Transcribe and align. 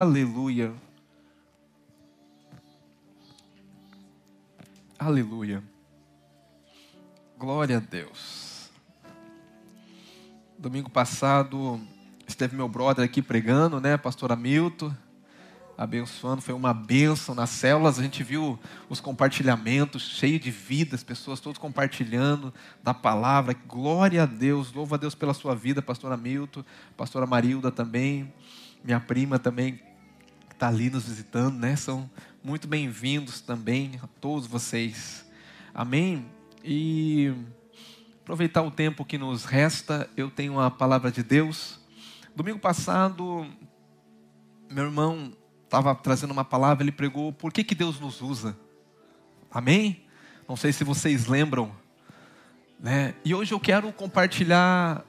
Aleluia. 0.00 0.72
Aleluia. 4.96 5.60
Glória 7.36 7.78
a 7.78 7.80
Deus. 7.80 8.70
Domingo 10.56 10.88
passado 10.88 11.80
esteve 12.28 12.54
meu 12.54 12.68
brother 12.68 13.04
aqui 13.04 13.20
pregando, 13.20 13.80
né, 13.80 13.96
pastor 13.96 14.30
Hamilton, 14.30 14.94
abençoando, 15.76 16.42
foi 16.42 16.54
uma 16.54 16.72
bênção 16.72 17.34
nas 17.34 17.50
células, 17.50 17.98
a 17.98 18.02
gente 18.04 18.22
viu 18.22 18.56
os 18.88 19.00
compartilhamentos, 19.00 20.02
cheio 20.02 20.38
de 20.38 20.52
vida, 20.52 20.94
as 20.94 21.02
pessoas 21.02 21.40
todas 21.40 21.58
compartilhando 21.58 22.54
da 22.84 22.94
palavra, 22.94 23.52
glória 23.52 24.22
a 24.22 24.26
Deus, 24.26 24.72
louva 24.72 24.94
a 24.94 24.98
Deus 24.98 25.16
pela 25.16 25.34
sua 25.34 25.56
vida, 25.56 25.82
pastor 25.82 26.12
Hamilton, 26.12 26.62
pastora 26.96 27.26
Marilda 27.26 27.72
também, 27.72 28.32
minha 28.84 29.00
prima 29.00 29.40
também, 29.40 29.87
está 30.58 30.66
ali 30.66 30.90
nos 30.90 31.04
visitando, 31.04 31.56
né? 31.56 31.76
São 31.76 32.10
muito 32.42 32.66
bem-vindos 32.66 33.40
também 33.40 33.92
a 34.02 34.08
todos 34.20 34.44
vocês. 34.44 35.24
Amém? 35.72 36.26
E 36.64 37.32
aproveitar 38.22 38.62
o 38.62 38.70
tempo 38.72 39.04
que 39.04 39.16
nos 39.16 39.44
resta, 39.44 40.10
eu 40.16 40.28
tenho 40.28 40.58
a 40.58 40.68
palavra 40.68 41.12
de 41.12 41.22
Deus. 41.22 41.78
Domingo 42.34 42.58
passado, 42.58 43.46
meu 44.68 44.86
irmão 44.86 45.32
estava 45.62 45.94
trazendo 45.94 46.32
uma 46.32 46.44
palavra, 46.44 46.82
ele 46.82 46.90
pregou 46.90 47.32
por 47.32 47.52
que, 47.52 47.62
que 47.62 47.76
Deus 47.76 48.00
nos 48.00 48.20
usa. 48.20 48.58
Amém? 49.52 50.02
Não 50.48 50.56
sei 50.56 50.72
se 50.72 50.82
vocês 50.82 51.28
lembram. 51.28 51.70
Né? 52.80 53.14
E 53.24 53.32
hoje 53.32 53.54
eu 53.54 53.60
quero 53.60 53.92
compartilhar 53.92 55.04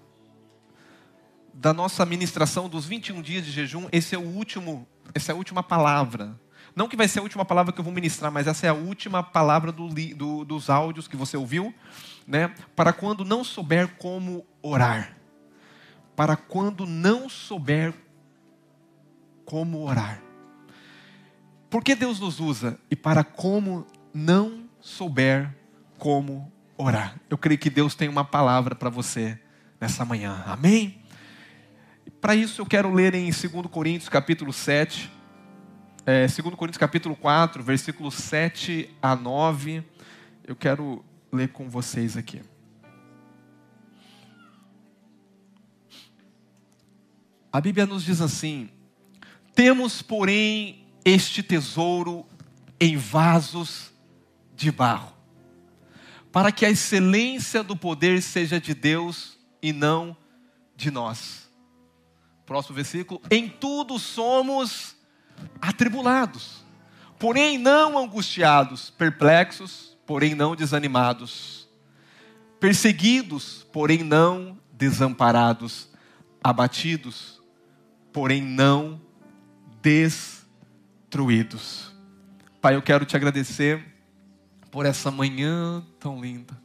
da 1.51 1.73
nossa 1.73 2.05
ministração 2.05 2.69
dos 2.69 2.85
21 2.85 3.19
dias 3.23 3.43
de 3.43 3.51
jejum, 3.51 3.89
esse 3.91 4.13
é 4.13 4.17
o 4.19 4.27
último 4.27 4.87
essa 5.13 5.31
é 5.31 5.33
a 5.33 5.37
última 5.37 5.63
palavra. 5.63 6.39
Não 6.75 6.87
que 6.87 6.95
vai 6.95 7.07
ser 7.07 7.19
a 7.19 7.23
última 7.23 7.43
palavra 7.43 7.73
que 7.73 7.79
eu 7.79 7.83
vou 7.83 7.93
ministrar, 7.93 8.31
mas 8.31 8.47
essa 8.47 8.67
é 8.67 8.69
a 8.69 8.73
última 8.73 9.23
palavra 9.23 9.71
do, 9.71 9.89
do, 9.89 10.45
dos 10.45 10.69
áudios 10.69 11.07
que 11.07 11.17
você 11.17 11.35
ouviu, 11.35 11.73
né? 12.27 12.53
Para 12.75 12.93
quando 12.93 13.25
não 13.25 13.43
souber 13.43 13.87
como 13.97 14.45
orar. 14.61 15.17
Para 16.15 16.35
quando 16.35 16.85
não 16.85 17.27
souber 17.27 17.93
como 19.45 19.81
orar. 19.83 20.21
Por 21.69 21.83
que 21.83 21.95
Deus 21.95 22.19
nos 22.19 22.39
usa? 22.39 22.79
E 22.89 22.95
para 22.95 23.23
como 23.23 23.85
não 24.13 24.69
souber 24.79 25.55
como 25.97 26.51
orar. 26.77 27.19
Eu 27.29 27.37
creio 27.37 27.59
que 27.59 27.69
Deus 27.69 27.95
tem 27.95 28.07
uma 28.07 28.23
palavra 28.23 28.73
para 28.73 28.89
você 28.89 29.39
nessa 29.79 30.05
manhã. 30.05 30.43
Amém? 30.47 30.98
Para 32.21 32.35
isso 32.35 32.61
eu 32.61 32.65
quero 32.65 32.93
ler 32.93 33.15
em 33.15 33.31
2 33.31 33.67
Coríntios 33.71 34.09
capítulo 34.09 34.51
7, 34.51 35.09
é, 36.05 36.27
2 36.27 36.37
Coríntios 36.55 36.77
capítulo 36.77 37.15
4, 37.15 37.63
versículos 37.63 38.15
7 38.15 38.93
a 39.01 39.15
9. 39.15 39.81
Eu 40.45 40.53
quero 40.53 41.03
ler 41.31 41.47
com 41.49 41.69
vocês 41.69 42.17
aqui. 42.17 42.41
A 47.51 47.61
Bíblia 47.61 47.85
nos 47.85 48.03
diz 48.03 48.19
assim: 48.19 48.69
Temos, 49.55 50.01
porém, 50.01 50.85
este 51.05 51.41
tesouro 51.41 52.25
em 52.81 52.97
vasos 52.97 53.93
de 54.53 54.69
barro, 54.73 55.15
para 56.33 56.51
que 56.51 56.65
a 56.65 56.69
excelência 56.69 57.63
do 57.63 57.77
poder 57.77 58.21
seja 58.21 58.59
de 58.59 58.73
Deus 58.73 59.39
e 59.61 59.71
não 59.71 60.17
de 60.75 60.91
nós. 60.91 61.48
Próximo 62.49 62.75
versículo. 62.77 63.21
Em 63.29 63.47
tudo 63.47 63.99
somos 63.99 64.95
atribulados, 65.61 66.65
porém 67.19 67.59
não 67.59 67.95
angustiados, 67.95 68.89
perplexos, 68.89 69.95
porém 70.03 70.33
não 70.33 70.55
desanimados, 70.55 71.69
perseguidos, 72.59 73.67
porém 73.71 74.03
não 74.03 74.57
desamparados, 74.73 75.91
abatidos, 76.43 77.39
porém 78.11 78.41
não 78.41 78.99
destruídos. 79.79 81.93
Pai, 82.59 82.73
eu 82.73 82.81
quero 82.81 83.05
te 83.05 83.15
agradecer 83.15 83.85
por 84.71 84.87
essa 84.87 85.11
manhã 85.11 85.85
tão 85.99 86.19
linda 86.19 86.57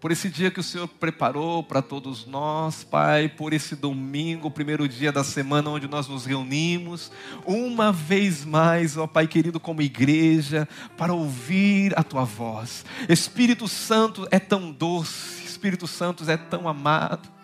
por 0.00 0.12
esse 0.12 0.28
dia 0.28 0.50
que 0.50 0.60
o 0.60 0.62
Senhor 0.62 0.86
preparou 0.86 1.62
para 1.62 1.82
todos 1.82 2.26
nós, 2.26 2.84
Pai, 2.84 3.28
por 3.28 3.52
esse 3.52 3.74
domingo, 3.74 4.50
primeiro 4.50 4.88
dia 4.88 5.10
da 5.10 5.24
semana 5.24 5.70
onde 5.70 5.88
nós 5.88 6.06
nos 6.06 6.24
reunimos, 6.24 7.10
uma 7.44 7.92
vez 7.92 8.44
mais, 8.44 8.96
ó 8.96 9.06
Pai 9.06 9.26
querido, 9.26 9.58
como 9.58 9.82
igreja, 9.82 10.68
para 10.96 11.12
ouvir 11.12 11.98
a 11.98 12.02
Tua 12.02 12.24
voz. 12.24 12.84
Espírito 13.08 13.66
Santo 13.66 14.26
é 14.30 14.38
tão 14.38 14.70
doce, 14.70 15.44
Espírito 15.44 15.86
Santo 15.86 16.28
é 16.30 16.36
tão 16.36 16.68
amado. 16.68 17.37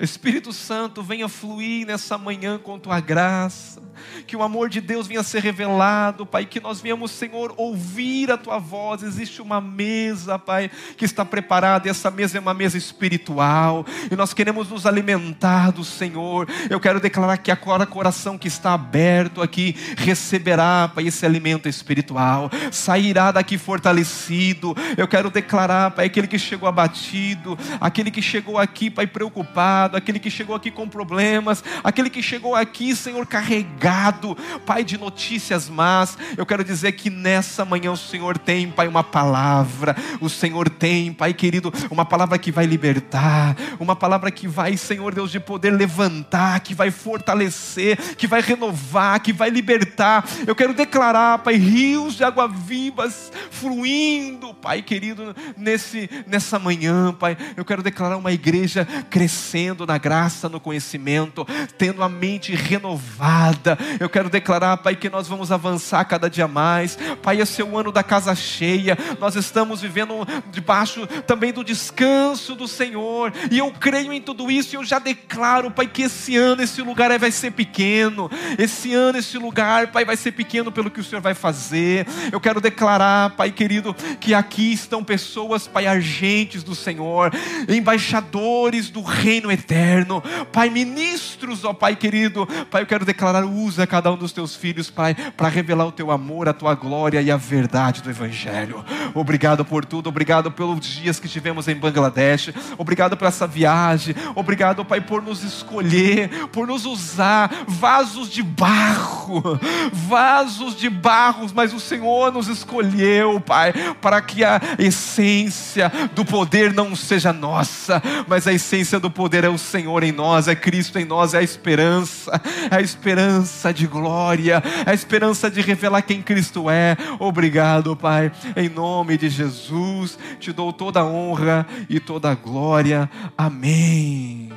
Espírito 0.00 0.52
Santo, 0.52 1.02
venha 1.02 1.28
fluir 1.28 1.86
nessa 1.86 2.18
manhã 2.18 2.58
com 2.58 2.78
tua 2.78 3.00
graça, 3.00 3.82
que 4.26 4.36
o 4.36 4.42
amor 4.42 4.68
de 4.68 4.80
Deus 4.80 5.06
venha 5.06 5.22
ser 5.22 5.42
revelado, 5.42 6.24
Pai, 6.24 6.46
que 6.46 6.60
nós 6.60 6.80
venhamos, 6.80 7.10
Senhor, 7.10 7.54
ouvir 7.56 8.30
a 8.30 8.38
tua 8.38 8.58
voz. 8.58 9.02
Existe 9.02 9.42
uma 9.42 9.60
mesa, 9.60 10.38
Pai, 10.38 10.70
que 10.96 11.04
está 11.04 11.24
preparada, 11.24 11.86
e 11.86 11.90
essa 11.90 12.10
mesa 12.10 12.38
é 12.38 12.40
uma 12.40 12.54
mesa 12.54 12.78
espiritual, 12.78 13.84
e 14.10 14.16
nós 14.16 14.32
queremos 14.32 14.68
nos 14.70 14.86
alimentar 14.86 15.70
do 15.70 15.84
Senhor. 15.84 16.48
Eu 16.68 16.80
quero 16.80 17.00
declarar 17.00 17.36
que 17.36 17.50
agora 17.50 17.86
coração 17.86 18.38
que 18.38 18.48
está 18.48 18.74
aberto 18.74 19.42
aqui 19.42 19.76
receberá, 19.96 20.90
Pai, 20.94 21.06
esse 21.06 21.24
alimento 21.26 21.68
espiritual, 21.68 22.50
sairá 22.72 23.32
daqui 23.32 23.58
fortalecido. 23.58 24.74
Eu 24.96 25.06
quero 25.06 25.30
declarar, 25.30 25.90
Pai, 25.90 26.06
aquele 26.06 26.26
que 26.26 26.38
chegou 26.38 26.68
abatido, 26.68 27.58
aquele 27.80 28.10
que 28.10 28.22
chegou 28.22 28.58
aqui, 28.58 28.90
Pai, 28.90 29.06
preocupado 29.06 29.59
preocupado, 29.60 29.96
aquele 29.96 30.18
que 30.18 30.30
chegou 30.30 30.56
aqui 30.56 30.70
com 30.70 30.88
problemas, 30.88 31.62
aquele 31.84 32.08
que 32.08 32.22
chegou 32.22 32.54
aqui, 32.54 32.96
Senhor, 32.96 33.26
carregado, 33.26 34.36
Pai, 34.64 34.82
de 34.82 34.96
notícias 34.96 35.68
más. 35.68 36.16
Eu 36.36 36.46
quero 36.46 36.64
dizer 36.64 36.92
que 36.92 37.10
nessa 37.10 37.64
manhã 37.64 37.92
o 37.92 37.96
Senhor 37.96 38.38
tem, 38.38 38.70
Pai, 38.70 38.88
uma 38.88 39.04
palavra, 39.04 39.94
o 40.20 40.28
Senhor 40.28 40.68
tem, 40.70 41.12
Pai 41.12 41.34
querido, 41.34 41.72
uma 41.90 42.04
palavra 42.04 42.38
que 42.38 42.50
vai 42.50 42.64
libertar, 42.64 43.54
uma 43.78 43.94
palavra 43.94 44.30
que 44.30 44.48
vai, 44.48 44.76
Senhor 44.76 45.14
Deus, 45.14 45.30
de 45.30 45.38
poder 45.38 45.70
levantar, 45.70 46.60
que 46.60 46.74
vai 46.74 46.90
fortalecer, 46.90 48.16
que 48.16 48.26
vai 48.26 48.40
renovar, 48.40 49.20
que 49.20 49.32
vai 49.32 49.50
libertar. 49.50 50.24
Eu 50.46 50.54
quero 50.54 50.72
declarar, 50.72 51.38
Pai, 51.38 51.56
rios 51.56 52.14
de 52.14 52.24
água 52.24 52.48
vivas 52.48 53.30
fluindo, 53.50 54.54
Pai 54.54 54.80
querido, 54.80 55.34
nesse, 55.56 56.08
nessa 56.26 56.58
manhã, 56.58 57.12
Pai. 57.12 57.36
Eu 57.56 57.64
quero 57.64 57.82
declarar 57.82 58.16
uma 58.16 58.32
igreja 58.32 58.86
crescendo 59.10 59.49
crescendo 59.50 59.84
na 59.84 59.98
graça, 59.98 60.48
no 60.48 60.60
conhecimento, 60.60 61.44
tendo 61.76 62.04
a 62.04 62.08
mente 62.08 62.54
renovada. 62.54 63.76
Eu 63.98 64.08
quero 64.08 64.30
declarar, 64.30 64.76
Pai, 64.76 64.94
que 64.94 65.10
nós 65.10 65.26
vamos 65.26 65.50
avançar 65.50 66.04
cada 66.04 66.30
dia 66.30 66.46
mais. 66.46 66.96
Pai, 67.20 67.40
esse 67.40 67.60
é 67.60 67.64
o 67.64 67.76
ano 67.76 67.90
da 67.90 68.04
casa 68.04 68.32
cheia. 68.36 68.96
Nós 69.18 69.34
estamos 69.34 69.80
vivendo 69.80 70.14
debaixo 70.52 71.04
também 71.26 71.52
do 71.52 71.64
descanso 71.64 72.54
do 72.54 72.68
Senhor. 72.68 73.32
E 73.50 73.58
eu 73.58 73.72
creio 73.72 74.12
em 74.12 74.20
tudo 74.20 74.50
isso 74.50 74.74
e 74.74 74.76
eu 74.76 74.84
já 74.84 75.00
declaro, 75.00 75.70
Pai, 75.72 75.88
que 75.88 76.02
esse 76.02 76.36
ano 76.36 76.62
esse 76.62 76.80
lugar 76.80 77.18
vai 77.18 77.32
ser 77.32 77.50
pequeno. 77.50 78.30
Esse 78.56 78.94
ano 78.94 79.18
esse 79.18 79.36
lugar, 79.36 79.88
Pai, 79.88 80.04
vai 80.04 80.16
ser 80.16 80.30
pequeno 80.30 80.70
pelo 80.70 80.90
que 80.90 81.00
o 81.00 81.04
Senhor 81.04 81.20
vai 81.20 81.34
fazer. 81.34 82.06
Eu 82.30 82.40
quero 82.40 82.60
declarar, 82.60 83.30
Pai 83.30 83.50
querido, 83.50 83.94
que 84.20 84.32
aqui 84.32 84.72
estão 84.72 85.02
pessoas, 85.02 85.66
Pai, 85.66 85.88
agentes 85.88 86.62
do 86.62 86.76
Senhor, 86.76 87.32
embaixadores 87.68 88.90
do 88.90 89.02
reino 89.02 89.39
reino 89.40 89.50
eterno. 89.50 90.22
Pai, 90.52 90.68
ministros, 90.68 91.64
ó 91.64 91.72
Pai 91.72 91.96
querido. 91.96 92.46
Pai, 92.70 92.82
eu 92.82 92.86
quero 92.86 93.04
declarar, 93.04 93.44
usa 93.44 93.86
cada 93.86 94.12
um 94.12 94.16
dos 94.16 94.32
teus 94.32 94.54
filhos, 94.54 94.90
Pai, 94.90 95.14
para 95.14 95.48
revelar 95.48 95.86
o 95.86 95.92
teu 95.92 96.10
amor, 96.10 96.48
a 96.48 96.52
tua 96.52 96.74
glória 96.74 97.22
e 97.22 97.30
a 97.30 97.36
verdade 97.36 98.02
do 98.02 98.10
Evangelho. 98.10 98.84
Obrigado 99.14 99.64
por 99.64 99.84
tudo, 99.84 100.08
obrigado 100.08 100.50
pelos 100.50 100.84
dias 100.84 101.18
que 101.18 101.28
tivemos 101.28 101.66
em 101.68 101.74
Bangladesh, 101.74 102.52
obrigado 102.76 103.16
por 103.16 103.26
essa 103.26 103.46
viagem, 103.46 104.14
obrigado, 104.34 104.84
Pai, 104.84 105.00
por 105.00 105.22
nos 105.22 105.42
escolher, 105.42 106.28
por 106.48 106.66
nos 106.66 106.84
usar, 106.84 107.64
vasos 107.66 108.28
de 108.28 108.42
barro, 108.42 109.58
vasos 109.92 110.76
de 110.76 110.90
barros, 110.90 111.52
mas 111.52 111.72
o 111.72 111.80
Senhor 111.80 112.32
nos 112.32 112.48
escolheu, 112.48 113.40
Pai, 113.40 113.72
para 114.00 114.20
que 114.20 114.44
a 114.44 114.60
essência 114.78 115.90
do 116.14 116.24
poder 116.24 116.72
não 116.72 116.94
seja 116.94 117.32
nossa, 117.32 118.02
mas 118.26 118.46
a 118.46 118.52
essência 118.52 119.00
do 119.00 119.10
poder 119.10 119.29
poder 119.30 119.44
é 119.44 119.48
o 119.48 119.56
Senhor 119.56 120.02
em 120.02 120.10
nós, 120.10 120.48
é 120.48 120.56
Cristo 120.56 120.98
em 120.98 121.04
nós, 121.04 121.34
é 121.34 121.38
a 121.38 121.42
esperança, 121.42 122.32
é 122.68 122.74
a 122.74 122.80
esperança 122.80 123.72
de 123.72 123.86
glória, 123.86 124.60
é 124.84 124.90
a 124.90 124.92
esperança 124.92 125.48
de 125.48 125.60
revelar 125.60 126.02
quem 126.02 126.20
Cristo 126.20 126.68
é. 126.68 126.96
Obrigado, 127.16 127.94
Pai, 127.94 128.32
em 128.56 128.68
nome 128.68 129.16
de 129.16 129.28
Jesus, 129.28 130.18
te 130.40 130.52
dou 130.52 130.72
toda 130.72 130.98
a 130.98 131.04
honra 131.04 131.64
e 131.88 132.00
toda 132.00 132.28
a 132.28 132.34
glória. 132.34 133.08
Amém. 133.38 134.50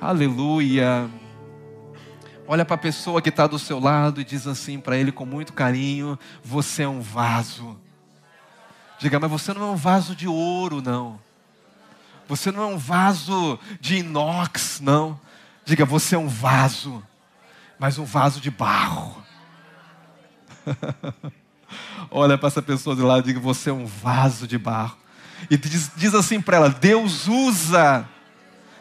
Aleluia. 0.00 1.10
Olha 2.48 2.64
para 2.64 2.76
a 2.76 2.78
pessoa 2.78 3.20
que 3.20 3.28
está 3.28 3.46
do 3.46 3.58
seu 3.58 3.78
lado 3.78 4.18
e 4.18 4.24
diz 4.24 4.46
assim 4.46 4.80
para 4.80 4.96
ele 4.96 5.12
com 5.12 5.26
muito 5.26 5.52
carinho: 5.52 6.18
Você 6.42 6.84
é 6.84 6.88
um 6.88 7.02
vaso. 7.02 7.76
Diga, 8.98 9.20
mas 9.20 9.30
você 9.30 9.52
não 9.52 9.60
é 9.60 9.70
um 9.72 9.76
vaso 9.76 10.16
de 10.16 10.26
ouro, 10.26 10.80
não. 10.80 11.25
Você 12.28 12.50
não 12.50 12.62
é 12.62 12.66
um 12.66 12.78
vaso 12.78 13.58
de 13.80 13.98
inox, 13.98 14.80
não. 14.80 15.18
Diga, 15.64 15.84
você 15.84 16.14
é 16.14 16.18
um 16.18 16.28
vaso, 16.28 17.02
mas 17.78 17.98
um 17.98 18.04
vaso 18.04 18.40
de 18.40 18.50
barro. 18.50 19.22
Olha 22.10 22.36
para 22.38 22.48
essa 22.48 22.62
pessoa 22.62 22.94
de 22.96 23.02
lá 23.02 23.18
e 23.18 23.22
diga: 23.22 23.40
Você 23.40 23.70
é 23.70 23.72
um 23.72 23.86
vaso 23.86 24.46
de 24.46 24.58
barro. 24.58 24.96
E 25.50 25.56
diz, 25.56 25.90
diz 25.96 26.14
assim 26.14 26.40
para 26.40 26.56
ela: 26.56 26.68
Deus 26.70 27.28
usa. 27.28 28.08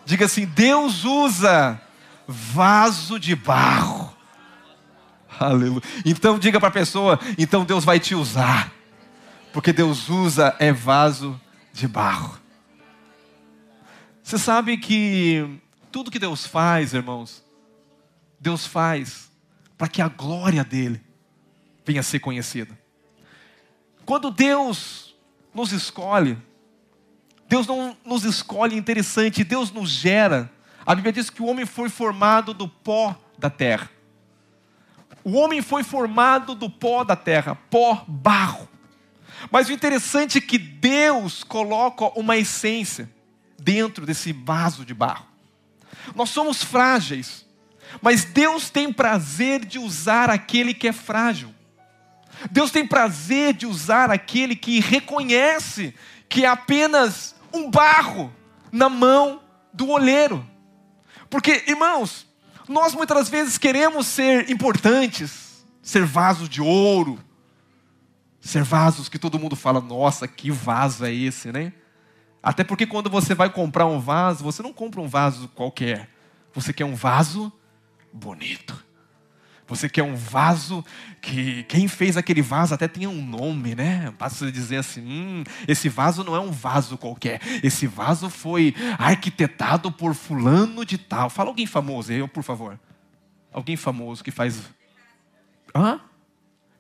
Diga 0.06 0.26
assim: 0.26 0.46
Deus 0.46 1.04
usa 1.04 1.80
vaso 2.28 3.20
de 3.20 3.36
barro. 3.36 4.14
Aleluia. 5.40 5.82
Então 6.06 6.40
diga 6.40 6.60
para 6.60 6.70
a 6.70 6.72
pessoa: 6.72 7.20
Então 7.38 7.66
Deus 7.66 7.84
vai 7.84 8.00
te 8.00 8.16
usar. 8.16 8.72
Porque 9.52 9.72
Deus 9.72 10.10
usa 10.10 10.56
é 10.60 10.72
vaso 10.72 11.40
de 11.74 11.88
barro. 11.88 12.45
Você 14.26 14.40
sabe 14.40 14.76
que 14.76 15.62
tudo 15.92 16.10
que 16.10 16.18
Deus 16.18 16.48
faz, 16.48 16.96
irmãos, 16.96 17.46
Deus 18.40 18.66
faz 18.66 19.30
para 19.78 19.88
que 19.88 20.02
a 20.02 20.08
glória 20.08 20.64
dele 20.64 21.00
venha 21.86 22.00
a 22.00 22.04
ser 22.04 22.18
conhecida. 22.18 22.76
Quando 24.04 24.32
Deus 24.32 25.14
nos 25.54 25.72
escolhe, 25.72 26.40
Deus 27.48 27.68
não 27.68 27.96
nos 28.04 28.24
escolhe 28.24 28.76
interessante, 28.76 29.44
Deus 29.44 29.72
nos 29.72 29.92
gera. 29.92 30.52
A 30.84 30.96
Bíblia 30.96 31.14
diz 31.14 31.30
que 31.30 31.44
o 31.44 31.46
homem 31.46 31.68
foi 31.68 31.88
formado 31.88 32.52
do 32.52 32.68
pó 32.68 33.16
da 33.38 33.52
terra. 33.52 33.92
O 35.24 35.34
homem 35.34 35.62
foi 35.62 35.84
formado 35.84 36.56
do 36.56 36.68
pó 36.68 37.04
da 37.04 37.16
terra, 37.16 37.54
pó, 37.70 38.04
barro. 38.08 38.68
Mas 39.52 39.70
o 39.70 39.72
interessante 39.72 40.40
é 40.40 40.42
que 40.42 40.58
Deus 40.58 41.44
coloca 41.44 42.06
uma 42.20 42.36
essência 42.36 43.14
dentro 43.66 44.06
desse 44.06 44.32
vaso 44.32 44.86
de 44.86 44.94
barro. 44.94 45.26
Nós 46.14 46.30
somos 46.30 46.64
frágeis, 46.64 47.44
mas 48.00 48.24
Deus 48.24 48.70
tem 48.70 48.94
prazer 48.94 49.66
de 49.66 49.80
usar 49.80 50.30
aquele 50.30 50.72
que 50.72 50.88
é 50.88 50.94
frágil. 50.94 51.54
Deus 52.52 52.70
tem 52.70 52.86
prazer 52.86 53.56
de 53.56 53.66
usar 53.66 54.12
aquele 54.12 54.56
que 54.56 54.80
reconhece 54.80 55.96
que 56.30 56.46
é 56.46 56.48
apenas 56.48 57.36
um 57.52 57.72
barro 57.72 58.32
na 58.72 58.88
mão 58.88 59.42
do 59.74 59.90
olheiro. 59.90 60.46
Porque, 61.28 61.64
irmãos, 61.68 62.28
nós 62.68 62.94
muitas 62.94 63.30
vezes 63.30 63.58
queremos 63.58 64.06
ser 64.06 64.48
importantes, 64.52 65.66
ser 65.82 66.06
vasos 66.06 66.48
de 66.48 66.62
ouro, 66.62 67.20
ser 68.40 68.64
vasos 68.64 69.10
que 69.10 69.18
todo 69.18 69.40
mundo 69.40 69.56
fala, 69.56 69.82
nossa, 69.82 70.28
que 70.28 70.52
vaso 70.52 71.04
é 71.04 71.12
esse, 71.12 71.52
né? 71.52 71.74
Até 72.46 72.64
porque 72.64 72.86
quando 72.86 73.10
você 73.10 73.34
vai 73.34 73.50
comprar 73.50 73.88
um 73.88 74.00
vaso, 74.00 74.44
você 74.44 74.62
não 74.62 74.72
compra 74.72 75.02
um 75.02 75.08
vaso 75.08 75.48
qualquer. 75.56 76.08
Você 76.54 76.72
quer 76.72 76.86
um 76.86 76.94
vaso 76.94 77.52
bonito. 78.14 78.86
Você 79.68 79.90
quer 79.90 80.04
um 80.04 80.16
vaso 80.16 80.86
que 81.24 81.64
quem 81.64 81.88
fez 81.88 82.16
aquele 82.16 82.44
vaso 82.44 82.76
até 82.76 82.88
tinha 82.88 83.10
um 83.10 83.26
nome, 83.26 83.74
né? 83.74 84.14
Basta 84.20 84.52
dizer 84.52 84.78
assim: 84.78 85.02
hum, 85.02 85.44
esse 85.68 85.90
vaso 85.90 86.24
não 86.24 86.36
é 86.36 86.40
um 86.40 86.52
vaso 86.52 87.00
qualquer. 87.00 87.42
Esse 87.64 87.88
vaso 87.88 88.30
foi 88.30 88.76
arquitetado 89.00 89.92
por 89.92 90.14
fulano 90.14 90.86
de 90.86 91.00
tal. 91.00 91.32
Fala 91.32 91.50
alguém 91.50 91.66
famoso 91.66 92.12
aí, 92.12 92.28
por 92.28 92.44
favor. 92.44 92.80
Alguém 93.52 93.76
famoso 93.76 94.24
que 94.24 94.30
faz. 94.30 94.62
Hã? 95.74 96.00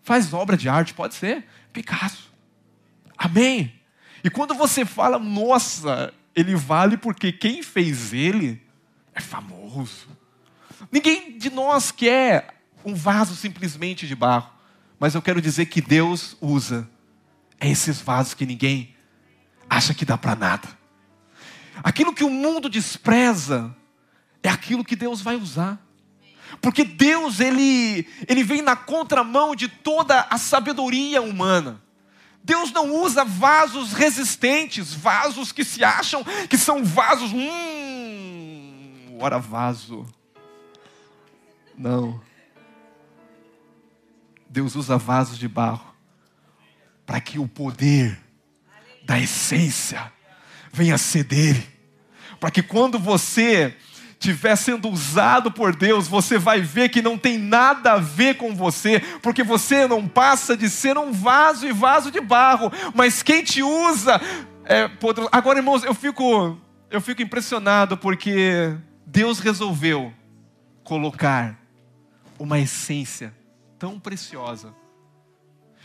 Faz 0.03 0.31
obra 0.31 0.56
de 0.56 0.69
arte, 0.69 0.94
pode 0.94 1.15
ser. 1.15 1.44
Picasso. 1.73 2.31
Amém. 3.18 3.75
E 4.25 4.30
quando 4.31 4.56
você 4.56 4.83
fala, 4.83 5.19
nossa, 5.19 6.12
ele 6.36 6.56
vale 6.56 6.98
porque 6.98 7.31
quem 7.31 7.62
fez 7.62 8.12
ele 8.12 8.60
é 9.13 9.22
famoso. 9.22 10.07
Ninguém 10.92 11.38
de 11.38 11.51
nós 11.51 11.92
quer 11.92 12.60
um 12.83 12.95
vaso 12.95 13.36
simplesmente 13.36 14.07
de 14.07 14.16
barro, 14.16 14.51
mas 15.00 15.13
eu 15.13 15.22
quero 15.22 15.39
dizer 15.39 15.68
que 15.68 15.80
Deus 15.80 16.36
usa 16.42 16.89
esses 17.62 18.01
vasos 18.01 18.33
que 18.33 18.48
ninguém 18.48 18.95
acha 19.69 19.94
que 19.94 20.04
dá 20.04 20.18
para 20.18 20.36
nada. 20.36 20.68
Aquilo 21.83 22.12
que 22.12 22.24
o 22.24 22.30
mundo 22.31 22.68
despreza 22.68 23.75
é 24.42 24.50
aquilo 24.50 24.83
que 24.83 24.95
Deus 24.95 25.21
vai 25.21 25.36
usar. 25.36 25.80
Porque 26.60 26.83
Deus, 26.83 27.39
ele, 27.39 28.07
ele 28.28 28.44
vem 28.44 28.63
na 28.63 28.75
contramão 28.75 29.56
de 29.56 29.68
toda 29.68 30.21
a 30.31 30.39
sabedoria 30.39 31.21
humana. 31.21 31.84
Deus 32.45 32.71
não 32.71 32.94
usa 32.94 33.25
vasos 33.25 33.92
resistentes, 33.92 34.94
vasos 34.94 35.51
que 35.51 35.63
se 35.63 35.83
acham 35.83 36.24
que 36.47 36.59
são 36.59 36.86
vasos. 36.86 37.31
Hum, 37.33 39.18
ora 39.19 39.39
vaso. 39.39 40.06
Não. 41.75 42.21
Deus 44.47 44.75
usa 44.75 44.95
vasos 44.95 45.39
de 45.39 45.47
barro 45.47 45.92
para 47.03 47.19
que 47.19 47.39
o 47.39 47.47
poder 47.47 48.21
da 49.03 49.19
essência 49.19 50.13
venha 50.71 51.00
ser 51.00 51.24
dele. 51.24 51.68
Para 52.39 52.51
que 52.51 52.62
quando 52.62 53.00
você 53.00 53.75
estiver 54.19 54.56
sendo 54.56 54.89
usado 54.89 55.51
por 55.51 55.75
Deus, 55.75 56.07
você 56.07 56.38
vai 56.38 56.62
ver 56.62 56.89
que 56.89 57.01
não 57.01 57.17
tem 57.17 57.38
nada 57.38 57.94
a 57.94 57.97
ver 57.97 58.35
com 58.35 58.56
você, 58.56 59.00
porque 59.21 59.44
você 59.44 59.88
não 59.88 60.07
passa 60.07 60.57
de 60.57 60.69
ser 60.69 60.97
um 60.97 61.12
vaso 61.12 61.67
e 61.67 61.73
vaso 61.73 62.12
de 62.12 62.19
barro, 62.19 62.71
mas 62.94 63.21
quem 63.21 63.44
te 63.44 63.62
usa 63.62 64.19
é 64.63 64.88
poderoso. 64.88 65.29
Agora, 65.31 65.59
irmãos, 65.59 65.83
eu 65.83 65.94
fico, 65.94 66.57
eu 66.89 67.00
fico 67.01 67.21
impressionado 67.21 67.97
porque 67.97 68.75
Deus 69.06 69.39
resolveu 69.39 70.13
colocar 70.83 71.59
uma 72.39 72.59
essência 72.59 73.33
tão 73.77 74.00
preciosa. 74.00 74.73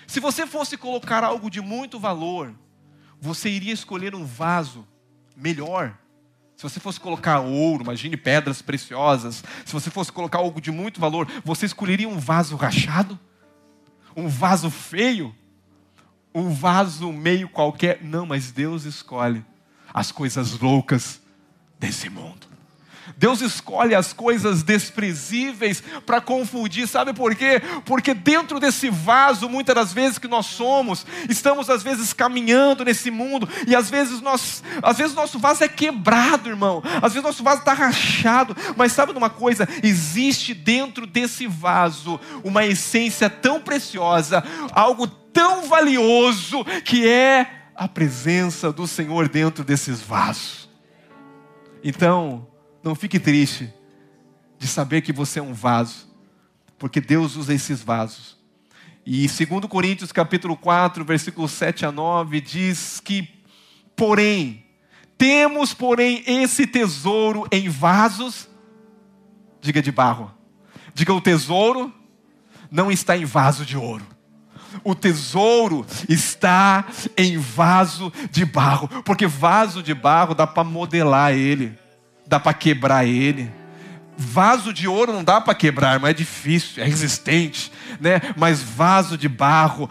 Se 0.06 0.19
você 0.19 0.47
fosse 0.47 0.76
colocar 0.76 1.23
algo 1.23 1.50
de 1.50 1.61
muito 1.61 1.99
valor, 1.99 2.55
você 3.21 3.49
iria 3.49 3.73
escolher 3.73 4.15
um 4.15 4.25
vaso 4.25 4.87
melhor 5.37 5.97
se 6.61 6.62
você 6.62 6.79
fosse 6.79 7.01
colocar 7.01 7.41
ouro, 7.41 7.83
imagine 7.83 8.19
pedras 8.19 8.61
preciosas, 8.61 9.43
se 9.65 9.73
você 9.73 9.91
fosse 9.91 10.12
colocar 10.12 10.41
algo 10.41 10.61
de 10.61 10.71
muito 10.71 11.01
valor, 11.01 11.27
você 11.43 11.65
escolheria 11.65 12.07
um 12.07 12.19
vaso 12.19 12.55
rachado? 12.55 13.19
Um 14.15 14.29
vaso 14.29 14.69
feio? 14.69 15.35
Um 16.35 16.50
vaso 16.50 17.11
meio 17.14 17.49
qualquer? 17.49 18.05
Não, 18.05 18.26
mas 18.26 18.52
Deus 18.52 18.85
escolhe 18.85 19.43
as 19.95 20.12
coisas 20.12 20.59
loucas 20.59 21.23
desse 21.79 22.11
mundo. 22.11 22.47
Deus 23.17 23.40
escolhe 23.40 23.95
as 23.95 24.12
coisas 24.12 24.62
desprezíveis 24.62 25.83
para 26.05 26.21
confundir, 26.21 26.87
sabe 26.87 27.12
por 27.12 27.35
quê? 27.35 27.61
Porque 27.85 28.14
dentro 28.14 28.59
desse 28.59 28.90
vaso, 28.90 29.49
muitas 29.49 29.75
das 29.75 29.93
vezes 29.93 30.19
que 30.19 30.29
nós 30.29 30.47
somos, 30.47 31.07
estamos 31.29 31.71
às 31.71 31.83
vezes 31.83 32.12
caminhando 32.12 32.85
nesse 32.85 33.11
mundo 33.11 33.49
e 33.67 33.75
às 33.75 33.90
vezes 33.90 34.21
nós, 34.21 34.62
às 34.83 34.99
vezes 34.99 35.14
nosso 35.14 35.38
vaso 35.38 35.64
é 35.64 35.69
quebrado, 35.69 36.49
irmão. 36.49 36.83
Às 37.02 37.12
vezes 37.12 37.23
nosso 37.23 37.43
vaso 37.43 37.61
está 37.61 37.73
rachado, 37.73 38.57
mas 38.76 38.93
sabe 38.93 39.12
de 39.12 39.19
uma 39.19 39.31
coisa? 39.31 39.69
Existe 39.83 40.55
dentro 40.55 41.07
desse 41.07 41.47
vaso 41.47 42.21
uma 42.45 42.64
essência 42.64 43.29
tão 43.29 43.61
preciosa, 43.61 44.43
algo 44.73 45.07
tão 45.07 45.62
valioso 45.69 46.64
que 46.85 47.09
é 47.09 47.47
a 47.75 47.88
presença 47.88 48.73
do 48.73 48.87
Senhor 48.87 49.29
dentro 49.29 49.64
desses 49.64 50.00
vasos. 50.02 50.69
Então, 51.83 52.47
não 52.83 52.95
fique 52.95 53.19
triste 53.19 53.73
de 54.59 54.67
saber 54.67 55.03
que 55.03 55.13
você 55.13 55.39
é 55.39 55.43
um 55.43 55.53
vaso, 55.53 56.09
porque 56.79 57.01
Deus 57.01 57.37
usa 57.37 57.55
esses 57.55 57.83
vasos. 57.83 58.39
E 59.05 59.27
2 59.27 59.67
Coríntios 59.67 60.13
capítulo 60.13 60.57
4, 60.57 61.05
versículos 61.05 61.53
7 61.53 61.87
a 61.87 61.93
9 61.93 62.41
diz 62.41 63.01
que, 63.01 63.29
porém, 63.97 64.65
temos, 65.17 65.75
porém, 65.75 66.23
esse 66.27 66.67
tesouro 66.67 67.47
em 67.51 67.69
vasos, 67.69 68.49
diga 69.61 69.83
de 69.83 69.91
barro. 69.91 70.33
Diga 70.95 71.13
o 71.13 71.21
tesouro 71.21 71.93
não 72.71 72.91
está 72.91 73.17
em 73.17 73.25
vaso 73.25 73.65
de 73.65 73.77
ouro. 73.77 74.07
O 74.85 74.95
tesouro 74.95 75.85
está 76.09 76.87
em 77.17 77.37
vaso 77.37 78.13
de 78.31 78.45
barro, 78.45 78.89
porque 79.03 79.27
vaso 79.27 79.83
de 79.83 79.93
barro 79.93 80.35
dá 80.35 80.47
para 80.47 80.63
modelar 80.63 81.33
ele 81.33 81.77
dá 82.31 82.39
para 82.39 82.55
quebrar 82.55 83.05
ele. 83.05 83.51
Vaso 84.17 84.73
de 84.73 84.87
ouro 84.87 85.13
não 85.13 85.25
dá 85.25 85.41
para 85.41 85.55
quebrar, 85.55 85.99
mas 85.99 86.11
é 86.11 86.15
difícil, 86.15 86.83
é 86.83 86.87
resistente, 86.87 87.73
né? 88.01 88.21
Mas 88.37 88.63
vaso 88.63 89.19
de 89.19 89.29
barro, 89.29 89.91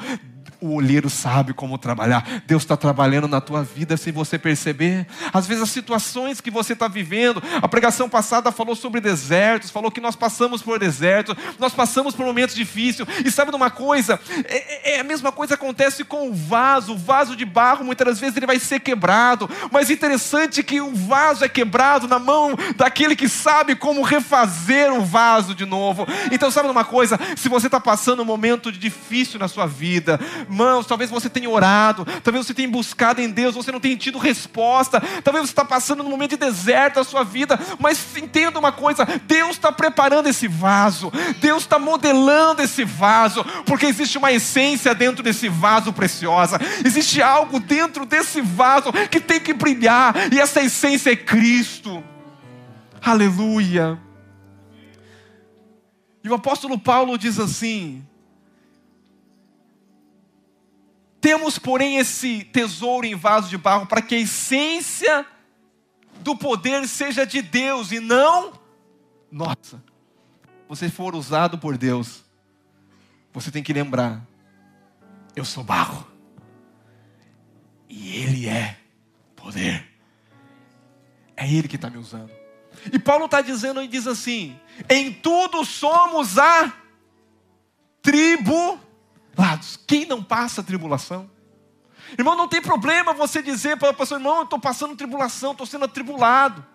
o 0.61 0.73
olheiro 0.73 1.09
sabe 1.09 1.53
como 1.53 1.77
trabalhar. 1.77 2.43
Deus 2.45 2.63
está 2.63 2.75
trabalhando 2.75 3.27
na 3.27 3.39
tua 3.39 3.63
vida 3.63 3.95
sem 3.95 4.11
você 4.11 4.37
perceber. 4.37 5.07
Às 5.31 5.47
vezes 5.47 5.63
as 5.63 5.69
situações 5.69 6.41
que 6.41 6.51
você 6.51 6.73
está 6.73 6.87
vivendo, 6.87 7.41
a 7.61 7.67
pregação 7.67 8.09
passada 8.09 8.51
falou 8.51 8.75
sobre 8.75 8.99
desertos, 8.99 9.69
falou 9.69 9.89
que 9.89 10.01
nós 10.01 10.15
passamos 10.15 10.61
por 10.61 10.77
desertos, 10.77 11.35
nós 11.57 11.73
passamos 11.73 12.13
por 12.13 12.25
momentos 12.25 12.55
difíceis. 12.55 13.07
E 13.23 13.31
sabe 13.31 13.51
de 13.51 13.57
uma 13.57 13.69
coisa? 13.69 14.19
É, 14.45 14.91
é, 14.93 14.95
é 14.95 14.99
a 14.99 15.03
mesma 15.03 15.31
coisa 15.31 15.53
acontece 15.53 16.03
com 16.03 16.29
o 16.29 16.33
vaso. 16.33 16.93
O 16.93 16.97
vaso 16.97 17.35
de 17.35 17.45
barro, 17.45 17.85
muitas 17.85 18.19
vezes 18.19 18.35
ele 18.35 18.47
vai 18.47 18.59
ser 18.59 18.79
quebrado. 18.79 19.49
Mas 19.71 19.89
interessante 19.89 20.61
que 20.61 20.81
o 20.81 20.93
vaso 20.93 21.45
é 21.45 21.49
quebrado 21.49 22.07
na 22.07 22.19
mão 22.19 22.55
daquele 22.75 23.15
que 23.15 23.29
sabe 23.29 23.75
como 23.75 24.01
refazer 24.01 24.91
o 24.91 25.01
vaso 25.01 25.55
de 25.55 25.65
novo. 25.65 26.05
Então 26.31 26.51
sabe 26.51 26.67
de 26.67 26.71
uma 26.71 26.85
coisa? 26.85 27.17
Se 27.37 27.47
você 27.47 27.67
está 27.67 27.79
passando 27.79 28.21
um 28.21 28.25
momento 28.25 28.71
difícil 28.71 29.39
na 29.39 29.47
sua 29.47 29.65
vida, 29.65 30.19
Irmãos, 30.49 30.87
talvez 30.87 31.11
você 31.11 31.29
tenha 31.29 31.47
orado, 31.47 32.03
talvez 32.23 32.47
você 32.47 32.55
tenha 32.55 32.67
buscado 32.67 33.21
em 33.21 33.29
Deus, 33.29 33.53
você 33.53 33.71
não 33.71 33.79
tenha 33.79 33.95
tido 33.95 34.17
resposta, 34.17 34.99
talvez 35.23 35.45
você 35.45 35.51
está 35.51 35.63
passando 35.63 36.01
num 36.01 36.09
momento 36.09 36.31
de 36.31 36.37
deserto 36.37 36.95
da 36.95 37.03
sua 37.03 37.23
vida, 37.23 37.59
mas 37.77 38.17
entenda 38.17 38.57
uma 38.57 38.71
coisa: 38.71 39.05
Deus 39.27 39.51
está 39.51 39.71
preparando 39.71 40.27
esse 40.27 40.47
vaso, 40.47 41.11
Deus 41.39 41.61
está 41.61 41.77
modelando 41.77 42.63
esse 42.63 42.83
vaso, 42.83 43.45
porque 43.63 43.85
existe 43.85 44.17
uma 44.17 44.31
essência 44.31 44.95
dentro 44.95 45.21
desse 45.21 45.47
vaso 45.47 45.93
preciosa, 45.93 46.59
existe 46.83 47.21
algo 47.21 47.59
dentro 47.59 48.03
desse 48.03 48.41
vaso 48.41 48.91
que 49.11 49.19
tem 49.19 49.39
que 49.39 49.53
brilhar, 49.53 50.33
e 50.33 50.39
essa 50.39 50.61
essência 50.61 51.11
é 51.11 51.15
Cristo. 51.15 52.03
Aleluia. 52.99 53.99
E 56.23 56.29
o 56.29 56.33
apóstolo 56.33 56.79
Paulo 56.79 57.19
diz 57.19 57.39
assim: 57.39 58.03
Temos, 61.21 61.59
porém, 61.59 61.97
esse 61.97 62.43
tesouro 62.45 63.05
em 63.05 63.15
vaso 63.15 63.49
de 63.49 63.57
barro 63.57 63.85
para 63.85 64.01
que 64.01 64.15
a 64.15 64.19
essência 64.19 65.25
do 66.19 66.35
poder 66.35 66.87
seja 66.87 67.25
de 67.25 67.41
Deus 67.41 67.91
e 67.91 67.99
não 67.99 68.59
nossa. 69.31 69.83
Você 70.67 70.89
for 70.89 71.15
usado 71.15 71.57
por 71.57 71.77
Deus, 71.77 72.23
você 73.33 73.51
tem 73.51 73.63
que 73.63 73.73
lembrar: 73.73 74.25
eu 75.35 75.45
sou 75.45 75.63
barro 75.63 76.07
e 77.87 78.15
Ele 78.15 78.47
é 78.47 78.77
poder. 79.35 79.87
É 81.35 81.51
Ele 81.51 81.67
que 81.67 81.75
está 81.75 81.89
me 81.89 81.97
usando. 81.97 82.31
E 82.91 82.99
Paulo 82.99 83.25
está 83.25 83.41
dizendo 83.41 83.81
e 83.81 83.87
diz 83.87 84.07
assim: 84.07 84.59
em 84.89 85.11
tudo 85.13 85.65
somos 85.65 86.37
a 86.37 86.73
tribo 88.01 88.79
lados. 89.37 89.79
Quem 89.87 90.05
não 90.05 90.23
passa 90.23 90.63
tribulação? 90.63 91.29
Irmão, 92.17 92.35
não 92.35 92.47
tem 92.47 92.61
problema 92.61 93.13
você 93.13 93.41
dizer 93.41 93.77
para 93.77 93.89
a 93.89 93.93
pessoa, 93.93 94.19
irmão, 94.19 94.37
eu 94.37 94.43
estou 94.43 94.59
passando 94.59 94.95
tribulação, 94.95 95.51
estou 95.51 95.67
sendo 95.67 95.85
atribulado. 95.85 96.65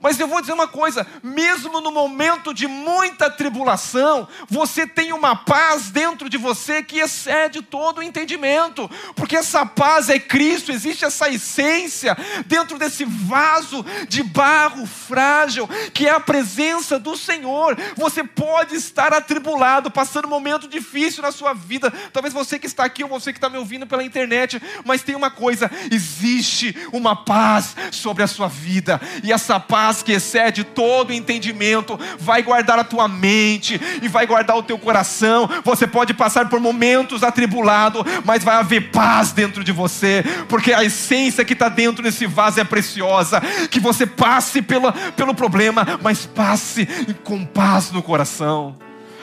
Mas 0.00 0.20
eu 0.20 0.28
vou 0.28 0.40
dizer 0.40 0.52
uma 0.52 0.68
coisa: 0.68 1.06
mesmo 1.22 1.80
no 1.80 1.90
momento 1.90 2.52
de 2.52 2.66
muita 2.66 3.30
tribulação, 3.30 4.28
você 4.48 4.86
tem 4.86 5.12
uma 5.12 5.34
paz 5.34 5.90
dentro 5.90 6.28
de 6.28 6.36
você 6.36 6.82
que 6.82 6.98
excede 6.98 7.62
todo 7.62 7.98
o 7.98 8.02
entendimento, 8.02 8.90
porque 9.14 9.36
essa 9.36 9.64
paz 9.64 10.10
é 10.10 10.18
Cristo, 10.18 10.70
existe 10.70 11.04
essa 11.04 11.28
essência 11.30 12.16
dentro 12.46 12.78
desse 12.78 13.04
vaso 13.04 13.84
de 14.08 14.22
barro 14.22 14.86
frágil, 14.86 15.68
que 15.94 16.06
é 16.06 16.10
a 16.10 16.20
presença 16.20 16.98
do 16.98 17.16
Senhor. 17.16 17.76
Você 17.96 18.22
pode 18.22 18.74
estar 18.76 19.14
atribulado, 19.14 19.90
passando 19.90 20.26
um 20.26 20.30
momento 20.30 20.68
difícil 20.68 21.22
na 21.22 21.32
sua 21.32 21.54
vida, 21.54 21.90
talvez 22.12 22.34
você 22.34 22.58
que 22.58 22.66
está 22.66 22.84
aqui 22.84 23.02
ou 23.02 23.08
você 23.08 23.32
que 23.32 23.38
está 23.38 23.48
me 23.48 23.56
ouvindo 23.56 23.86
pela 23.86 24.04
internet, 24.04 24.60
mas 24.84 25.02
tem 25.02 25.14
uma 25.14 25.30
coisa: 25.30 25.70
existe 25.90 26.76
uma 26.92 27.16
paz 27.16 27.74
sobre 27.90 28.22
a 28.22 28.26
sua 28.26 28.48
vida, 28.48 29.00
e 29.24 29.32
essa 29.32 29.58
paz 29.58 29.85
paz 29.86 30.02
que 30.02 30.12
excede 30.12 30.64
todo 30.64 31.12
entendimento 31.12 31.98
vai 32.18 32.42
guardar 32.42 32.76
a 32.76 32.82
tua 32.82 33.06
mente 33.06 33.80
e 34.02 34.08
vai 34.08 34.26
guardar 34.26 34.56
o 34.56 34.62
teu 34.62 34.76
coração. 34.76 35.48
Você 35.62 35.86
pode 35.86 36.12
passar 36.12 36.48
por 36.48 36.58
momentos 36.58 37.22
atribulados, 37.22 38.02
mas 38.24 38.42
vai 38.42 38.56
haver 38.56 38.90
paz 38.90 39.30
dentro 39.30 39.62
de 39.62 39.70
você, 39.70 40.24
porque 40.48 40.72
a 40.72 40.82
essência 40.82 41.44
que 41.44 41.52
está 41.52 41.68
dentro 41.68 42.02
desse 42.02 42.26
vaso 42.26 42.58
é 42.58 42.64
preciosa. 42.64 43.40
Que 43.70 43.78
você 43.78 44.04
passe 44.04 44.60
pelo, 44.60 44.92
pelo 45.12 45.34
problema, 45.34 45.86
mas 46.02 46.26
passe 46.26 46.86
com 47.22 47.44
paz 47.44 47.92
no 47.92 48.02
coração. 48.02 48.76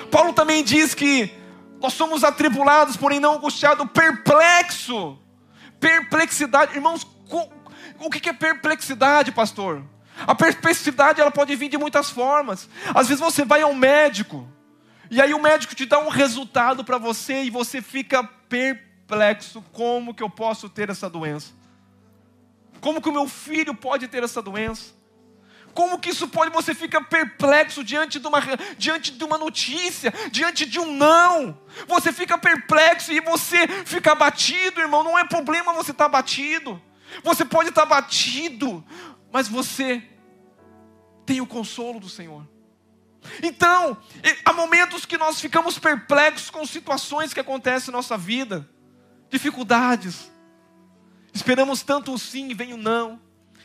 Paulo 0.09 0.31
também 0.31 0.63
diz 0.63 0.93
que 0.93 1.29
nós 1.81 1.91
somos 1.91 2.23
atribulados, 2.23 2.95
porém 2.95 3.19
não 3.19 3.35
angustiados, 3.35 3.85
perplexo. 3.91 5.17
Perplexidade, 5.77 6.75
irmãos, 6.75 7.05
o 7.99 8.09
que 8.09 8.29
é 8.29 8.33
perplexidade, 8.33 9.33
pastor? 9.33 9.83
A 10.27 10.35
perplexidade 10.35 11.19
ela 11.19 11.31
pode 11.31 11.55
vir 11.55 11.69
de 11.69 11.77
muitas 11.77 12.09
formas. 12.09 12.69
Às 12.93 13.07
vezes 13.07 13.21
você 13.21 13.43
vai 13.43 13.61
ao 13.61 13.73
médico 13.73 14.47
e 15.09 15.21
aí 15.21 15.33
o 15.33 15.39
médico 15.39 15.75
te 15.75 15.85
dá 15.85 15.99
um 15.99 16.09
resultado 16.09 16.83
para 16.83 16.97
você 16.97 17.43
e 17.43 17.49
você 17.49 17.81
fica 17.81 18.23
perplexo. 18.23 19.63
Como 19.71 20.13
que 20.13 20.23
eu 20.23 20.29
posso 20.29 20.67
ter 20.69 20.89
essa 20.89 21.09
doença? 21.09 21.53
Como 22.81 23.01
que 23.01 23.09
o 23.09 23.13
meu 23.13 23.27
filho 23.27 23.75
pode 23.75 24.07
ter 24.07 24.23
essa 24.23 24.41
doença? 24.41 24.93
Como 25.73 25.99
que 25.99 26.09
isso 26.09 26.27
pode? 26.27 26.51
Você 26.51 26.73
fica 26.73 26.99
perplexo 26.99 27.83
diante 27.83 28.19
de 28.19 28.27
uma, 28.27 28.39
diante 28.77 29.11
de 29.11 29.23
uma 29.23 29.37
notícia, 29.37 30.13
diante 30.31 30.65
de 30.65 30.79
um 30.79 30.91
não. 30.95 31.57
Você 31.87 32.11
fica 32.11 32.37
perplexo 32.37 33.11
e 33.11 33.19
você 33.21 33.67
fica 33.85 34.11
abatido, 34.11 34.81
irmão. 34.81 35.03
Não 35.03 35.17
é 35.17 35.25
problema 35.25 35.73
você 35.73 35.91
estar 35.91 36.05
tá 36.05 36.17
abatido. 36.17 36.81
Você 37.23 37.45
pode 37.45 37.69
estar 37.69 37.85
tá 37.85 37.97
abatido, 37.97 38.83
mas 39.33 39.47
você 39.47 40.07
tem 41.25 41.41
o 41.41 41.47
consolo 41.47 41.99
do 41.99 42.07
Senhor. 42.07 42.47
Então, 43.41 43.97
há 44.45 44.53
momentos 44.53 45.05
que 45.07 45.17
nós 45.17 45.41
ficamos 45.41 45.79
perplexos 45.79 46.51
com 46.51 46.63
situações 46.67 47.33
que 47.33 47.39
acontecem 47.39 47.89
em 47.89 47.93
nossa 47.93 48.15
vida, 48.15 48.69
dificuldades. 49.31 50.31
Esperamos 51.33 51.81
tanto 51.81 52.13
o 52.13 52.19
sim 52.19 52.51
e 52.51 52.53
vem 52.53 52.73
o 52.73 52.77
não. 52.77 53.19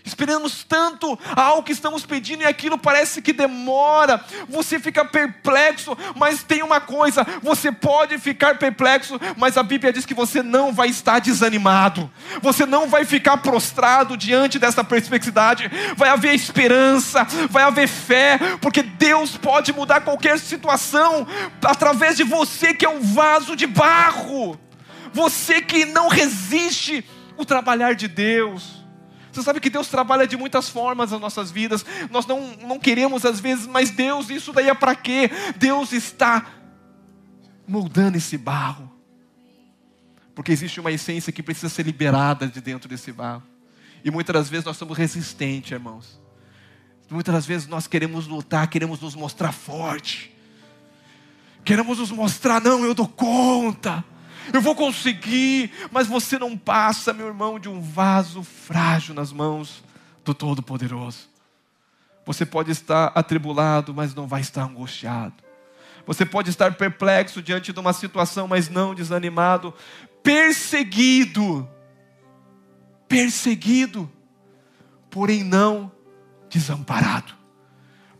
Esperamos 0.09 0.65
tanto 0.65 1.19
algo 1.37 1.63
que 1.63 1.73
estamos 1.73 2.07
pedindo 2.07 2.43
e 2.43 2.47
aquilo 2.47 2.79
parece 2.79 3.21
que 3.21 3.33
demora. 3.33 4.25
Você 4.49 4.81
fica 4.81 5.05
perplexo, 5.05 5.97
mas 6.17 6.43
tem 6.43 6.63
uma 6.63 6.81
coisa: 6.81 7.27
você 7.43 7.71
pode 7.71 8.19
ficar 8.19 8.57
perplexo, 8.57 9.21
mas 9.37 9.59
a 9.59 9.63
Bíblia 9.63 9.93
diz 9.93 10.07
que 10.07 10.15
você 10.15 10.43
não 10.43 10.73
vai 10.73 10.89
estar 10.89 11.19
desanimado. 11.19 12.11
Você 12.41 12.65
não 12.65 12.89
vai 12.89 13.05
ficar 13.05 13.37
prostrado 13.37 14.17
diante 14.17 14.59
dessa 14.59 14.83
perplexidade. 14.83 15.71
Vai 15.95 16.09
haver 16.09 16.35
esperança, 16.35 17.25
vai 17.51 17.63
haver 17.63 17.87
fé, 17.87 18.39
porque 18.63 18.83
Deus 18.83 19.37
pode 19.37 19.73
mudar 19.75 20.01
qualquer 20.01 20.39
situação 20.39 21.27
através 21.63 22.17
de 22.17 22.25
você 22.25 22.73
que 22.73 22.87
é 22.87 22.89
um 22.89 23.03
vaso 23.03 23.55
de 23.55 23.67
barro. 23.67 24.59
Você 25.13 25.61
que 25.61 25.85
não 25.85 26.09
resiste 26.09 27.05
o 27.37 27.45
trabalhar 27.45 27.95
de 27.95 28.09
Deus. 28.09 28.78
Você 29.39 29.45
sabe 29.45 29.61
que 29.61 29.71
Deus 29.71 29.87
trabalha 29.87 30.27
de 30.27 30.37
muitas 30.37 30.69
formas 30.69 31.13
nas 31.13 31.21
nossas 31.21 31.49
vidas. 31.49 31.87
Nós 32.11 32.27
não, 32.27 32.57
não 32.57 32.77
queremos 32.77 33.25
às 33.25 33.39
vezes, 33.39 33.69
mas 33.69 33.89
Deus, 33.89 34.29
isso 34.31 34.53
daí 34.53 34.69
é 34.69 34.75
para 34.75 34.97
quê? 34.97 35.31
Deus 35.57 35.93
está 35.93 36.45
moldando 37.67 38.17
esse 38.17 38.37
barro. 38.37 38.91
Porque 40.35 40.51
existe 40.51 40.81
uma 40.81 40.91
essência 40.91 41.33
que 41.33 41.41
precisa 41.41 41.69
ser 41.69 41.85
liberada 41.85 42.49
de 42.49 42.61
dentro 42.61 42.89
desse 42.89 43.13
barro. 43.13 43.45
E 44.05 44.11
muitas 44.11 44.35
das 44.35 44.49
vezes 44.49 44.65
nós 44.65 44.77
somos 44.77 44.99
resistentes, 44.99 45.71
irmãos. 45.71 46.21
Muitas 47.09 47.33
das 47.33 47.47
vezes 47.47 47.69
nós 47.69 47.87
queremos 47.87 48.27
lutar, 48.27 48.67
queremos 48.69 49.01
nos 49.01 49.15
mostrar 49.15 49.53
forte. 49.53 50.35
Queremos 51.65 51.99
nos 51.99 52.11
mostrar, 52.11 52.61
não, 52.61 52.85
eu 52.85 52.93
dou 52.93 53.07
conta 53.07 54.05
eu 54.53 54.61
vou 54.61 54.75
conseguir, 54.75 55.71
mas 55.91 56.07
você 56.07 56.39
não 56.39 56.57
passa, 56.57 57.13
meu 57.13 57.27
irmão, 57.27 57.59
de 57.59 57.69
um 57.69 57.81
vaso 57.81 58.43
frágil 58.43 59.15
nas 59.15 59.33
mãos 59.33 59.83
do 60.25 60.35
Todo-Poderoso. 60.35 61.29
Você 62.25 62.45
pode 62.45 62.71
estar 62.71 63.13
atribulado, 63.15 63.95
mas 63.95 64.15
não 64.15 64.27
vai 64.27 64.41
estar 64.41 64.63
angustiado. 64.63 65.35
Você 66.07 66.25
pode 66.25 66.49
estar 66.49 66.75
perplexo 66.75 67.43
diante 67.43 67.73
de 67.73 67.81
uma 67.81 67.93
situação, 67.93 68.49
mas 68.49 68.69
não 68.69 68.95
desanimado. 68.95 69.75
Perseguido, 70.23 71.69
perseguido, 73.07 74.11
porém 75.11 75.45
não 75.45 75.93
desamparado. 76.49 77.35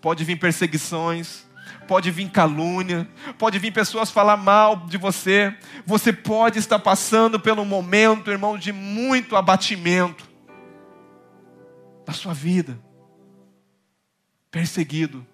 Pode 0.01 0.23
vir 0.25 0.39
perseguições, 0.39 1.48
pode 1.89 2.11
vir 2.11 2.31
calúnia, 2.31 3.09
pode 3.39 3.59
vir 3.59 3.73
pessoas 3.73 4.11
falar 4.11 4.37
mal 4.37 4.77
de 4.87 4.99
você. 4.99 5.57
Você 5.85 6.13
pode 6.13 6.59
estar 6.59 6.79
passando 6.79 7.41
pelo 7.41 7.65
momento, 7.65 8.31
irmão, 8.31 8.57
de 8.59 8.71
muito 8.71 9.35
abatimento 9.35 10.29
da 12.07 12.13
sua 12.13 12.35
vida. 12.35 12.79
Perseguido, 14.51 15.27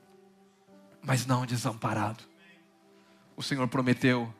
mas 1.02 1.26
não 1.26 1.44
desamparado. 1.44 2.25
O 3.37 3.42
Senhor 3.42 3.66
prometeu 3.68 4.32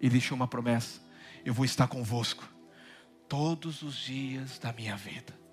e 0.00 0.08
deixou 0.08 0.36
uma 0.36 0.46
promessa. 0.46 1.00
eu 1.44 1.52
vou 1.52 1.64
estar 1.64 1.86
convosco 1.88 2.44
todos 3.28 3.82
os 3.82 3.94
dias 3.96 4.58
da 4.58 4.72
minha 4.72 4.96
vida 4.96 5.45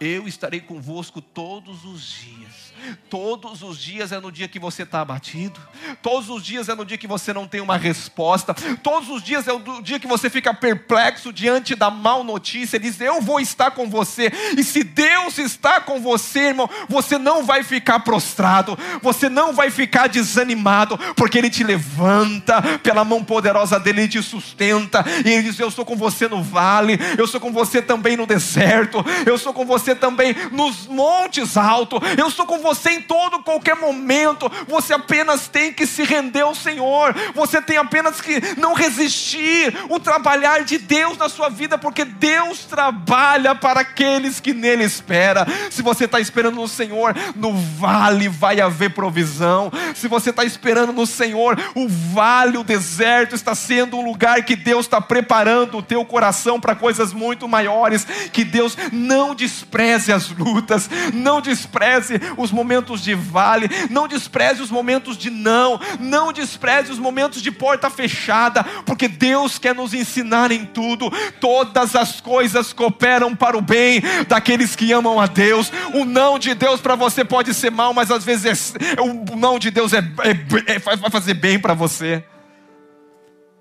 eu 0.00 0.26
estarei 0.26 0.60
convosco 0.60 1.20
todos 1.20 1.84
os 1.84 2.02
dias. 2.02 2.70
Todos 3.08 3.62
os 3.62 3.78
dias 3.78 4.12
é 4.12 4.20
no 4.20 4.32
dia 4.32 4.48
que 4.48 4.58
você 4.58 4.84
está 4.84 5.00
abatido, 5.00 5.60
todos 6.00 6.30
os 6.30 6.42
dias 6.42 6.68
é 6.68 6.74
no 6.74 6.84
dia 6.84 6.96
que 6.96 7.06
você 7.06 7.32
não 7.32 7.46
tem 7.46 7.60
uma 7.60 7.76
resposta, 7.76 8.54
todos 8.82 9.10
os 9.10 9.22
dias 9.22 9.46
é 9.46 9.52
o 9.52 9.82
dia 9.82 10.00
que 10.00 10.06
você 10.06 10.30
fica 10.30 10.54
perplexo 10.54 11.32
diante 11.32 11.74
da 11.74 11.90
mal 11.90 12.24
notícia. 12.24 12.76
Ele 12.76 12.88
diz: 12.88 13.00
Eu 13.00 13.20
vou 13.20 13.38
estar 13.38 13.72
com 13.72 13.88
você, 13.88 14.32
e 14.56 14.64
se 14.64 14.82
Deus 14.82 15.38
está 15.38 15.80
com 15.80 16.00
você, 16.00 16.48
irmão, 16.48 16.70
você 16.88 17.18
não 17.18 17.44
vai 17.44 17.62
ficar 17.62 18.00
prostrado, 18.00 18.78
você 19.02 19.28
não 19.28 19.52
vai 19.52 19.70
ficar 19.70 20.06
desanimado, 20.06 20.96
porque 21.14 21.38
Ele 21.38 21.50
te 21.50 21.62
levanta 21.62 22.62
pela 22.78 23.04
mão 23.04 23.22
poderosa 23.22 23.78
dele, 23.78 24.02
Ele 24.02 24.08
te 24.08 24.22
sustenta, 24.22 25.04
e 25.24 25.28
Ele 25.28 25.42
diz: 25.42 25.58
Eu 25.58 25.68
estou 25.68 25.84
com 25.84 25.96
você 25.96 26.28
no 26.28 26.42
vale, 26.42 26.98
eu 27.18 27.26
sou 27.26 27.40
com 27.40 27.52
você 27.52 27.82
também 27.82 28.16
no 28.16 28.26
deserto, 28.26 29.04
eu 29.26 29.36
sou 29.36 29.52
com 29.52 29.66
você 29.66 29.89
você 29.90 29.94
também 29.94 30.34
nos 30.52 30.86
montes 30.86 31.56
altos. 31.56 32.00
Eu 32.16 32.28
estou 32.28 32.46
com 32.46 32.58
você 32.58 32.90
em 32.90 33.02
todo 33.02 33.42
qualquer 33.42 33.76
momento. 33.76 34.50
Você 34.68 34.94
apenas 34.94 35.48
tem 35.48 35.72
que 35.72 35.86
se 35.86 36.04
render 36.04 36.42
ao 36.42 36.54
Senhor. 36.54 37.14
Você 37.34 37.60
tem 37.60 37.76
apenas 37.76 38.20
que 38.20 38.40
não 38.56 38.74
resistir 38.74 39.74
o 39.88 39.98
trabalhar 39.98 40.64
de 40.64 40.78
Deus 40.78 41.18
na 41.18 41.28
sua 41.28 41.48
vida, 41.48 41.76
porque 41.76 42.04
Deus 42.04 42.60
trabalha 42.60 43.54
para 43.54 43.80
aqueles 43.80 44.40
que 44.40 44.52
nele 44.52 44.84
espera. 44.84 45.46
Se 45.70 45.82
você 45.82 46.04
está 46.04 46.20
esperando 46.20 46.56
no 46.56 46.68
Senhor, 46.68 47.14
no 47.34 47.54
vale 47.54 48.28
vai 48.28 48.60
haver 48.60 48.90
provisão. 48.90 49.72
Se 49.94 50.08
você 50.08 50.30
está 50.30 50.44
esperando 50.44 50.92
no 50.92 51.06
Senhor, 51.06 51.58
o 51.74 51.88
vale, 51.88 52.58
o 52.58 52.64
deserto 52.64 53.34
está 53.34 53.54
sendo 53.54 53.96
um 53.96 54.04
lugar 54.04 54.44
que 54.44 54.54
Deus 54.54 54.86
está 54.86 55.00
preparando 55.00 55.78
o 55.78 55.82
teu 55.82 56.04
coração 56.04 56.60
para 56.60 56.74
coisas 56.74 57.12
muito 57.12 57.48
maiores 57.48 58.06
que 58.32 58.44
Deus 58.44 58.76
não 58.92 59.34
despreza 59.34 59.79
despreze 59.80 60.12
as 60.12 60.28
lutas, 60.30 60.90
não 61.14 61.40
despreze 61.40 62.20
os 62.36 62.52
momentos 62.52 63.00
de 63.00 63.14
vale, 63.14 63.68
não 63.88 64.06
despreze 64.06 64.60
os 64.60 64.70
momentos 64.70 65.16
de 65.16 65.30
não, 65.30 65.80
não 65.98 66.32
despreze 66.32 66.92
os 66.92 66.98
momentos 66.98 67.40
de 67.40 67.50
porta 67.50 67.88
fechada, 67.88 68.62
porque 68.84 69.08
Deus 69.08 69.58
quer 69.58 69.74
nos 69.74 69.94
ensinar 69.94 70.52
em 70.52 70.66
tudo. 70.66 71.10
Todas 71.40 71.96
as 71.96 72.20
coisas 72.20 72.72
cooperam 72.72 73.34
para 73.34 73.56
o 73.56 73.62
bem 73.62 74.02
daqueles 74.28 74.76
que 74.76 74.92
amam 74.92 75.18
a 75.18 75.26
Deus. 75.26 75.72
O 75.94 76.04
não 76.04 76.38
de 76.38 76.54
Deus 76.54 76.80
para 76.80 76.94
você 76.94 77.24
pode 77.24 77.54
ser 77.54 77.70
mal, 77.70 77.94
mas 77.94 78.10
às 78.10 78.24
vezes 78.24 78.74
é, 78.74 79.00
o 79.00 79.36
não 79.36 79.58
de 79.58 79.70
Deus 79.70 79.92
é, 79.94 79.98
é, 79.98 80.74
é 80.74 80.78
vai 80.78 81.10
fazer 81.10 81.34
bem 81.34 81.58
para 81.58 81.72
você. 81.72 82.22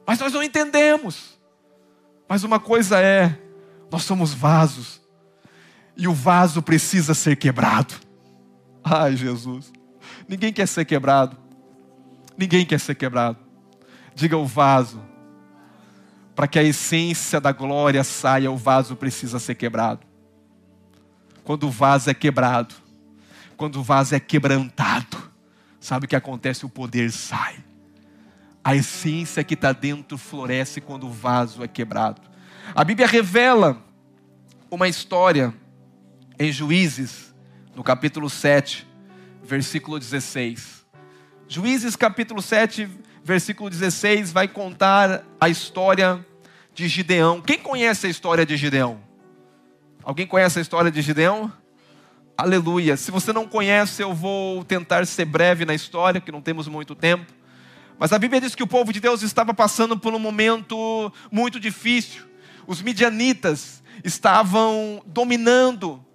Mas 0.05 0.19
nós 0.19 0.33
não 0.33 0.43
entendemos. 0.43 1.39
Mas 2.27 2.43
uma 2.43 2.59
coisa 2.59 2.99
é, 2.99 3.35
nós 3.91 4.03
somos 4.03 4.33
vasos 4.33 4.98
e 5.99 6.07
o 6.07 6.13
vaso 6.13 6.61
precisa 6.61 7.13
ser 7.13 7.35
quebrado. 7.35 7.93
Ai, 8.81 9.17
Jesus. 9.17 9.69
Ninguém 10.29 10.53
quer 10.53 10.65
ser 10.65 10.85
quebrado. 10.85 11.35
Ninguém 12.37 12.65
quer 12.65 12.79
ser 12.79 12.95
quebrado. 12.95 13.37
Diga 14.15 14.37
o 14.37 14.45
vaso. 14.45 15.01
Para 16.33 16.47
que 16.47 16.57
a 16.57 16.63
essência 16.63 17.41
da 17.41 17.51
glória 17.51 18.01
saia, 18.05 18.49
o 18.49 18.55
vaso 18.55 18.95
precisa 18.95 19.39
ser 19.39 19.55
quebrado. 19.55 19.99
Quando 21.43 21.67
o 21.67 21.69
vaso 21.69 22.09
é 22.09 22.13
quebrado, 22.13 22.75
quando 23.57 23.81
o 23.81 23.83
vaso 23.83 24.15
é 24.15 24.21
quebrantado, 24.21 25.17
sabe 25.81 26.05
o 26.05 26.07
que 26.07 26.15
acontece? 26.15 26.65
O 26.65 26.69
poder 26.69 27.11
sai. 27.11 27.57
A 28.63 28.73
essência 28.73 29.43
que 29.43 29.53
está 29.53 29.73
dentro 29.73 30.17
floresce 30.17 30.79
quando 30.79 31.07
o 31.07 31.11
vaso 31.11 31.61
é 31.61 31.67
quebrado. 31.67 32.21
A 32.73 32.85
Bíblia 32.85 33.05
revela 33.05 33.83
uma 34.71 34.87
história 34.87 35.53
em 36.39 36.53
Juízes, 36.53 37.35
no 37.75 37.83
capítulo 37.83 38.29
7, 38.29 38.87
versículo 39.43 39.99
16. 39.99 40.85
Juízes, 41.49 41.97
capítulo 41.97 42.41
7, 42.41 42.89
versículo 43.21 43.69
16, 43.69 44.31
vai 44.31 44.47
contar 44.47 45.25
a 45.37 45.49
história 45.49 46.25
de 46.73 46.87
Gideão. 46.87 47.41
Quem 47.41 47.59
conhece 47.59 48.07
a 48.07 48.09
história 48.09 48.45
de 48.45 48.55
Gideão? 48.55 49.01
Alguém 50.01 50.25
conhece 50.25 50.59
a 50.59 50.61
história 50.61 50.89
de 50.89 51.01
Gideão? 51.01 51.51
Aleluia. 52.37 52.95
Se 52.95 53.11
você 53.11 53.33
não 53.33 53.45
conhece, 53.45 54.01
eu 54.01 54.13
vou 54.13 54.63
tentar 54.63 55.05
ser 55.05 55.25
breve 55.25 55.65
na 55.65 55.75
história, 55.75 56.21
que 56.21 56.31
não 56.31 56.41
temos 56.41 56.69
muito 56.69 56.95
tempo. 56.95 57.33
Mas 57.99 58.13
a 58.13 58.17
Bíblia 58.17 58.39
diz 58.39 58.55
que 58.55 58.63
o 58.63 58.67
povo 58.67 58.93
de 58.93 59.01
Deus 59.01 59.23
estava 59.23 59.53
passando 59.53 59.99
por 59.99 60.13
um 60.13 60.19
momento 60.19 61.11
muito 61.29 61.59
difícil. 61.59 62.23
Os 62.65 62.81
midianitas 62.81 63.83
estavam 64.05 65.03
dominando 65.05 66.05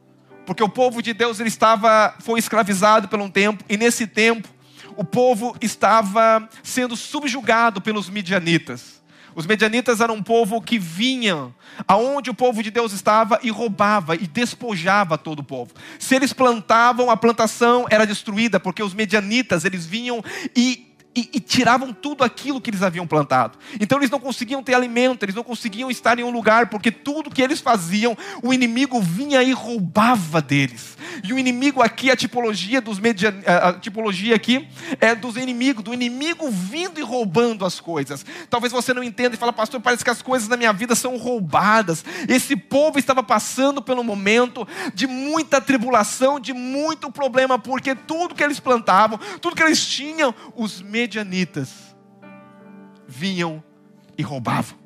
porque 0.47 0.63
o 0.63 0.69
povo 0.69 1.03
de 1.03 1.13
Deus 1.13 1.41
ele 1.41 1.49
estava 1.49 2.15
foi 2.21 2.39
escravizado 2.39 3.09
por 3.09 3.21
um 3.21 3.31
tempo 3.31 3.65
e 3.69 3.77
nesse 3.77 4.07
tempo 4.07 4.49
o 4.97 5.05
povo 5.05 5.57
estava 5.61 6.49
sendo 6.63 6.97
subjugado 6.97 7.81
pelos 7.81 8.09
midianitas. 8.09 9.03
Os 9.35 9.47
medianitas 9.47 10.01
eram 10.01 10.15
um 10.15 10.23
povo 10.23 10.61
que 10.61 10.79
vinha 10.79 11.53
aonde 11.89 12.31
o 12.31 12.35
povo 12.35 12.63
de 12.63 12.71
Deus 12.71 12.93
estava 12.93 13.41
e 13.43 13.51
roubava 13.51 14.15
e 14.15 14.29
despojava 14.29 15.19
todo 15.19 15.41
o 15.41 15.45
povo. 15.45 15.73
Se 15.99 16.15
eles 16.15 16.33
plantavam, 16.33 17.11
a 17.11 17.17
plantação 17.17 17.87
era 17.91 18.07
destruída, 18.07 18.61
porque 18.61 18.83
os 18.83 18.95
medianitas, 18.95 19.65
eles 19.65 19.85
vinham 19.85 20.23
e 20.55 20.94
e, 21.15 21.31
e, 21.35 21.41
tiravam 21.41 21.93
tudo 21.93 22.25
aquilo 22.25 22.61
que 22.61 22.71
eles 22.71 22.83
haviam 22.83 23.07
plantado. 23.07 23.57
Então 23.79 23.99
eles 23.99 24.11
não 24.11 24.19
conseguiam 24.19 24.63
ter 24.63 24.75
alimento, 24.75 25.23
eles 25.23 25.35
não 25.35 25.45
conseguiam 25.45 25.91
estar 25.91 26.19
em 26.19 26.25
um 26.25 26.31
lugar, 26.31 26.69
porque 26.69 26.91
tudo 26.91 27.31
que 27.31 27.41
eles 27.41 27.61
faziam, 27.61 28.17
o 28.43 28.53
inimigo 28.53 29.01
vinha 29.01 29.43
e 29.43 29.53
roubava 29.53 30.43
deles. 30.43 30.97
E 31.23 31.33
o 31.33 31.39
inimigo 31.39 31.83
aqui, 31.83 32.11
a 32.11 32.17
tipologia 32.17 32.81
dos 32.81 32.99
media, 32.99 33.35
a 33.47 33.75
tipologia 33.75 34.35
aqui 34.35 34.67
é 35.01 35.15
dos 35.15 35.37
inimigos, 35.37 35.85
do 35.85 35.95
inimigo 35.95 36.51
vindo 36.51 36.99
e 36.99 37.03
roubando 37.03 37.65
as 37.65 37.79
coisas. 37.79 38.27
Talvez 38.51 38.73
você 38.73 38.93
não 38.93 39.03
entenda 39.03 39.37
e 39.37 39.39
fala, 39.39 39.53
pastor, 39.53 39.81
parece 39.81 40.05
que 40.05 40.11
as 40.11 40.23
coisas 40.23 40.49
na 40.49 40.57
minha 40.57 40.73
vida 40.73 40.95
são 40.95 41.17
roubadas. 41.17 42.05
Esse 42.29 42.57
povo 42.57 42.99
estava 42.99 43.23
passando 43.23 43.81
pelo 43.81 44.03
momento 44.03 44.67
de 44.93 45.07
muita 45.07 45.61
tribulação, 45.61 46.41
de 46.41 46.53
muito 46.53 47.11
problema, 47.11 47.59
porque 47.59 47.95
tudo 47.95 48.35
que 48.35 48.43
eles 48.43 48.59
plantavam, 48.59 49.19
tudo 49.41 49.55
que 49.55 49.63
eles 49.63 49.85
tinham, 49.87 50.35
os 50.57 50.83
medianitas 51.05 51.95
vinham 53.07 53.63
e 54.17 54.23
roubavam. 54.23 54.84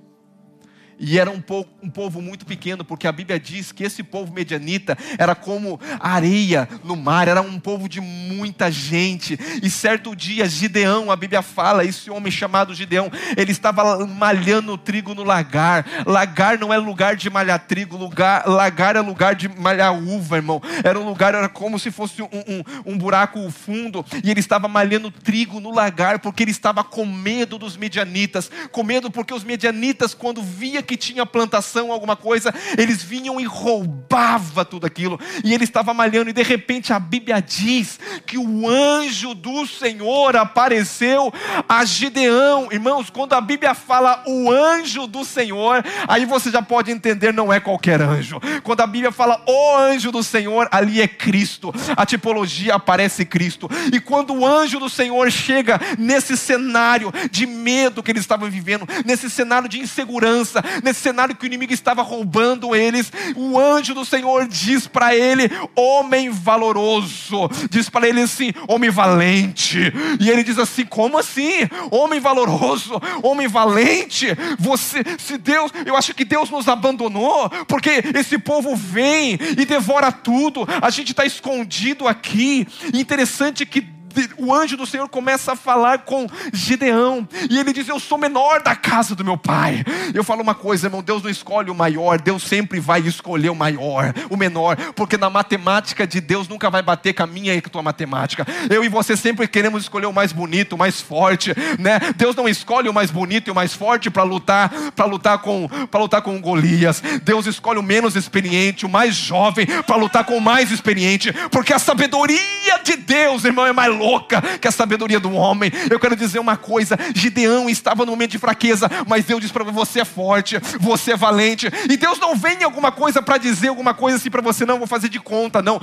E 0.99 1.19
era 1.19 1.31
um 1.31 1.41
povo, 1.41 1.69
um 1.81 1.89
povo, 1.89 2.21
muito 2.21 2.45
pequeno, 2.45 2.85
porque 2.85 3.07
a 3.07 3.13
Bíblia 3.13 3.39
diz 3.39 3.71
que 3.71 3.85
esse 3.85 4.03
povo 4.03 4.33
medianita 4.33 4.99
era 5.17 5.35
como 5.35 5.81
areia 6.01 6.69
no 6.83 6.97
mar, 6.97 7.29
era 7.29 7.41
um 7.41 7.61
povo 7.61 7.89
de 7.89 8.01
muita 8.01 8.71
gente. 8.71 9.39
E 9.63 9.71
certo 9.71 10.17
dia, 10.17 10.49
Gideão, 10.49 11.11
a 11.11 11.17
Bíblia 11.17 11.41
fala, 11.41 11.85
esse 11.85 12.11
homem 12.11 12.33
chamado 12.33 12.75
Gideão, 12.75 13.11
ele 13.37 13.53
estava 13.53 14.05
malhando 14.07 14.77
trigo 14.77 15.15
no 15.15 15.23
lagar. 15.23 15.87
Lagar 16.05 16.59
não 16.59 16.75
é 16.75 16.79
lugar 16.79 17.15
de 17.15 17.31
malhar 17.31 17.61
trigo, 17.61 17.97
lugar, 17.97 18.47
lagar 18.47 18.97
é 18.97 19.01
lugar 19.01 19.37
de 19.37 19.49
malhar 19.49 19.95
uva, 19.95 20.37
irmão. 20.37 20.61
Era 20.83 20.99
um 20.99 21.05
lugar, 21.05 21.35
era 21.35 21.49
como 21.49 21.79
se 21.79 21.93
fosse 21.93 22.23
um, 22.23 22.29
um, 22.33 22.93
um 22.93 22.99
buraco 22.99 23.49
fundo. 23.51 24.05
E 24.25 24.31
ele 24.31 24.41
estava 24.41 24.67
malhando 24.67 25.13
trigo 25.13 25.61
no 25.61 25.73
lagar, 25.73 26.19
porque 26.19 26.43
ele 26.43 26.51
estava 26.51 26.83
com 26.83 27.07
medo 27.07 27.57
dos 27.57 27.77
medianitas, 27.77 28.51
com 28.73 28.83
medo 28.83 29.11
porque 29.11 29.33
os 29.33 29.45
medianitas, 29.45 30.13
quando 30.13 30.43
via 30.43 30.83
que 30.89 30.97
tinha 30.97 31.27
plantação, 31.27 31.93
alguma 31.93 32.17
coisa, 32.17 32.53
eles 32.79 33.03
vinham 33.03 33.39
e 33.39 33.45
roubava 33.45 34.65
tudo 34.65 34.87
aquilo. 34.87 35.21
E 35.45 35.53
ele 35.53 35.65
estava 35.65 35.93
malhando 35.93 36.31
e 36.31 36.33
de 36.33 36.43
repente 36.43 36.95
a 36.95 36.99
Bíblia 36.99 37.43
diz 37.43 38.01
que 38.25 38.39
o 38.39 38.67
anjo 38.67 39.35
do 39.35 39.67
Senhor 39.67 40.35
apareceu 40.35 41.33
a 41.69 41.85
Gideão. 41.85 42.69
Irmãos, 42.73 43.11
quando 43.11 43.35
a 43.35 43.41
Bíblia 43.41 43.75
fala 43.75 44.23
o 44.27 44.51
anjo 44.51 45.07
do 45.07 45.27
Senhor, 45.27 45.85
aí 46.09 46.25
você 46.25 46.51
já 46.51 46.63
pode 46.63 46.91
entender, 46.91 47.35
não 47.35 47.53
é 47.53 47.61
qualquer 47.61 48.01
anjo. 48.01 48.41
Quando 48.63 48.81
a 48.81 48.87
Bíblia 48.87 49.13
fala 49.13 49.43
o 49.47 49.77
anjo 49.77 50.11
do 50.11 50.23
Senhor, 50.23 50.69
ali 50.73 51.03
é 51.03 51.07
Cristo. 51.07 51.73
A 51.95 52.07
tipologia 52.07 52.75
aparece 52.75 53.27
Cristo. 53.27 53.69
E 53.93 54.01
quando 54.01 54.35
o 54.35 54.47
anjo 54.47 54.79
do 54.79 54.89
Senhor 54.89 55.31
chega 55.31 55.79
nesse 55.99 56.35
cenário 56.35 57.13
de 57.31 57.47
medo 57.47 58.03
que 58.03 58.11
eles 58.11 58.23
estavam 58.23 58.51
vivendo, 58.51 58.89
nesse 59.05 59.29
cenário 59.29 59.69
de 59.69 59.79
insegurança, 59.79 60.63
nesse 60.83 61.01
cenário 61.01 61.35
que 61.35 61.45
o 61.45 61.47
inimigo 61.47 61.73
estava 61.73 62.03
roubando 62.03 62.75
eles, 62.75 63.13
o 63.37 63.59
anjo 63.59 63.95
do 63.95 64.05
Senhor 64.05 64.47
diz 64.47 64.87
para 64.87 65.15
ele: 65.15 65.51
homem 65.75 66.31
valoroso, 66.31 67.49
diz 67.71 67.89
para 67.89 68.09
ele 68.09 68.23
assim: 68.23 68.53
homem 68.67 68.91
valente. 68.91 69.93
E 70.21 70.31
ele 70.31 70.43
diz 70.43 70.59
assim: 70.59 70.85
como 70.85 71.19
assim? 71.19 71.69
Homem 71.91 72.21
valoroso, 72.21 73.01
homem 73.23 73.49
valente. 73.49 74.27
Você, 74.59 75.03
se 75.19 75.39
Deus, 75.39 75.73
eu 75.85 75.97
acho 75.97 76.15
que 76.15 76.25
Deus 76.25 76.51
nos 76.51 76.69
abandonou, 76.69 77.49
porque 77.67 78.03
esse 78.15 78.39
povo 78.39 78.75
vem 78.75 79.39
e 79.57 79.65
devora 79.65 80.11
tudo, 80.13 80.67
a 80.81 80.91
gente 80.91 81.11
está 81.13 81.25
escondido 81.25 82.07
aqui. 82.07 82.67
Interessante 82.93 83.67
que 83.67 83.98
o 84.37 84.55
anjo 84.55 84.77
do 84.77 84.87
Senhor 84.87 85.09
começa 85.09 85.53
a 85.53 85.57
falar 85.57 86.01
com 86.01 86.27
Gideão, 86.53 87.29
e 87.51 87.59
ele 87.59 87.73
diz: 87.73 87.89
Eu 87.89 88.01
sou 88.01 88.19
menor 88.19 88.63
da 88.63 88.75
casa 88.75 89.15
do 89.15 89.25
meu 89.25 89.37
pai. 89.37 89.85
Eu 90.15 90.25
falo 90.25 90.43
uma 90.43 90.55
coisa, 90.55 90.87
irmão: 90.87 91.03
Deus 91.03 91.23
não 91.23 91.31
escolhe 91.31 91.71
o 91.71 91.75
maior, 91.75 92.21
Deus 92.21 92.43
sempre 92.43 92.81
vai 92.81 93.01
escolher 93.01 93.51
o 93.51 93.55
maior, 93.55 94.13
o 94.31 94.37
menor, 94.37 94.77
porque 94.95 95.17
na 95.17 95.31
matemática 95.31 96.07
de 96.07 96.21
Deus 96.21 96.49
nunca 96.49 96.71
vai 96.71 96.83
bater 96.83 97.15
com 97.15 97.23
a 97.23 97.27
minha 97.27 97.55
e 97.55 97.61
com 97.61 97.69
a 97.69 97.71
tua 97.71 97.83
matemática. 97.83 98.47
Eu 98.71 98.85
e 98.85 98.89
você 98.89 99.17
sempre 99.17 99.47
queremos 99.47 99.83
escolher 99.83 100.07
o 100.07 100.13
mais 100.13 100.33
bonito, 100.33 100.75
o 100.75 100.79
mais 100.79 101.01
forte, 101.01 101.55
né? 101.79 101.99
Deus 102.17 102.35
não 102.35 102.49
escolhe 102.49 102.89
o 102.89 102.95
mais 102.95 103.11
bonito 103.11 103.49
e 103.49 103.51
o 103.51 103.55
mais 103.55 103.75
forte 103.75 104.11
para 104.11 104.23
lutar, 104.23 104.71
para 104.95 105.07
lutar 105.07 105.39
com, 105.39 105.69
para 105.91 106.01
lutar 106.01 106.23
com 106.23 106.41
Golias. 106.41 107.03
Deus 107.23 107.47
escolhe 107.47 107.79
o 107.79 107.83
menos 107.83 108.17
experiente, 108.17 108.87
o 108.87 108.89
mais 108.89 109.15
jovem, 109.15 109.67
para 109.67 109.97
lutar 109.97 110.25
com 110.25 110.37
o 110.37 110.41
mais 110.41 110.71
experiente, 110.71 111.33
porque 111.51 111.73
a 111.73 111.79
sabedoria 111.79 112.79
de 112.85 112.97
Deus, 112.97 113.45
irmão, 113.45 113.67
é 113.67 113.73
mais 113.73 113.95
louca 113.99 114.41
que 114.59 114.69
a 114.69 114.73
sabedoria 114.73 115.21
do 115.21 115.33
homem. 115.33 115.71
Eu 115.91 115.99
quero 115.99 116.17
dizer 116.17 116.39
uma 116.39 116.57
coisa: 116.57 116.99
Gideão 117.15 117.69
estava 117.69 118.05
no 118.05 118.13
momento 118.13 118.33
de 118.33 118.39
fraqueza, 118.39 118.91
mas 119.07 119.25
Deus 119.25 119.43
diz 119.43 119.53
para 119.53 119.65
você: 119.65 120.01
é 120.01 120.05
forte, 120.05 120.59
você 120.81 121.13
é 121.13 121.17
valente. 121.17 121.69
E 121.89 121.97
Deus 121.97 122.19
não 122.19 122.37
vem 122.37 122.59
em 122.61 122.65
alguma 122.65 122.93
coisa 122.93 123.21
para 123.21 123.39
dizer 123.39 123.69
alguma 123.69 123.95
coisa 123.95 124.17
assim 124.17 124.31
para 124.31 124.43
você, 124.43 124.65
não, 124.65 124.79
vou 124.79 124.87
fazer 124.87 125.09
de 125.09 125.19
conta, 125.19 125.61
não. 125.63 125.81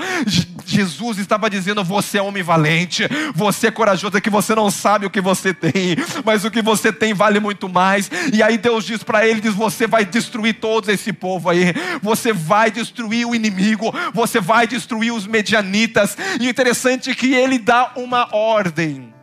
Jesus 0.65 1.17
estava 1.17 1.49
dizendo: 1.49 1.83
você 1.83 2.17
é 2.17 2.21
homem 2.21 2.43
valente, 2.43 3.03
você 3.33 3.67
é 3.67 3.71
corajoso, 3.71 4.17
é 4.17 4.21
que 4.21 4.29
você 4.29 4.55
não 4.55 4.71
sabe 4.71 5.05
o 5.05 5.09
que 5.09 5.21
você 5.21 5.53
tem, 5.53 5.95
mas 6.23 6.45
o 6.45 6.51
que 6.51 6.61
você 6.61 6.91
tem 6.91 7.13
vale 7.13 7.39
muito 7.39 7.69
mais. 7.69 8.09
E 8.33 8.41
aí 8.41 8.57
Deus 8.57 8.85
diz 8.85 9.03
para 9.03 9.27
ele: 9.27 9.41
diz, 9.41 9.53
você 9.53 9.87
vai 9.87 10.05
destruir 10.05 10.55
todo 10.55 10.89
esse 10.89 11.11
povo 11.13 11.49
aí, 11.49 11.73
você 12.01 12.33
vai 12.33 12.71
destruir 12.71 13.27
o 13.27 13.35
inimigo, 13.35 13.93
você 14.13 14.39
vai 14.39 14.67
destruir 14.67 15.11
os 15.11 15.27
medianitas. 15.27 16.17
E 16.39 16.47
o 16.47 16.49
interessante 16.49 17.09
é 17.09 17.15
que 17.15 17.33
ele 17.33 17.57
dá 17.57 17.91
uma 18.05 18.33
ordem. 18.33 19.13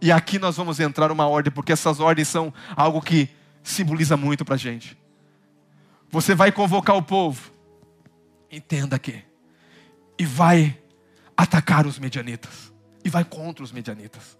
E 0.00 0.12
aqui 0.12 0.38
nós 0.38 0.56
vamos 0.56 0.80
entrar 0.80 1.10
uma 1.10 1.26
ordem, 1.26 1.52
porque 1.52 1.72
essas 1.72 2.00
ordens 2.00 2.28
são 2.28 2.54
algo 2.74 3.02
que 3.02 3.28
simboliza 3.62 4.16
muito 4.16 4.44
para 4.44 4.54
a 4.54 4.58
gente. 4.58 4.96
Você 6.10 6.34
vai 6.34 6.52
convocar 6.52 6.96
o 6.96 7.02
povo, 7.02 7.50
entenda 8.50 8.98
que, 8.98 9.22
e 10.18 10.24
vai 10.24 10.78
atacar 11.36 11.86
os 11.86 11.98
medianitas, 11.98 12.72
e 13.04 13.10
vai 13.10 13.24
contra 13.24 13.64
os 13.64 13.72
medianitas. 13.72 14.38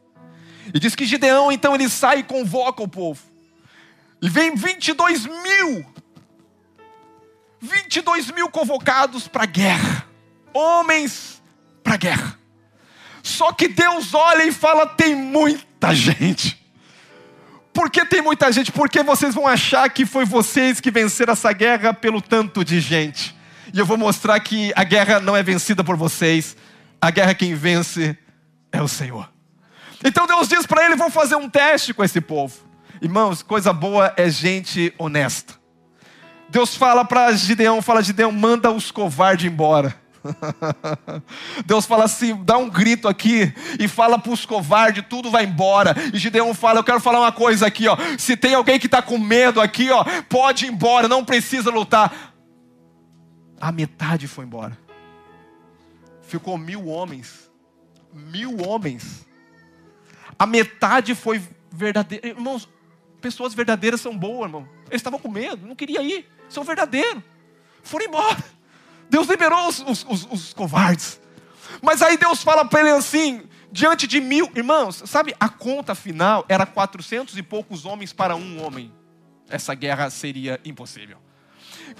E 0.72 0.79
diz 0.79 0.94
que 0.94 1.05
Gideão, 1.05 1.50
então, 1.50 1.74
ele 1.74 1.88
sai 1.88 2.20
e 2.20 2.22
convoca 2.22 2.83
o 2.83 2.88
povo, 2.88 3.20
e 4.22 4.29
vem 4.29 4.55
22 4.55 5.26
mil, 5.26 5.87
22 7.61 8.31
mil 8.31 8.48
convocados 8.48 9.26
para 9.26 9.42
a 9.42 9.46
guerra, 9.46 10.07
homens 10.55 11.42
para 11.83 11.94
a 11.94 11.98
guerra. 11.98 12.46
Só 13.27 13.53
que 13.53 13.67
Deus 13.67 14.15
olha 14.15 14.45
e 14.45 14.53
fala: 14.53 14.87
tem 14.87 15.17
muita 15.17 15.93
gente. 15.93 16.65
Por 17.73 17.91
que 17.91 18.05
tem 18.05 18.23
muita 18.23 18.53
gente? 18.53 18.71
Porque 18.71 19.03
vocês 19.03 19.35
vão 19.35 19.49
achar 19.49 19.91
que 19.91 20.07
foi 20.07 20.25
vocês 20.25 20.81
que 20.81 20.93
venceram 20.93 21.33
essa 21.33 21.53
guerra 21.53 21.93
pelo 21.93 22.23
tanto 22.23 22.65
de 22.65 22.81
gente. 22.81 23.37
E 23.75 23.79
eu 23.81 23.85
vou 23.85 23.99
mostrar 23.99 24.39
que 24.39 24.73
a 24.77 24.85
guerra 24.85 25.19
não 25.19 25.37
é 25.37 25.43
vencida 25.43 25.83
por 25.83 25.97
vocês, 25.97 26.57
a 27.01 27.11
guerra 27.11 27.35
quem 27.35 27.53
vence 27.57 28.17
é 28.71 28.81
o 28.81 28.87
Senhor. 28.87 29.29
Então 30.05 30.25
Deus 30.29 30.47
diz 30.47 30.65
para 30.65 30.85
ele: 30.85 30.95
vão 30.95 31.11
fazer 31.11 31.35
um 31.35 31.51
teste 31.51 31.93
com 31.93 32.05
esse 32.05 32.21
povo. 32.21 32.55
Irmãos, 33.03 33.43
coisa 33.43 33.73
boa 33.73 34.15
é 34.17 34.31
gente 34.31 34.95
honesta. 34.97 35.55
Deus 36.49 36.77
fala 36.77 37.05
para 37.05 37.33
Gideão, 37.33 37.83
fala 37.83 38.05
Gideão, 38.05 38.31
manda 38.31 38.71
os 38.71 38.93
covardes 38.93 39.51
embora. 39.51 40.06
Deus 41.65 41.87
fala 41.87 42.05
assim, 42.05 42.37
dá 42.45 42.57
um 42.59 42.69
grito 42.69 43.09
aqui 43.09 43.53
e 43.79 43.89
fala 43.89 44.19
para 44.19 44.33
os 44.33 44.45
covardes, 44.45 45.05
tudo 45.09 45.31
vai 45.31 45.45
embora. 45.45 45.95
E 46.12 46.19
Gideão 46.19 46.55
fala, 46.55 46.81
eu 46.81 46.85
quero 46.85 47.01
falar 47.01 47.21
uma 47.21 47.33
coisa 47.33 47.67
aqui, 47.67 47.89
ó. 47.89 47.97
Se 48.19 48.37
tem 48.37 48.55
alguém 48.55 48.79
que 48.79 48.87
está 48.87 49.03
com 49.03 49.19
medo 49.19 49.61
aqui, 49.61 49.91
ó, 49.91 50.05
pode 50.29 50.67
ir 50.67 50.73
embora, 50.73 51.09
não 51.09 51.25
precisa 51.25 51.71
lutar. 51.71 52.35
A 53.61 53.73
metade 53.73 54.27
foi 54.27 54.45
embora. 54.45 54.79
Ficou 56.23 56.59
mil 56.59 56.87
homens. 56.87 57.51
Mil 58.12 58.57
homens. 58.67 59.27
A 60.39 60.47
metade 60.47 61.15
foi 61.15 61.43
verdadeira. 61.71 62.29
Irmãos, 62.29 62.69
pessoas 63.21 63.55
verdadeiras 63.55 64.01
são 64.01 64.17
boas, 64.17 64.47
irmão. 64.47 64.69
Eles 64.89 65.01
estavam 65.01 65.19
com 65.19 65.31
medo, 65.31 65.67
não 65.67 65.75
queria 65.75 66.03
ir. 66.03 66.27
São 66.49 66.65
verdadeiros. 66.65 67.23
Foram 67.83 68.07
embora. 68.07 68.56
Deus 69.09 69.27
liberou 69.29 69.69
os, 69.69 69.81
os, 69.81 70.07
os, 70.09 70.29
os 70.31 70.53
covardes. 70.53 71.21
Mas 71.83 72.03
aí 72.03 72.16
Deus 72.16 72.42
fala 72.42 72.64
para 72.64 72.81
ele 72.81 72.90
assim, 72.90 73.42
diante 73.71 74.07
de 74.07 74.21
mil, 74.21 74.51
irmãos, 74.55 75.03
sabe, 75.07 75.35
a 75.38 75.49
conta 75.49 75.95
final 75.95 76.45
era 76.49 76.66
quatrocentos 76.66 77.37
e 77.37 77.42
poucos 77.42 77.85
homens 77.85 78.12
para 78.12 78.35
um 78.35 78.64
homem. 78.64 78.92
Essa 79.49 79.75
guerra 79.75 80.11
seria 80.11 80.61
impossível. 80.64 81.19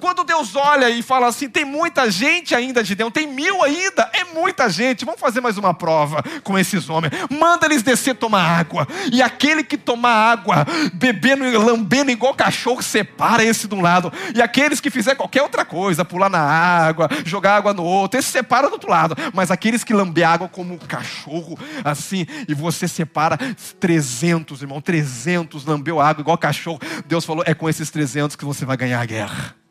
Quando 0.01 0.25
Deus 0.25 0.55
olha 0.55 0.91
e 0.91 1.03
fala 1.03 1.27
assim, 1.27 1.49
tem 1.49 1.65
muita 1.65 2.11
gente 2.11 2.55
ainda, 2.55 2.85
Gideão, 2.85 3.11
tem 3.11 3.27
mil 3.27 3.63
ainda, 3.63 4.11
é 4.13 4.25
muita 4.25 4.69
gente, 4.69 5.05
vamos 5.05 5.21
fazer 5.21 5.41
mais 5.41 5.57
uma 5.57 5.73
prova 5.73 6.23
com 6.43 6.59
esses 6.59 6.89
homens. 6.89 7.13
Manda 7.31 7.67
eles 7.67 7.83
descer 7.83 8.15
tomar 8.15 8.43
água. 8.43 8.87
E 9.13 9.23
aquele 9.23 9.65
que 9.65 9.77
tomar 9.77 10.33
água, 10.33 10.67
bebendo 10.95 11.45
e 11.45 11.57
lambendo 11.57 12.11
igual 12.11 12.35
cachorro, 12.35 12.83
separa 12.83 13.45
esse 13.45 13.67
de 13.67 13.75
um 13.75 13.81
lado. 13.81 14.13
E 14.35 14.43
aqueles 14.43 14.81
que 14.81 14.91
fizer 14.91 15.15
qualquer 15.15 15.43
outra 15.43 15.65
coisa, 15.65 16.05
pular 16.05 16.29
na 16.29 16.41
água, 16.41 17.09
jogar 17.25 17.57
água 17.57 17.73
no 17.73 17.83
outro, 17.83 18.19
esse 18.19 18.31
separa 18.31 18.69
do 18.69 18.75
outro 18.75 18.91
lado. 18.91 19.17
Mas 19.33 19.51
aqueles 19.51 19.85
que 19.85 19.93
lamber 19.93 20.29
água 20.29 20.49
como 20.49 20.79
cachorro, 20.79 21.59
assim, 21.85 22.27
e 22.49 22.55
você 22.55 22.87
separa 22.87 23.39
300, 23.81 24.63
irmão, 24.63 24.81
300 24.81 25.65
lambeu 25.65 26.01
água 26.01 26.21
igual 26.21 26.39
cachorro. 26.39 26.81
Deus 27.07 27.25
falou, 27.25 27.45
é 27.47 27.55
com 27.55 27.69
esses 27.69 27.91
300 27.91 28.37
que 28.37 28.45
você 28.45 28.65
vai 28.65 28.77
ganhar 28.77 29.01
a 29.01 29.07
guerra. 29.07 29.66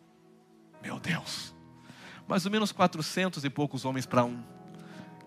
Meu 0.86 1.00
Deus. 1.00 1.52
Mais 2.28 2.45
ou 2.45 2.52
menos 2.52 2.71
400 2.71 3.43
e 3.43 3.50
poucos 3.50 3.86
homens 3.86 4.06
para 4.06 4.24
um. 4.24 4.41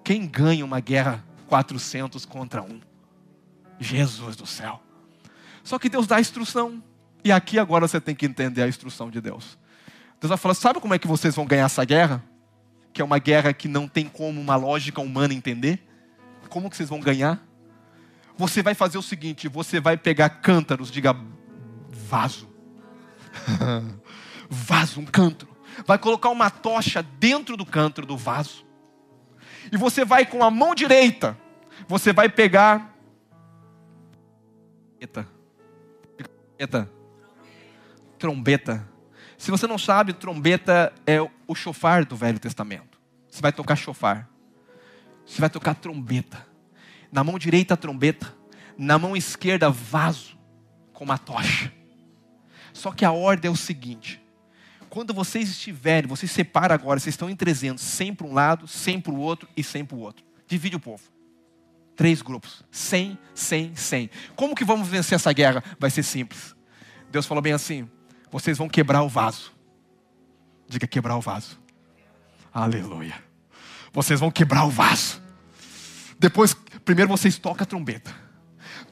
Quem 0.05 0.25
ganha 0.25 0.65
uma 0.65 0.79
guerra 0.79 1.25
400 1.49 2.25
contra 2.25 2.63
um? 2.63 2.81
Jesus 3.81 4.37
do 4.37 4.47
céu. 4.47 4.81
Só 5.65 5.77
que 5.77 5.89
Deus 5.89 6.07
dá 6.07 6.17
a 6.17 6.21
instrução. 6.21 6.83
E 7.25 7.33
aqui 7.33 7.59
agora 7.59 7.89
você 7.89 8.01
tem 8.01 8.15
que 8.15 8.25
entender 8.25 8.63
a 8.63 8.69
instrução 8.69 9.11
de 9.11 9.21
Deus. 9.21 9.59
Deus 10.21 10.29
vai 10.29 10.39
falar: 10.39 10.55
sabe 10.55 10.81
como 10.81 10.95
é 10.95 10.99
que 10.99 11.09
vocês 11.09 11.35
vão 11.35 11.45
ganhar 11.45 11.65
essa 11.65 11.85
guerra? 11.85 12.23
Que 12.93 13.03
é 13.03 13.05
uma 13.05 13.19
guerra 13.19 13.53
que 13.53 13.67
não 13.67 13.89
tem 13.89 14.07
como 14.09 14.41
uma 14.41 14.55
lógica 14.55 15.01
humana 15.01 15.35
entender. 15.35 15.85
Como 16.49 16.71
que 16.71 16.77
vocês 16.77 16.89
vão 16.89 17.01
ganhar? 17.01 17.45
Você 18.37 18.63
vai 18.63 18.75
fazer 18.75 18.97
o 18.97 19.03
seguinte: 19.03 19.49
você 19.49 19.81
vai 19.81 19.97
pegar 19.97 20.29
cântaros, 20.29 20.89
diga 20.89 21.17
vaso. 21.91 22.49
vaso, 24.49 25.01
um 25.01 25.07
cântaro. 25.07 25.57
Vai 25.87 25.99
colocar 25.99 26.29
uma 26.31 26.51
tocha 26.51 27.03
dentro 27.03 27.57
do 27.57 27.65
cântaro 27.65 28.07
do 28.07 28.17
vaso. 28.17 28.65
E 29.71 29.77
você 29.77 30.05
vai 30.05 30.25
com 30.25 30.43
a 30.43 30.51
mão 30.51 30.75
direita, 30.75 31.39
você 31.87 32.13
vai 32.13 32.29
pegar. 32.29 32.95
Trombeta. 36.59 36.91
Trombeta. 38.19 38.89
Se 39.37 39.51
você 39.51 39.67
não 39.67 39.79
sabe, 39.79 40.13
trombeta 40.13 40.93
é 41.07 41.21
o 41.21 41.55
chofar 41.55 42.05
do 42.05 42.17
Velho 42.17 42.41
Testamento. 42.41 42.99
Você 43.31 43.41
vai 43.41 43.53
tocar 43.53 43.77
chofar. 43.77 44.29
Você 45.25 45.41
vai 45.41 45.49
tocar 45.49 45.75
trombeta. 45.75 46.45
Na 47.13 47.23
mão 47.23 47.39
direita, 47.39 47.77
trombeta. 47.77 48.35
Na 48.77 48.99
mão 48.99 49.17
esquerda, 49.17 49.71
vaso 49.71 50.37
com 50.93 51.05
uma 51.05 51.17
tocha. 51.19 51.73
Só 52.73 52.91
que 52.91 53.05
a 53.05 53.13
ordem 53.13 53.49
é 53.49 53.53
o 53.53 53.57
seguinte: 53.57 54.21
quando 54.89 55.13
vocês 55.13 55.49
estiverem, 55.49 56.09
vocês 56.09 56.31
separam 56.31 56.75
agora, 56.75 56.99
vocês 56.99 57.15
estão 57.15 57.29
em 57.29 57.37
300, 57.37 57.83
100 57.83 58.15
para 58.15 58.27
um 58.27 58.33
lado, 58.33 58.67
100 58.67 59.01
para 59.01 59.13
o 59.13 59.19
outro 59.19 59.49
e 59.57 59.63
100 59.63 59.85
para 59.85 59.97
o 59.97 60.01
outro. 60.01 60.25
Divide 60.47 60.77
o 60.77 60.81
povo. 60.81 61.03
Três 61.95 62.23
grupos. 62.23 62.63
100, 62.71 63.19
100, 63.35 63.77
100. 63.77 64.11
Como 64.37 64.55
que 64.55 64.65
vamos 64.65 64.89
vencer 64.89 65.17
essa 65.17 65.33
guerra? 65.33 65.63
Vai 65.79 65.91
ser 65.91 66.03
simples. 66.03 66.55
Deus 67.11 67.27
falou 67.27 67.43
bem 67.43 67.53
assim: 67.53 67.89
vocês 68.31 68.57
vão 68.57 68.69
quebrar 68.69 69.03
o 69.03 69.09
vaso. 69.09 69.53
Diga 70.69 70.87
quebrar 70.87 71.17
o 71.17 71.21
vaso. 71.21 71.59
Aleluia. 72.53 73.15
Vocês 73.93 74.21
vão 74.21 74.31
quebrar 74.31 74.65
o 74.65 74.71
vaso. 74.71 75.21
Depois, 76.19 76.55
primeiro 76.85 77.11
vocês 77.11 77.39
tocam 77.39 77.65
a 77.65 77.67
trombeta. 77.67 78.15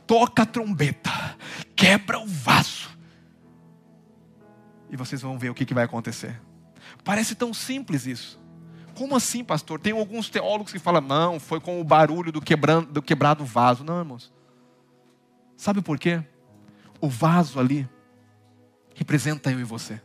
Toca 0.06 0.42
a 0.42 0.46
trombeta. 0.46 1.36
Quebra 1.74 2.18
o 2.18 2.26
vaso 2.26 2.95
e 4.90 4.96
vocês 4.96 5.22
vão 5.22 5.38
ver 5.38 5.50
o 5.50 5.54
que, 5.54 5.64
que 5.64 5.74
vai 5.74 5.84
acontecer. 5.84 6.40
Parece 7.04 7.34
tão 7.34 7.52
simples 7.52 8.06
isso. 8.06 8.40
Como 8.94 9.14
assim, 9.14 9.44
pastor? 9.44 9.78
Tem 9.78 9.92
alguns 9.92 10.30
teólogos 10.30 10.72
que 10.72 10.78
falam, 10.78 11.02
não, 11.02 11.38
foi 11.38 11.60
com 11.60 11.80
o 11.80 11.84
barulho 11.84 12.32
do, 12.32 12.40
quebrando, 12.40 12.90
do 12.92 13.02
quebrado 13.02 13.44
vaso. 13.44 13.84
Não, 13.84 13.98
irmãos. 13.98 14.32
Sabe 15.56 15.82
por 15.82 15.98
quê? 15.98 16.22
O 17.00 17.08
vaso 17.08 17.60
ali 17.60 17.88
representa 18.94 19.50
eu 19.50 19.60
e 19.60 19.64
você. 19.64 20.00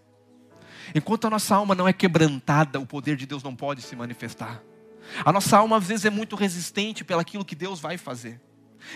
Enquanto 0.93 1.25
a 1.25 1.29
nossa 1.29 1.55
alma 1.55 1.73
não 1.73 1.87
é 1.87 1.93
quebrantada, 1.93 2.79
o 2.79 2.85
poder 2.85 3.15
de 3.15 3.25
Deus 3.25 3.43
não 3.43 3.55
pode 3.55 3.81
se 3.81 3.95
manifestar. 3.95 4.61
A 5.23 5.31
nossa 5.31 5.57
alma 5.57 5.77
às 5.77 5.87
vezes 5.87 6.05
é 6.05 6.09
muito 6.09 6.35
resistente 6.35 7.03
pelaquilo 7.03 7.45
que 7.45 7.55
Deus 7.55 7.79
vai 7.79 7.97
fazer. 7.97 8.41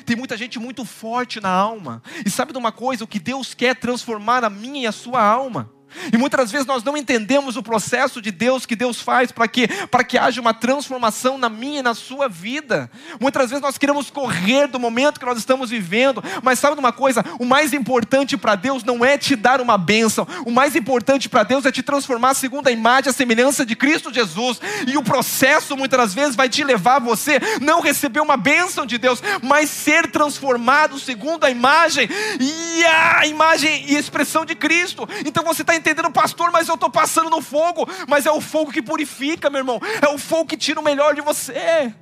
Tem 0.05 0.15
muita 0.15 0.37
gente 0.37 0.59
muito 0.59 0.85
forte 0.85 1.39
na 1.39 1.49
alma. 1.49 2.01
E 2.25 2.29
sabe 2.29 2.51
de 2.51 2.57
uma 2.57 2.71
coisa? 2.71 3.03
O 3.03 3.07
que 3.07 3.19
Deus 3.19 3.53
quer 3.53 3.75
transformar 3.75 4.43
a 4.43 4.49
minha 4.49 4.83
e 4.83 4.87
a 4.87 4.91
sua 4.91 5.21
alma. 5.21 5.71
E 6.11 6.17
muitas 6.17 6.51
vezes 6.51 6.67
nós 6.67 6.83
não 6.83 6.97
entendemos 6.97 7.57
o 7.57 7.63
processo 7.63 8.21
de 8.21 8.31
Deus 8.31 8.65
que 8.65 8.75
Deus 8.75 9.01
faz 9.01 9.31
para 9.31 9.47
que, 9.47 9.67
para 9.87 10.03
que 10.03 10.17
haja 10.17 10.41
uma 10.41 10.53
transformação 10.53 11.37
na 11.37 11.49
minha 11.49 11.79
e 11.79 11.83
na 11.83 11.93
sua 11.93 12.27
vida. 12.27 12.89
Muitas 13.19 13.49
vezes 13.49 13.61
nós 13.61 13.77
queremos 13.77 14.09
correr 14.09 14.67
do 14.67 14.79
momento 14.79 15.19
que 15.19 15.25
nós 15.25 15.37
estamos 15.37 15.69
vivendo, 15.69 16.23
mas 16.41 16.59
sabe 16.59 16.75
de 16.75 16.79
uma 16.79 16.91
coisa? 16.91 17.23
O 17.39 17.45
mais 17.45 17.73
importante 17.73 18.37
para 18.37 18.55
Deus 18.55 18.83
não 18.83 19.03
é 19.03 19.17
te 19.17 19.35
dar 19.35 19.61
uma 19.61 19.77
bênção, 19.77 20.27
o 20.45 20.51
mais 20.51 20.75
importante 20.75 21.29
para 21.29 21.43
Deus 21.43 21.65
é 21.65 21.71
te 21.71 21.83
transformar 21.83 22.33
segundo 22.33 22.67
a 22.67 22.71
imagem 22.71 23.09
a 23.09 23.13
semelhança 23.13 23.65
de 23.65 23.75
Cristo 23.75 24.13
Jesus. 24.13 24.59
E 24.87 24.97
o 24.97 25.03
processo 25.03 25.75
muitas 25.75 26.13
vezes 26.13 26.35
vai 26.35 26.49
te 26.49 26.63
levar 26.63 26.95
a 26.95 26.99
você 26.99 27.39
não 27.61 27.81
receber 27.81 28.19
uma 28.19 28.37
bênção 28.37 28.85
de 28.85 28.97
Deus, 28.97 29.21
mas 29.41 29.69
ser 29.69 30.09
transformado 30.11 30.99
segundo 30.99 31.43
a 31.43 31.49
imagem 31.49 32.07
e 32.39 32.85
a 32.85 33.27
imagem 33.27 33.85
e 33.87 33.95
expressão 33.95 34.45
de 34.45 34.55
Cristo. 34.55 35.07
Então 35.25 35.43
você 35.43 35.61
está 35.61 35.75
entendendo, 35.85 36.11
pastor, 36.11 36.51
mas 36.51 36.67
eu 36.67 36.75
estou 36.75 36.89
passando 36.89 37.29
no 37.29 37.41
fogo. 37.41 37.85
Mas 38.07 38.25
é 38.25 38.31
o 38.31 38.41
fogo 38.41 38.71
que 38.71 38.81
purifica, 38.81 39.49
meu 39.49 39.59
irmão. 39.59 39.79
É 40.01 40.07
o 40.09 40.17
fogo 40.17 40.47
que 40.47 40.57
tira 40.57 40.79
o 40.79 40.83
melhor 40.83 41.13
de 41.13 41.21
você. 41.21 41.93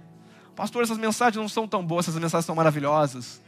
Pastor, 0.55 0.83
essas 0.83 0.97
mensagens 0.97 1.41
não 1.41 1.49
são 1.49 1.67
tão 1.67 1.85
boas, 1.85 2.07
essas 2.07 2.19
mensagens 2.19 2.45
são 2.45 2.55
maravilhosas. 2.55 3.41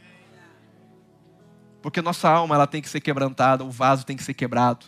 Porque 1.80 2.02
nossa 2.02 2.28
alma 2.28 2.54
ela 2.54 2.66
tem 2.66 2.82
que 2.82 2.88
ser 2.88 3.00
quebrantada, 3.00 3.64
o 3.64 3.70
vaso 3.70 4.04
tem 4.04 4.16
que 4.16 4.24
ser 4.24 4.34
quebrado. 4.34 4.86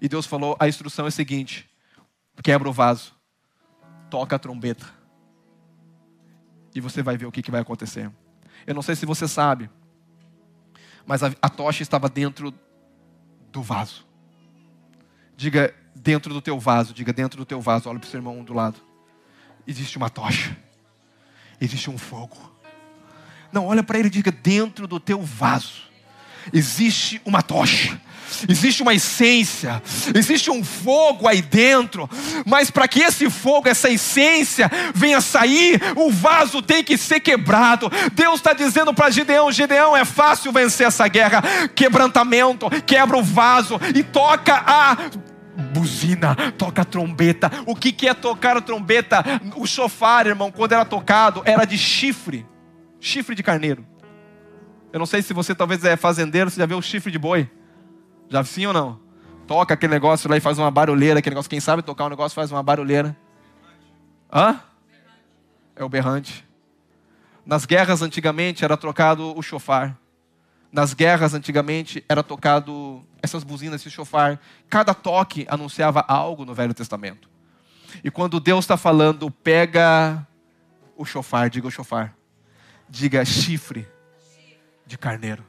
E 0.00 0.08
Deus 0.08 0.26
falou: 0.26 0.56
a 0.60 0.68
instrução 0.68 1.06
é 1.06 1.08
a 1.08 1.10
seguinte: 1.10 1.68
quebra 2.42 2.68
o 2.68 2.72
vaso, 2.72 3.14
toca 4.10 4.36
a 4.36 4.38
trombeta. 4.38 4.86
E 6.74 6.80
você 6.80 7.02
vai 7.02 7.16
ver 7.16 7.24
o 7.24 7.32
que, 7.32 7.42
que 7.42 7.50
vai 7.50 7.62
acontecer. 7.62 8.10
Eu 8.66 8.74
não 8.74 8.82
sei 8.82 8.94
se 8.94 9.06
você 9.06 9.26
sabe, 9.26 9.70
mas 11.06 11.22
a, 11.22 11.32
a 11.40 11.48
tocha 11.48 11.82
estava 11.82 12.08
dentro 12.08 12.52
do 13.50 13.62
vaso. 13.62 14.05
Diga 15.36 15.74
dentro 15.94 16.32
do 16.32 16.40
teu 16.40 16.58
vaso, 16.58 16.94
diga 16.94 17.12
dentro 17.12 17.38
do 17.38 17.44
teu 17.44 17.60
vaso, 17.60 17.88
olha 17.88 17.98
para 17.98 18.06
o 18.06 18.10
seu 18.10 18.18
irmão 18.18 18.42
do 18.42 18.54
lado. 18.54 18.80
Existe 19.66 19.96
uma 19.96 20.08
tocha, 20.08 20.56
existe 21.60 21.90
um 21.90 21.98
fogo. 21.98 22.36
Não, 23.52 23.66
olha 23.66 23.82
para 23.82 23.98
ele 23.98 24.08
e 24.08 24.10
diga 24.10 24.32
dentro 24.32 24.86
do 24.86 24.98
teu 24.98 25.22
vaso. 25.22 25.85
Existe 26.52 27.20
uma 27.24 27.42
tocha, 27.42 28.00
existe 28.48 28.82
uma 28.82 28.94
essência, 28.94 29.82
existe 30.14 30.50
um 30.50 30.62
fogo 30.62 31.26
aí 31.26 31.42
dentro, 31.42 32.08
mas 32.44 32.70
para 32.70 32.86
que 32.86 33.00
esse 33.00 33.28
fogo, 33.30 33.68
essa 33.68 33.90
essência 33.90 34.70
venha 34.94 35.20
sair, 35.20 35.80
o 35.96 36.10
vaso 36.10 36.62
tem 36.62 36.82
que 36.84 36.96
ser 36.96 37.20
quebrado. 37.20 37.90
Deus 38.12 38.36
está 38.36 38.52
dizendo 38.52 38.94
para 38.94 39.10
Gideão: 39.10 39.50
Gideão, 39.50 39.96
é 39.96 40.04
fácil 40.04 40.52
vencer 40.52 40.86
essa 40.86 41.06
guerra. 41.08 41.42
Quebrantamento, 41.74 42.70
quebra 42.86 43.16
o 43.16 43.22
vaso 43.22 43.80
e 43.94 44.02
toca 44.02 44.54
a 44.54 44.96
buzina, 45.72 46.34
toca 46.58 46.82
a 46.82 46.84
trombeta. 46.84 47.50
O 47.66 47.74
que, 47.74 47.92
que 47.92 48.08
é 48.08 48.14
tocar 48.14 48.56
a 48.56 48.60
trombeta? 48.60 49.24
O 49.56 49.66
chofar, 49.66 50.26
irmão, 50.26 50.52
quando 50.52 50.72
era 50.72 50.84
tocado, 50.84 51.42
era 51.44 51.64
de 51.64 51.78
chifre 51.78 52.46
chifre 53.06 53.34
de 53.34 53.42
carneiro. 53.42 53.86
Eu 54.96 54.98
não 54.98 55.04
sei 55.04 55.20
se 55.20 55.34
você 55.34 55.54
talvez 55.54 55.84
é 55.84 55.94
fazendeiro, 55.94 56.48
você 56.48 56.58
já 56.58 56.64
viu 56.64 56.78
o 56.78 56.82
chifre 56.82 57.12
de 57.12 57.18
boi? 57.18 57.46
Já 58.30 58.42
sim 58.42 58.64
ou 58.64 58.72
não? 58.72 58.98
Toca 59.46 59.74
aquele 59.74 59.92
negócio 59.92 60.26
lá 60.26 60.38
e 60.38 60.40
faz 60.40 60.58
uma 60.58 60.70
barulheira, 60.70 61.18
aquele 61.18 61.34
negócio, 61.34 61.50
quem 61.50 61.60
sabe 61.60 61.82
tocar 61.82 62.06
um 62.06 62.08
negócio 62.08 62.34
faz 62.34 62.50
uma 62.50 62.62
barulheira. 62.62 63.14
Hã? 64.32 64.58
É 65.76 65.84
o 65.84 65.88
berrante. 65.90 66.42
Nas 67.44 67.66
guerras 67.66 68.00
antigamente 68.00 68.64
era 68.64 68.74
trocado 68.74 69.36
o 69.36 69.42
chofar. 69.42 69.98
Nas 70.72 70.94
guerras 70.94 71.34
antigamente 71.34 72.02
era 72.08 72.22
tocado 72.22 73.04
essas 73.22 73.44
buzinas, 73.44 73.82
esse 73.82 73.90
chofar. 73.90 74.40
Cada 74.66 74.94
toque 74.94 75.44
anunciava 75.50 76.06
algo 76.08 76.46
no 76.46 76.54
Velho 76.54 76.72
Testamento. 76.72 77.28
E 78.02 78.10
quando 78.10 78.40
Deus 78.40 78.64
está 78.64 78.78
falando, 78.78 79.30
pega 79.30 80.26
o 80.96 81.04
chofar, 81.04 81.50
diga 81.50 81.68
o 81.68 81.70
chofar. 81.70 82.16
Diga 82.88 83.22
chifre 83.26 83.86
de 84.86 84.96
carneiro. 84.96 85.44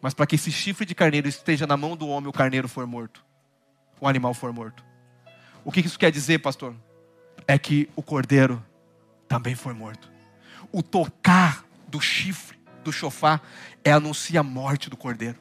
Mas 0.00 0.14
para 0.14 0.26
que 0.26 0.34
esse 0.34 0.50
chifre 0.50 0.84
de 0.84 0.94
carneiro 0.94 1.28
esteja 1.28 1.66
na 1.66 1.76
mão 1.76 1.96
do 1.96 2.08
homem, 2.08 2.28
o 2.28 2.32
carneiro 2.32 2.68
for 2.68 2.86
morto. 2.86 3.24
O 4.00 4.06
animal 4.06 4.34
for 4.34 4.52
morto. 4.52 4.84
O 5.64 5.72
que 5.72 5.80
isso 5.80 5.98
quer 5.98 6.10
dizer, 6.10 6.38
pastor? 6.38 6.74
É 7.46 7.58
que 7.58 7.88
o 7.96 8.02
cordeiro 8.02 8.64
também 9.26 9.54
foi 9.54 9.74
morto. 9.74 10.10
O 10.72 10.82
tocar 10.82 11.64
do 11.86 12.00
chifre, 12.00 12.58
do 12.84 12.92
chofar, 12.92 13.42
é 13.84 13.92
anuncia 13.92 14.40
a 14.40 14.42
morte 14.42 14.88
do 14.88 14.96
cordeiro. 14.96 15.38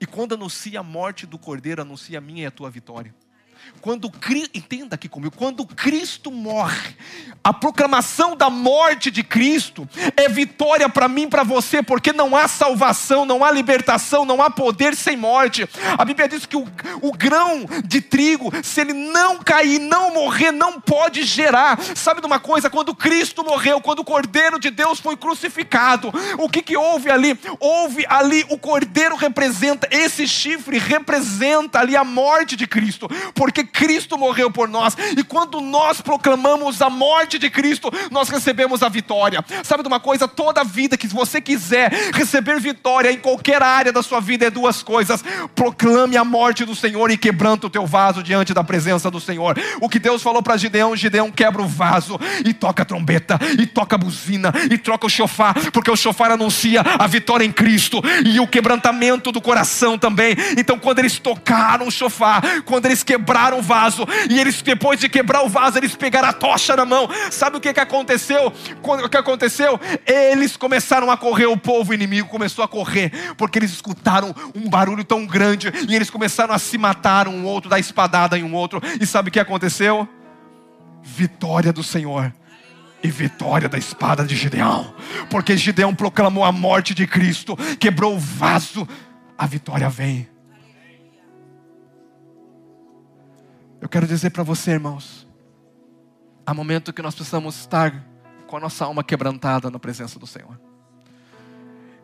E 0.00 0.06
quando 0.06 0.34
anuncia 0.34 0.80
a 0.80 0.82
morte 0.82 1.26
do 1.26 1.38
cordeiro, 1.38 1.82
anuncia 1.82 2.18
a 2.18 2.20
minha 2.20 2.44
e 2.44 2.46
a 2.46 2.50
tua 2.50 2.70
vitória. 2.70 3.14
Quando 3.80 4.12
entenda 4.54 4.94
aqui 4.94 5.08
comigo, 5.08 5.34
quando 5.36 5.64
Cristo 5.64 6.30
morre, 6.30 6.94
a 7.42 7.52
proclamação 7.52 8.36
da 8.36 8.50
morte 8.50 9.10
de 9.10 9.22
Cristo 9.22 9.88
é 10.16 10.28
vitória 10.28 10.88
para 10.88 11.08
mim, 11.08 11.28
para 11.28 11.42
você, 11.42 11.82
porque 11.82 12.12
não 12.12 12.36
há 12.36 12.46
salvação, 12.46 13.24
não 13.24 13.42
há 13.42 13.50
libertação, 13.50 14.26
não 14.26 14.42
há 14.42 14.50
poder 14.50 14.94
sem 14.94 15.16
morte. 15.16 15.66
A 15.96 16.04
Bíblia 16.04 16.28
diz 16.28 16.44
que 16.44 16.56
o, 16.56 16.66
o 17.00 17.12
grão 17.12 17.64
de 17.82 18.02
trigo, 18.02 18.52
se 18.62 18.82
ele 18.82 18.92
não 18.92 19.38
cair, 19.38 19.78
não 19.78 20.12
morrer, 20.12 20.52
não 20.52 20.78
pode 20.78 21.22
gerar. 21.22 21.80
Sabe 21.94 22.20
de 22.20 22.26
uma 22.26 22.38
coisa? 22.38 22.68
Quando 22.68 22.94
Cristo 22.94 23.42
morreu, 23.42 23.80
quando 23.80 24.00
o 24.00 24.04
Cordeiro 24.04 24.60
de 24.60 24.70
Deus 24.70 25.00
foi 25.00 25.16
crucificado, 25.16 26.12
o 26.38 26.48
que 26.48 26.60
que 26.60 26.76
houve 26.76 27.10
ali? 27.10 27.38
Houve 27.58 28.04
ali 28.08 28.44
o 28.50 28.58
Cordeiro 28.58 29.16
representa 29.16 29.88
esse 29.90 30.28
chifre 30.28 30.78
representa 30.78 31.80
ali 31.80 31.96
a 31.96 32.04
morte 32.04 32.56
de 32.56 32.66
Cristo, 32.66 33.08
porque 33.34 33.49
Cristo 33.52 34.16
morreu 34.16 34.50
por 34.50 34.68
nós, 34.68 34.96
e 35.16 35.24
quando 35.24 35.60
nós 35.60 36.00
proclamamos 36.00 36.80
a 36.82 36.90
morte 36.90 37.38
de 37.38 37.50
Cristo, 37.50 37.90
nós 38.10 38.28
recebemos 38.28 38.82
a 38.82 38.88
vitória. 38.88 39.44
Sabe 39.62 39.82
de 39.82 39.88
uma 39.88 40.00
coisa? 40.00 40.28
Toda 40.28 40.64
vida 40.64 40.96
que 40.96 41.06
você 41.06 41.40
quiser 41.40 41.92
receber 42.12 42.60
vitória 42.60 43.10
em 43.12 43.18
qualquer 43.18 43.62
área 43.62 43.92
da 43.92 44.02
sua 44.02 44.20
vida 44.20 44.46
é 44.46 44.50
duas 44.50 44.82
coisas: 44.82 45.24
proclame 45.54 46.16
a 46.16 46.24
morte 46.24 46.64
do 46.64 46.74
Senhor 46.74 47.10
e 47.10 47.16
quebranta 47.16 47.66
o 47.66 47.70
teu 47.70 47.86
vaso 47.86 48.22
diante 48.22 48.54
da 48.54 48.62
presença 48.62 49.10
do 49.10 49.20
Senhor. 49.20 49.58
O 49.80 49.88
que 49.88 49.98
Deus 49.98 50.22
falou 50.22 50.42
para 50.42 50.56
Gideão: 50.56 50.94
Gideão 50.94 51.30
quebra 51.30 51.62
o 51.62 51.66
vaso 51.66 52.18
e 52.44 52.52
toca 52.52 52.82
a 52.82 52.86
trombeta, 52.86 53.38
e 53.58 53.66
toca 53.66 53.96
a 53.96 53.98
buzina, 53.98 54.52
e 54.70 54.78
troca 54.78 55.06
o 55.06 55.10
chofar, 55.10 55.54
porque 55.72 55.90
o 55.90 55.96
chofar 55.96 56.30
anuncia 56.30 56.82
a 56.82 57.06
vitória 57.06 57.44
em 57.44 57.52
Cristo 57.52 58.00
e 58.24 58.38
o 58.40 58.46
quebrantamento 58.46 59.32
do 59.32 59.40
coração 59.40 59.98
também. 59.98 60.36
Então, 60.56 60.78
quando 60.78 60.98
eles 60.98 61.18
tocaram 61.18 61.86
o 61.86 61.90
chofar, 61.90 62.62
quando 62.64 62.86
eles 62.86 63.02
quebraram 63.02 63.39
o 63.54 63.62
vaso, 63.62 64.06
e 64.28 64.38
eles, 64.38 64.60
depois 64.62 65.00
de 65.00 65.08
quebrar 65.08 65.42
o 65.42 65.48
vaso, 65.48 65.78
eles 65.78 65.96
pegaram 65.96 66.28
a 66.28 66.32
tocha 66.32 66.76
na 66.76 66.84
mão. 66.84 67.08
Sabe 67.30 67.56
o 67.56 67.60
que, 67.60 67.72
que 67.72 67.80
aconteceu? 67.80 68.52
O 68.82 69.08
que 69.08 69.16
aconteceu? 69.16 69.80
Eles 70.06 70.56
começaram 70.56 71.10
a 71.10 71.16
correr, 71.16 71.46
o 71.46 71.56
povo 71.56 71.94
inimigo 71.94 72.28
começou 72.28 72.64
a 72.64 72.68
correr, 72.68 73.34
porque 73.36 73.58
eles 73.58 73.72
escutaram 73.72 74.34
um 74.54 74.68
barulho 74.68 75.04
tão 75.04 75.26
grande, 75.26 75.72
e 75.88 75.96
eles 75.96 76.10
começaram 76.10 76.54
a 76.54 76.58
se 76.58 76.76
matar 76.76 77.26
um 77.26 77.44
outro, 77.44 77.70
dar 77.70 77.78
espadada 77.78 78.38
em 78.38 78.44
um 78.44 78.54
outro. 78.54 78.80
E 79.00 79.06
sabe 79.06 79.28
o 79.28 79.32
que 79.32 79.40
aconteceu? 79.40 80.08
Vitória 81.02 81.72
do 81.72 81.82
Senhor 81.82 82.32
e 83.02 83.10
vitória 83.10 83.68
da 83.68 83.78
espada 83.78 84.24
de 84.24 84.36
Gideão, 84.36 84.94
porque 85.30 85.56
Gideão 85.56 85.94
proclamou 85.94 86.44
a 86.44 86.52
morte 86.52 86.94
de 86.94 87.06
Cristo, 87.06 87.56
quebrou 87.78 88.14
o 88.14 88.18
vaso, 88.18 88.86
a 89.38 89.46
vitória 89.46 89.88
vem. 89.88 90.28
Eu 93.80 93.88
quero 93.88 94.06
dizer 94.06 94.30
para 94.30 94.42
você, 94.42 94.72
irmãos, 94.72 95.26
há 96.44 96.52
momento 96.52 96.92
que 96.92 97.00
nós 97.00 97.14
precisamos 97.14 97.58
estar 97.58 98.04
com 98.46 98.56
a 98.56 98.60
nossa 98.60 98.84
alma 98.84 99.02
quebrantada 99.02 99.70
na 99.70 99.78
presença 99.78 100.18
do 100.18 100.26
Senhor. 100.26 100.60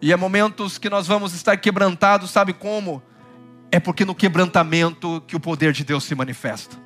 E 0.01 0.13
há 0.13 0.17
momentos 0.17 0.79
que 0.79 0.89
nós 0.89 1.07
vamos 1.07 1.35
estar 1.35 1.57
quebrantados, 1.59 2.31
sabe 2.31 2.55
como? 2.55 3.03
É 3.71 3.79
porque 3.79 4.05
no 4.05 4.15
quebrantamento 4.15 5.23
que 5.27 5.37
o 5.37 5.41
poder 5.41 5.73
de 5.73 5.85
Deus 5.85 6.05
se 6.05 6.15
manifesta. 6.15 6.77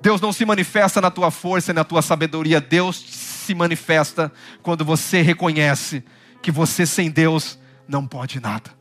Deus 0.00 0.20
não 0.20 0.32
se 0.32 0.44
manifesta 0.44 1.00
na 1.00 1.10
tua 1.10 1.30
força 1.30 1.72
e 1.72 1.74
na 1.74 1.84
tua 1.84 2.00
sabedoria, 2.00 2.60
Deus 2.60 2.96
se 2.96 3.54
manifesta 3.54 4.32
quando 4.62 4.84
você 4.84 5.20
reconhece 5.20 6.04
que 6.40 6.50
você 6.50 6.86
sem 6.86 7.10
Deus 7.10 7.58
não 7.86 8.06
pode 8.06 8.40
nada. 8.40 8.77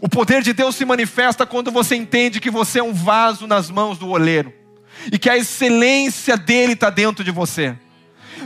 O 0.00 0.08
poder 0.08 0.42
de 0.42 0.52
Deus 0.52 0.76
se 0.76 0.84
manifesta 0.84 1.44
quando 1.44 1.70
você 1.70 1.94
entende 1.94 2.40
que 2.40 2.50
você 2.50 2.78
é 2.78 2.82
um 2.82 2.92
vaso 2.92 3.46
nas 3.46 3.70
mãos 3.70 3.98
do 3.98 4.08
oleiro 4.08 4.52
e 5.12 5.18
que 5.18 5.28
a 5.28 5.36
excelência 5.36 6.36
dele 6.36 6.72
está 6.72 6.90
dentro 6.90 7.22
de 7.22 7.30
você. 7.30 7.76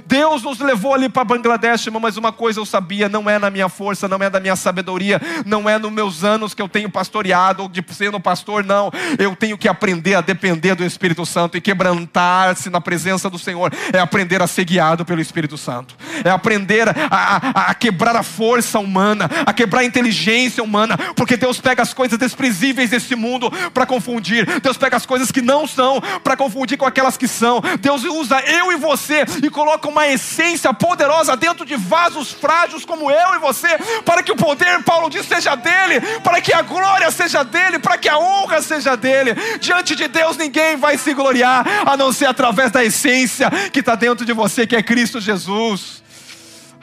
Deus 0.07 0.42
nos 0.42 0.59
levou 0.59 0.94
ali 0.94 1.09
para 1.09 1.25
Bangladesh, 1.25 1.87
irmão, 1.87 2.01
mas 2.01 2.16
uma 2.16 2.33
coisa 2.33 2.61
eu 2.61 2.66
sabia: 2.66 3.09
não 3.09 3.29
é 3.29 3.38
na 3.38 3.51
minha 3.51 3.68
força, 3.68 4.09
não 4.09 4.18
é 4.18 4.29
da 4.29 4.40
minha 4.40 4.57
sabedoria, 4.57 5.20
não 5.47 5.68
é 5.68 5.79
nos 5.79 5.92
meus 5.92 6.25
anos 6.25 6.55
que 6.55 6.62
eu 6.62 6.68
tenho 6.68 6.90
pastoreado, 6.90 7.62
ou 7.62 7.68
de 7.68 7.85
sendo 7.92 8.18
pastor, 8.20 8.64
não. 8.64 8.90
Eu 9.18 9.35
tenho 9.37 9.57
que 9.57 9.68
aprender 9.68 10.14
a 10.14 10.20
depender 10.20 10.75
do 10.75 10.85
Espírito 10.85 11.25
Santo 11.25 11.57
e 11.57 11.61
quebrantar-se 11.61 12.70
na 12.70 12.81
presença 12.81 13.31
do 13.31 13.38
Senhor. 13.38 13.73
É 13.92 13.99
aprender 13.99 14.42
a 14.42 14.47
ser 14.47 14.64
guiado 14.64 15.05
pelo 15.05 15.20
Espírito 15.20 15.57
Santo, 15.57 15.97
é 16.25 16.31
aprender 16.31 16.88
a, 16.88 16.94
a, 17.11 17.70
a 17.70 17.75
quebrar 17.75 18.16
a 18.16 18.23
força 18.23 18.79
humana, 18.79 19.31
a 19.47 19.53
quebrar 19.53 19.81
a 19.81 19.85
inteligência 19.85 20.62
humana, 20.62 20.97
porque 21.14 21.37
Deus 21.37 21.61
pega 21.61 21.83
as 21.83 21.94
coisas 21.94 22.18
desprezíveis 22.18 22.90
desse 22.90 23.14
mundo 23.14 23.51
para 23.73 23.87
confundir, 23.87 24.61
Deus 24.61 24.77
pega 24.77 24.97
as 24.97 25.07
coisas 25.07 25.31
que 25.31 25.42
não 25.42 25.66
são 25.66 26.01
para 26.23 26.37
confundir 26.37 26.79
com 26.79 26.87
aquelas 26.87 27.16
que 27.16 27.29
são. 27.29 27.62
Deus 27.81 28.05
usa 28.05 28.40
eu 28.40 28.73
e 28.73 28.77
você 28.77 29.25
e 29.42 29.51
coloca 29.51 29.73
uma 29.88 30.06
essência 30.06 30.72
poderosa 30.72 31.37
dentro 31.37 31.64
de 31.64 31.76
vasos 31.76 32.32
frágeis 32.32 32.84
como 32.84 33.10
eu 33.10 33.34
e 33.34 33.38
você, 33.38 33.68
para 34.04 34.22
que 34.22 34.32
o 34.32 34.37
poder, 34.37 34.82
Paulo 34.82 35.08
diz, 35.10 35.26
seja 35.26 35.54
dele, 35.54 36.00
para 36.22 36.40
que 36.40 36.52
a 36.52 36.62
glória 36.62 37.10
seja 37.10 37.42
dele, 37.42 37.78
para 37.78 37.98
que 37.98 38.08
a 38.08 38.18
honra 38.18 38.62
seja 38.62 38.96
dele. 38.96 39.34
Diante 39.58 39.94
de 39.94 40.08
Deus 40.08 40.37
ninguém 40.37 40.76
vai 40.76 40.98
se 40.98 41.12
gloriar 41.14 41.64
a 41.87 41.96
não 41.96 42.12
ser 42.12 42.26
através 42.26 42.70
da 42.70 42.84
essência 42.84 43.50
que 43.72 43.80
está 43.80 43.94
dentro 43.94 44.24
de 44.24 44.32
você, 44.32 44.66
que 44.66 44.76
é 44.76 44.82
Cristo 44.82 45.20
Jesus. 45.20 46.02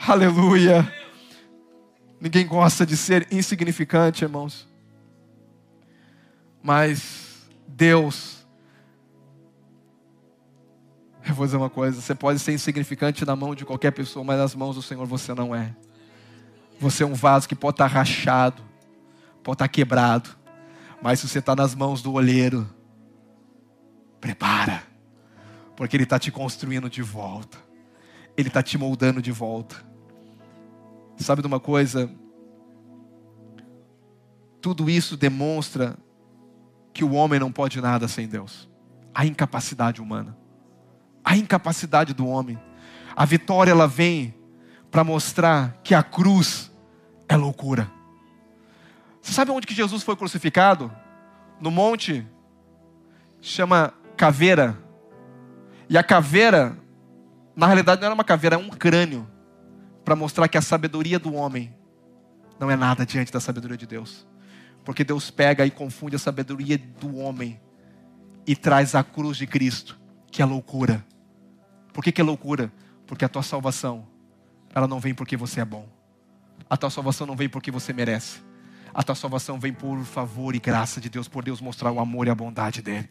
Aleluia. 0.06 0.90
Ninguém 2.20 2.46
gosta 2.46 2.86
de 2.86 2.96
ser 2.96 3.26
insignificante, 3.30 4.24
irmãos. 4.24 4.68
Mas 6.62 7.02
Deus 7.66 8.41
eu 11.28 11.34
vou 11.34 11.46
dizer 11.46 11.56
uma 11.56 11.70
coisa: 11.70 12.00
você 12.00 12.14
pode 12.14 12.38
ser 12.38 12.52
insignificante 12.52 13.24
na 13.24 13.36
mão 13.36 13.54
de 13.54 13.64
qualquer 13.64 13.92
pessoa, 13.92 14.24
mas 14.24 14.38
nas 14.38 14.54
mãos 14.54 14.74
do 14.74 14.82
Senhor 14.82 15.06
você 15.06 15.34
não 15.34 15.54
é. 15.54 15.74
Você 16.80 17.04
é 17.04 17.06
um 17.06 17.14
vaso 17.14 17.48
que 17.48 17.54
pode 17.54 17.74
estar 17.74 17.86
rachado, 17.86 18.62
pode 19.42 19.56
estar 19.56 19.68
quebrado, 19.68 20.30
mas 21.00 21.20
se 21.20 21.28
você 21.28 21.38
está 21.38 21.54
nas 21.54 21.74
mãos 21.74 22.02
do 22.02 22.12
olheiro, 22.12 22.68
prepara, 24.20 24.82
porque 25.76 25.96
Ele 25.96 26.04
está 26.04 26.18
te 26.18 26.32
construindo 26.32 26.90
de 26.90 27.02
volta, 27.02 27.56
Ele 28.36 28.48
está 28.48 28.62
te 28.62 28.76
moldando 28.76 29.22
de 29.22 29.30
volta. 29.30 29.76
Sabe 31.16 31.40
de 31.40 31.46
uma 31.46 31.60
coisa? 31.60 32.10
Tudo 34.60 34.90
isso 34.90 35.16
demonstra 35.16 35.96
que 36.92 37.04
o 37.04 37.12
homem 37.12 37.38
não 37.38 37.52
pode 37.52 37.80
nada 37.80 38.08
sem 38.08 38.26
Deus 38.26 38.68
a 39.14 39.24
incapacidade 39.26 40.00
humana 40.00 40.41
a 41.24 41.36
incapacidade 41.36 42.14
do 42.14 42.26
homem. 42.26 42.58
A 43.14 43.24
vitória 43.24 43.70
ela 43.70 43.86
vem 43.86 44.34
para 44.90 45.04
mostrar 45.04 45.80
que 45.82 45.94
a 45.94 46.02
cruz 46.02 46.70
é 47.28 47.36
loucura. 47.36 47.90
Você 49.20 49.32
sabe 49.32 49.50
onde 49.50 49.66
que 49.66 49.74
Jesus 49.74 50.02
foi 50.02 50.16
crucificado? 50.16 50.92
No 51.60 51.70
monte 51.70 52.26
chama 53.40 53.94
caveira. 54.16 54.78
E 55.88 55.96
a 55.96 56.02
caveira, 56.02 56.76
na 57.54 57.66
realidade 57.66 58.00
não 58.00 58.06
era 58.06 58.14
uma 58.14 58.24
caveira, 58.24 58.56
é 58.56 58.58
um 58.58 58.68
crânio 58.68 59.28
para 60.04 60.16
mostrar 60.16 60.48
que 60.48 60.58
a 60.58 60.62
sabedoria 60.62 61.18
do 61.18 61.34
homem 61.34 61.74
não 62.58 62.70
é 62.70 62.76
nada 62.76 63.06
diante 63.06 63.32
da 63.32 63.40
sabedoria 63.40 63.76
de 63.76 63.86
Deus. 63.86 64.26
Porque 64.84 65.04
Deus 65.04 65.30
pega 65.30 65.64
e 65.64 65.70
confunde 65.70 66.16
a 66.16 66.18
sabedoria 66.18 66.76
do 66.76 67.16
homem 67.16 67.60
e 68.46 68.56
traz 68.56 68.94
a 68.94 69.04
cruz 69.04 69.36
de 69.36 69.46
Cristo, 69.46 69.98
que 70.30 70.42
é 70.42 70.44
loucura. 70.44 71.04
Por 71.92 72.02
que, 72.02 72.10
que 72.10 72.20
é 72.20 72.24
loucura? 72.24 72.72
Porque 73.06 73.24
a 73.24 73.28
tua 73.28 73.42
salvação, 73.42 74.06
ela 74.74 74.88
não 74.88 74.98
vem 74.98 75.14
porque 75.14 75.36
você 75.36 75.60
é 75.60 75.64
bom. 75.64 75.86
A 76.68 76.76
tua 76.76 76.90
salvação 76.90 77.26
não 77.26 77.36
vem 77.36 77.48
porque 77.48 77.70
você 77.70 77.92
merece. 77.92 78.40
A 78.94 79.02
tua 79.02 79.14
salvação 79.14 79.58
vem 79.58 79.72
por 79.72 80.02
favor 80.04 80.54
e 80.54 80.58
graça 80.58 81.00
de 81.00 81.08
Deus, 81.08 81.28
por 81.28 81.44
Deus 81.44 81.60
mostrar 81.60 81.90
o 81.90 82.00
amor 82.00 82.26
e 82.26 82.30
a 82.30 82.34
bondade 82.34 82.80
dele. 82.82 83.08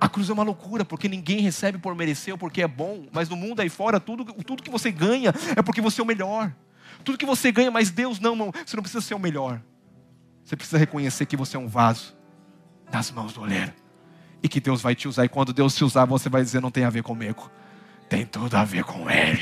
A 0.00 0.08
cruz 0.08 0.30
é 0.30 0.32
uma 0.32 0.44
loucura, 0.44 0.84
porque 0.84 1.08
ninguém 1.08 1.40
recebe 1.40 1.78
por 1.78 1.94
merecer 1.94 2.32
ou 2.32 2.38
porque 2.38 2.62
é 2.62 2.68
bom, 2.68 3.06
mas 3.12 3.28
no 3.28 3.36
mundo 3.36 3.60
aí 3.60 3.68
fora, 3.68 3.98
tudo, 3.98 4.24
tudo 4.24 4.62
que 4.62 4.70
você 4.70 4.90
ganha 4.92 5.32
é 5.56 5.62
porque 5.62 5.80
você 5.80 6.00
é 6.00 6.04
o 6.04 6.06
melhor. 6.06 6.52
Tudo 7.04 7.18
que 7.18 7.26
você 7.26 7.50
ganha, 7.50 7.70
mas 7.70 7.90
Deus 7.90 8.20
não, 8.20 8.34
não, 8.36 8.52
você 8.64 8.76
não 8.76 8.82
precisa 8.82 9.00
ser 9.00 9.14
o 9.14 9.18
melhor. 9.18 9.60
Você 10.44 10.56
precisa 10.56 10.78
reconhecer 10.78 11.26
que 11.26 11.36
você 11.36 11.56
é 11.56 11.60
um 11.60 11.68
vaso 11.68 12.16
nas 12.92 13.10
mãos 13.10 13.32
do 13.32 13.42
olheiro. 13.42 13.72
E 14.42 14.48
que 14.48 14.60
Deus 14.60 14.80
vai 14.80 14.94
te 14.94 15.08
usar. 15.08 15.24
E 15.24 15.28
quando 15.28 15.52
Deus 15.52 15.74
te 15.74 15.84
usar, 15.84 16.04
você 16.04 16.28
vai 16.28 16.42
dizer: 16.42 16.60
não 16.60 16.70
tem 16.70 16.84
a 16.84 16.90
ver 16.90 17.02
comigo 17.02 17.50
tem 18.08 18.24
tudo 18.24 18.56
a 18.56 18.64
ver 18.64 18.84
com 18.84 19.10
Ele. 19.10 19.40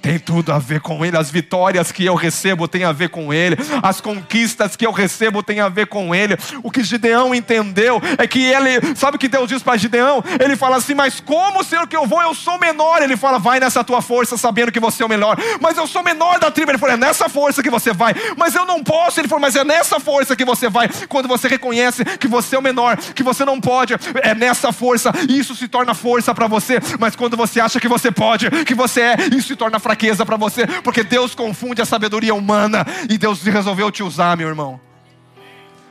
Tem 0.00 0.18
tudo 0.18 0.52
a 0.52 0.58
ver 0.58 0.80
com 0.80 1.04
Ele. 1.04 1.16
As 1.16 1.30
vitórias 1.30 1.90
que 1.90 2.04
eu 2.04 2.14
recebo 2.14 2.68
tem 2.68 2.84
a 2.84 2.92
ver 2.92 3.08
com 3.08 3.34
Ele. 3.34 3.56
As 3.82 4.00
conquistas 4.00 4.76
que 4.76 4.86
eu 4.86 4.92
recebo 4.92 5.42
tem 5.42 5.60
a 5.60 5.68
ver 5.68 5.88
com 5.88 6.14
Ele. 6.14 6.36
O 6.62 6.70
que 6.70 6.84
Gideão 6.84 7.34
entendeu 7.34 8.00
é 8.16 8.26
que 8.26 8.40
ele, 8.40 8.94
sabe 8.94 9.16
o 9.16 9.18
que 9.18 9.28
Deus 9.28 9.48
diz 9.48 9.62
para 9.62 9.76
Gideão? 9.76 10.22
Ele 10.40 10.56
fala 10.56 10.76
assim: 10.76 10.94
Mas 10.94 11.20
como, 11.20 11.64
Senhor, 11.64 11.88
que 11.88 11.96
eu 11.96 12.06
vou? 12.06 12.22
Eu 12.22 12.34
sou 12.34 12.58
menor. 12.58 13.02
Ele 13.02 13.16
fala: 13.16 13.38
Vai 13.38 13.58
nessa 13.58 13.82
tua 13.82 14.00
força, 14.00 14.36
sabendo 14.36 14.70
que 14.70 14.80
você 14.80 15.02
é 15.02 15.06
o 15.06 15.08
melhor. 15.08 15.36
Mas 15.60 15.76
eu 15.76 15.86
sou 15.86 16.02
menor 16.02 16.38
da 16.38 16.50
tribo. 16.50 16.70
Ele 16.70 16.78
falou: 16.78 16.94
É 16.94 16.98
nessa 16.98 17.28
força 17.28 17.62
que 17.62 17.70
você 17.70 17.92
vai. 17.92 18.14
Mas 18.36 18.54
eu 18.54 18.64
não 18.64 18.82
posso. 18.82 19.20
Ele 19.20 19.28
falou: 19.28 19.42
Mas 19.42 19.56
é 19.56 19.64
nessa 19.64 19.98
força 19.98 20.36
que 20.36 20.44
você 20.44 20.68
vai. 20.68 20.88
Quando 21.08 21.26
você 21.26 21.48
reconhece 21.48 22.04
que 22.04 22.28
você 22.28 22.54
é 22.54 22.58
o 22.58 22.62
menor, 22.62 22.96
que 22.96 23.24
você 23.24 23.44
não 23.44 23.60
pode, 23.60 23.94
é 24.22 24.34
nessa 24.34 24.72
força. 24.72 25.12
Isso 25.28 25.54
se 25.56 25.66
torna 25.66 25.94
força 25.94 26.32
para 26.34 26.46
você. 26.46 26.78
Mas 26.98 27.16
quando 27.16 27.36
você 27.36 27.60
acha 27.60 27.80
que 27.80 27.88
você 27.88 28.03
você 28.04 28.12
pode, 28.12 28.50
que 28.64 28.74
você 28.74 29.00
é, 29.00 29.16
isso 29.32 29.48
se 29.48 29.56
torna 29.56 29.78
fraqueza 29.78 30.26
para 30.26 30.36
você, 30.36 30.66
porque 30.82 31.02
Deus 31.02 31.34
confunde 31.34 31.80
a 31.80 31.86
sabedoria 31.86 32.34
humana 32.34 32.84
e 33.08 33.16
Deus 33.16 33.42
resolveu 33.42 33.90
te 33.90 34.02
usar, 34.02 34.36
meu 34.36 34.48
irmão. 34.48 34.78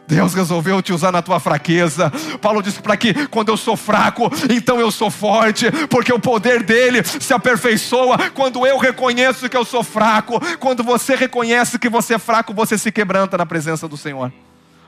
Deus 0.05 0.33
resolveu 0.33 0.81
te 0.81 0.93
usar 0.93 1.11
na 1.11 1.21
tua 1.21 1.39
fraqueza. 1.39 2.11
Paulo 2.41 2.61
disse 2.61 2.81
para 2.81 2.95
que 2.97 3.27
quando 3.29 3.49
eu 3.49 3.57
sou 3.57 3.75
fraco, 3.75 4.29
então 4.53 4.79
eu 4.79 4.91
sou 4.91 5.09
forte, 5.09 5.71
porque 5.89 6.13
o 6.13 6.19
poder 6.19 6.61
dele 6.61 7.01
se 7.03 7.33
aperfeiçoa 7.33 8.29
quando 8.31 8.67
eu 8.67 8.77
reconheço 8.77 9.49
que 9.49 9.57
eu 9.57 9.65
sou 9.65 9.83
fraco. 9.83 10.39
Quando 10.57 10.83
você 10.83 11.15
reconhece 11.15 11.79
que 11.79 11.89
você 11.89 12.15
é 12.15 12.19
fraco, 12.19 12.53
você 12.53 12.77
se 12.77 12.91
quebranta 12.91 13.37
na 13.37 13.45
presença 13.45 13.87
do 13.87 13.97
Senhor. 13.97 14.31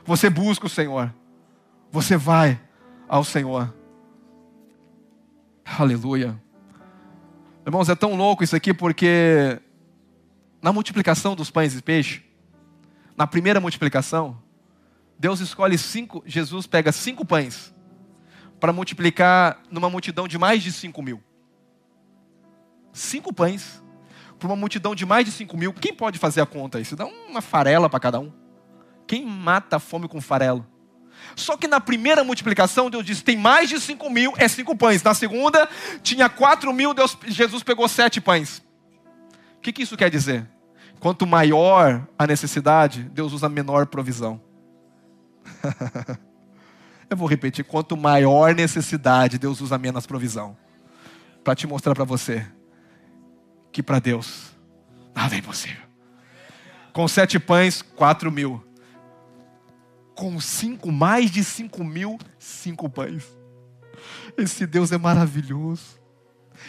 Você 0.04 0.30
busca 0.30 0.66
o 0.66 0.70
Senhor. 0.70 1.12
Você 1.90 2.16
vai 2.16 2.60
ao 3.08 3.24
Senhor. 3.24 3.74
Aleluia. 5.78 6.45
Irmãos, 7.66 7.88
é 7.88 7.96
tão 7.96 8.14
louco 8.14 8.44
isso 8.44 8.54
aqui 8.54 8.72
porque 8.72 9.60
na 10.62 10.72
multiplicação 10.72 11.34
dos 11.34 11.50
pães 11.50 11.74
e 11.76 11.82
peixes, 11.82 12.22
na 13.16 13.26
primeira 13.26 13.58
multiplicação, 13.60 14.40
Deus 15.18 15.40
escolhe 15.40 15.76
cinco, 15.76 16.22
Jesus 16.24 16.68
pega 16.68 16.92
cinco 16.92 17.24
pães 17.24 17.74
para 18.60 18.72
multiplicar 18.72 19.60
numa 19.68 19.90
multidão 19.90 20.28
de 20.28 20.38
mais 20.38 20.62
de 20.62 20.70
cinco 20.70 21.02
mil. 21.02 21.20
Cinco 22.92 23.32
pães 23.32 23.82
para 24.38 24.46
uma 24.46 24.54
multidão 24.54 24.94
de 24.94 25.04
mais 25.04 25.24
de 25.24 25.32
cinco 25.32 25.56
mil. 25.56 25.72
Quem 25.72 25.92
pode 25.92 26.20
fazer 26.20 26.42
a 26.42 26.46
conta 26.46 26.78
aí? 26.78 26.84
Você 26.84 26.94
dá 26.94 27.04
uma 27.04 27.40
farela 27.42 27.90
para 27.90 27.98
cada 27.98 28.20
um. 28.20 28.32
Quem 29.08 29.26
mata 29.26 29.74
a 29.74 29.80
fome 29.80 30.06
com 30.06 30.20
farelo? 30.20 30.64
Só 31.36 31.54
que 31.54 31.68
na 31.68 31.78
primeira 31.78 32.24
multiplicação, 32.24 32.88
Deus 32.88 33.04
disse: 33.04 33.22
tem 33.22 33.36
mais 33.36 33.68
de 33.68 33.78
cinco 33.78 34.08
mil, 34.08 34.32
é 34.38 34.48
cinco 34.48 34.74
pães. 34.74 35.02
Na 35.02 35.12
segunda, 35.12 35.68
tinha 36.02 36.30
quatro 36.30 36.72
mil, 36.72 36.94
Deus, 36.94 37.16
Jesus 37.26 37.62
pegou 37.62 37.86
sete 37.86 38.22
pães. 38.22 38.64
O 39.58 39.60
que, 39.60 39.70
que 39.70 39.82
isso 39.82 39.98
quer 39.98 40.10
dizer? 40.10 40.48
Quanto 40.98 41.26
maior 41.26 42.08
a 42.18 42.26
necessidade, 42.26 43.02
Deus 43.02 43.34
usa 43.34 43.50
menor 43.50 43.86
provisão. 43.86 44.40
Eu 47.10 47.16
vou 47.18 47.28
repetir: 47.28 47.66
quanto 47.66 47.98
maior 47.98 48.54
necessidade, 48.54 49.38
Deus 49.38 49.60
usa 49.60 49.76
menos 49.76 50.06
provisão. 50.06 50.56
Para 51.44 51.54
te 51.54 51.66
mostrar 51.66 51.94
para 51.94 52.04
você 52.04 52.46
que 53.70 53.82
para 53.82 53.98
Deus 53.98 54.56
nada 55.14 55.34
é 55.34 55.38
impossível. 55.38 55.84
Com 56.94 57.06
sete 57.06 57.38
pães, 57.38 57.82
quatro 57.82 58.32
mil 58.32 58.66
com 60.16 60.40
cinco, 60.40 60.90
mais 60.90 61.30
de 61.30 61.44
cinco 61.44 61.84
mil, 61.84 62.18
cinco 62.38 62.88
pães. 62.88 63.24
Esse 64.36 64.66
Deus 64.66 64.90
é 64.90 64.98
maravilhoso. 64.98 66.00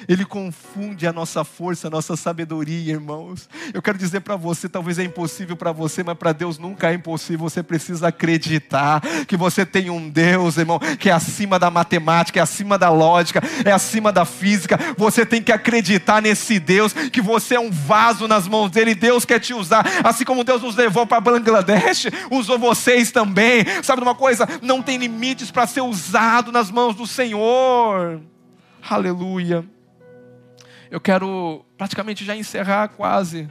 Ele 0.07 0.25
confunde 0.25 1.07
a 1.07 1.13
nossa 1.13 1.43
força, 1.43 1.87
a 1.87 1.89
nossa 1.89 2.15
sabedoria, 2.15 2.93
irmãos. 2.93 3.49
Eu 3.73 3.81
quero 3.81 3.97
dizer 3.97 4.21
para 4.21 4.35
você, 4.35 4.67
talvez 4.69 4.99
é 4.99 5.03
impossível 5.03 5.55
para 5.55 5.71
você, 5.71 6.03
mas 6.03 6.17
para 6.17 6.31
Deus 6.33 6.57
nunca 6.57 6.91
é 6.91 6.93
impossível. 6.93 7.49
Você 7.49 7.63
precisa 7.63 8.07
acreditar 8.07 9.01
que 9.27 9.37
você 9.37 9.65
tem 9.65 9.89
um 9.89 10.09
Deus, 10.09 10.57
irmão, 10.57 10.79
que 10.99 11.09
é 11.09 11.13
acima 11.13 11.59
da 11.59 11.69
matemática, 11.69 12.39
é 12.39 12.43
acima 12.43 12.77
da 12.77 12.89
lógica, 12.89 13.41
é 13.65 13.71
acima 13.71 14.11
da 14.11 14.25
física. 14.25 14.79
Você 14.97 15.25
tem 15.25 15.41
que 15.41 15.51
acreditar 15.51 16.21
nesse 16.21 16.59
Deus, 16.59 16.93
que 16.93 17.21
você 17.21 17.55
é 17.55 17.59
um 17.59 17.71
vaso 17.71 18.27
nas 18.27 18.47
mãos 18.47 18.71
dele. 18.71 18.95
Deus 18.95 19.25
quer 19.25 19.39
te 19.39 19.53
usar, 19.53 19.85
assim 20.03 20.25
como 20.25 20.43
Deus 20.43 20.61
nos 20.61 20.75
levou 20.75 21.05
para 21.05 21.21
Bangladesh, 21.21 22.07
usou 22.31 22.57
vocês 22.57 23.11
também. 23.11 23.65
Sabe 23.83 24.01
de 24.01 24.07
uma 24.07 24.15
coisa? 24.15 24.47
Não 24.61 24.81
tem 24.81 24.97
limites 24.97 25.51
para 25.51 25.67
ser 25.67 25.81
usado 25.81 26.51
nas 26.51 26.71
mãos 26.71 26.95
do 26.95 27.05
Senhor. 27.05 28.21
Aleluia. 28.89 29.76
Eu 30.89 30.99
quero 31.01 31.65
praticamente 31.77 32.23
já 32.23 32.35
encerrar 32.35 32.89
quase. 32.89 33.49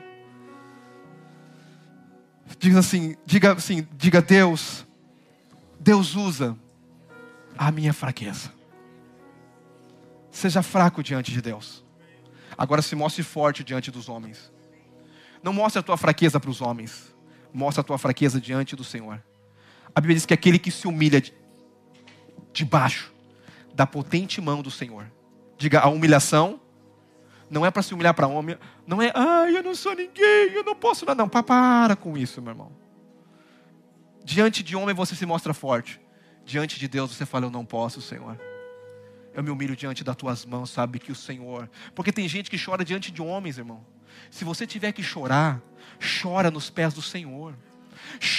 Diga 2.58 2.78
assim, 2.78 3.16
diga 3.26 3.52
assim, 3.52 3.86
diga 3.92 4.22
Deus, 4.22 4.86
Deus 5.78 6.14
usa 6.14 6.56
a 7.56 7.70
minha 7.70 7.92
fraqueza. 7.92 8.52
Seja 10.30 10.62
fraco 10.62 11.02
diante 11.02 11.32
de 11.32 11.42
Deus. 11.42 11.84
Agora 12.56 12.80
se 12.82 12.94
mostre 12.94 13.22
forte 13.22 13.64
diante 13.64 13.90
dos 13.90 14.08
homens. 14.08 14.50
Não 15.42 15.52
mostre 15.52 15.80
a 15.80 15.82
tua 15.82 15.96
fraqueza 15.96 16.40
para 16.40 16.50
os 16.50 16.60
homens. 16.60 17.14
Mostre 17.52 17.80
a 17.80 17.84
tua 17.84 17.98
fraqueza 17.98 18.40
diante 18.40 18.74
do 18.76 18.84
Senhor. 18.84 19.22
A 19.94 20.00
Bíblia 20.00 20.16
diz 20.16 20.26
que 20.26 20.34
aquele 20.34 20.58
que 20.58 20.70
se 20.70 20.86
humilha 20.86 21.22
debaixo 22.52 23.12
da 23.74 23.86
potente 23.86 24.40
mão 24.40 24.62
do 24.62 24.70
Senhor. 24.70 25.10
Diga, 25.58 25.80
a 25.80 25.88
humilhação 25.88 26.60
não 27.48 27.64
é 27.64 27.70
para 27.70 27.82
se 27.82 27.94
humilhar 27.94 28.14
para 28.14 28.26
homem, 28.26 28.58
não 28.86 29.00
é, 29.00 29.12
ai, 29.14 29.56
eu 29.56 29.62
não 29.62 29.74
sou 29.74 29.94
ninguém, 29.94 30.52
eu 30.52 30.64
não 30.64 30.74
posso 30.74 31.04
nada. 31.06 31.22
Não, 31.22 31.28
para 31.28 31.96
com 31.96 32.16
isso, 32.16 32.42
meu 32.42 32.52
irmão. 32.52 32.72
Diante 34.24 34.62
de 34.62 34.74
homem 34.74 34.94
você 34.94 35.14
se 35.14 35.24
mostra 35.24 35.54
forte. 35.54 36.00
Diante 36.44 36.78
de 36.78 36.88
Deus 36.88 37.14
você 37.14 37.26
fala, 37.26 37.46
eu 37.46 37.50
não 37.50 37.64
posso, 37.64 38.00
Senhor. 38.00 38.38
Eu 39.34 39.42
me 39.42 39.50
humilho 39.50 39.76
diante 39.76 40.02
das 40.02 40.16
tuas 40.16 40.44
mãos, 40.44 40.70
sabe 40.70 40.98
que 40.98 41.12
o 41.12 41.14
Senhor. 41.14 41.70
Porque 41.94 42.12
tem 42.12 42.28
gente 42.28 42.50
que 42.50 42.62
chora 42.62 42.84
diante 42.84 43.10
de 43.10 43.20
homens, 43.22 43.58
irmão. 43.58 43.84
Se 44.30 44.44
você 44.44 44.66
tiver 44.66 44.92
que 44.92 45.02
chorar, 45.02 45.60
chora 46.22 46.50
nos 46.50 46.70
pés 46.70 46.94
do 46.94 47.02
Senhor 47.02 47.54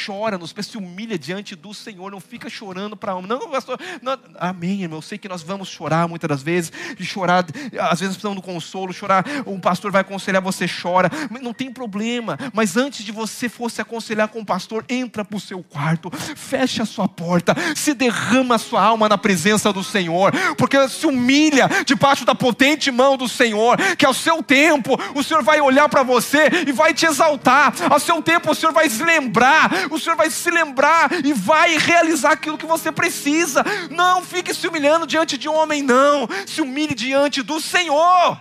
chora, 0.06 0.38
nos 0.38 0.54
se 0.58 0.78
humilha 0.78 1.18
diante 1.18 1.56
do 1.56 1.74
Senhor, 1.74 2.12
não 2.12 2.20
fica 2.20 2.50
chorando 2.50 2.98
para 2.98 3.16
homem. 3.16 3.30
Não, 3.30 3.50
pastor, 3.50 3.80
não, 4.02 4.18
amém, 4.40 4.82
irmão. 4.84 4.98
Eu 4.98 5.02
sei 5.02 5.18
que 5.18 5.30
nós 5.30 5.42
vamos 5.42 5.70
chorar 5.70 6.08
muitas 6.08 6.28
das 6.28 6.44
vezes, 6.44 6.72
e 7.00 7.06
chorar, 7.06 7.46
às 7.80 8.00
vezes 8.00 8.16
precisamos 8.16 8.36
do 8.36 8.42
consolo, 8.42 8.92
chorar, 8.94 9.26
um 9.46 9.60
pastor 9.60 9.92
vai 9.92 10.02
aconselhar, 10.02 10.42
você 10.42 10.66
chora, 10.68 11.10
não 11.42 11.54
tem 11.54 11.72
problema. 11.72 12.38
Mas 12.54 12.76
antes 12.76 13.06
de 13.06 13.12
você 13.12 13.48
fosse 13.48 13.82
aconselhar 13.82 14.28
com 14.28 14.40
o 14.40 14.46
pastor, 14.46 14.86
entra 14.90 15.24
para 15.24 15.38
o 15.38 15.40
seu 15.40 15.64
quarto, 15.64 16.12
fecha 16.36 16.84
a 16.84 16.86
sua 16.86 17.08
porta, 17.08 17.56
se 17.76 17.94
derrama 17.94 18.56
a 18.56 18.60
sua 18.60 18.84
alma 18.84 19.08
na 19.08 19.18
presença 19.18 19.72
do 19.72 19.84
Senhor, 19.84 20.32
porque 20.58 20.88
se 20.90 21.06
humilha 21.06 21.70
debaixo 21.86 22.26
da 22.26 22.36
potente 22.36 22.92
mão 22.92 23.18
do 23.18 23.28
Senhor, 23.28 23.78
que 23.98 24.06
ao 24.06 24.14
seu 24.14 24.44
tempo 24.44 24.98
o 25.16 25.24
Senhor 25.24 25.44
vai 25.44 25.62
olhar 25.62 25.88
para 25.90 26.04
você 26.04 26.50
e 26.68 26.72
vai 26.72 26.94
te 26.94 27.06
exaltar, 27.06 27.74
ao 27.90 28.00
seu 28.00 28.22
tempo 28.22 28.52
o 28.52 28.56
Senhor 28.56 28.74
vai 28.74 28.90
se 28.90 29.04
lembrar 29.04 29.57
o 29.92 30.00
Senhor 30.00 30.16
vai 30.16 30.30
se 30.30 30.50
lembrar 30.50 31.12
e 31.26 31.34
vai 31.34 31.78
realizar 31.78 32.32
aquilo 32.32 32.58
que 32.58 32.66
você 32.66 32.92
precisa. 32.92 33.64
Não 33.90 34.24
fique 34.24 34.54
se 34.54 34.68
humilhando 34.68 35.08
diante 35.08 35.38
de 35.38 35.48
um 35.50 35.56
homem, 35.56 35.82
não. 35.82 36.28
Se 36.46 36.62
humilhe 36.62 36.94
diante 36.94 37.42
do 37.42 37.60
Senhor. 37.60 38.40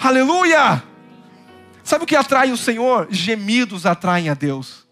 Aleluia! 0.00 0.82
Sabe 1.82 2.04
o 2.04 2.06
que 2.06 2.16
atrai 2.16 2.52
o 2.52 2.56
Senhor? 2.56 3.08
Gemidos 3.10 3.86
atraem 3.86 4.28
a 4.28 4.34
Deus. 4.34 4.86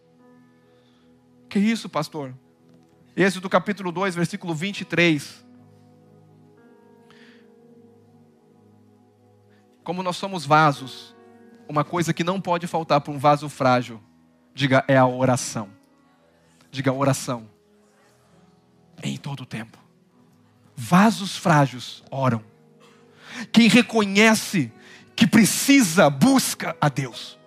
Que 1.49 1.59
isso, 1.59 1.89
pastor? 1.89 2.35
Êxodo 3.15 3.49
capítulo 3.49 3.93
2, 3.93 4.15
versículo 4.15 4.55
23. 4.55 5.45
Como 9.85 10.03
nós 10.03 10.17
somos 10.17 10.45
vasos, 10.45 11.15
uma 11.69 11.85
coisa 11.85 12.13
que 12.13 12.25
não 12.25 12.41
pode 12.41 12.67
faltar 12.67 13.01
para 13.01 13.13
um 13.13 13.19
vaso 13.19 13.49
frágil 13.49 14.03
Diga, 14.57 14.83
é 14.89 14.97
a 14.97 15.07
oração. 15.07 15.69
Diga, 16.71 16.91
oração. 16.91 17.47
Em 19.03 19.19
todo 19.19 19.43
o 19.43 19.47
tempo. 19.47 19.77
Vasos 20.75 21.37
frágeis 21.37 22.03
oram. 22.11 22.43
Quem 23.53 23.69
reconhece 23.69 24.73
que 25.15 25.27
precisa, 25.27 26.09
busca 26.09 26.75
a 26.81 26.89
Deus. 26.89 27.39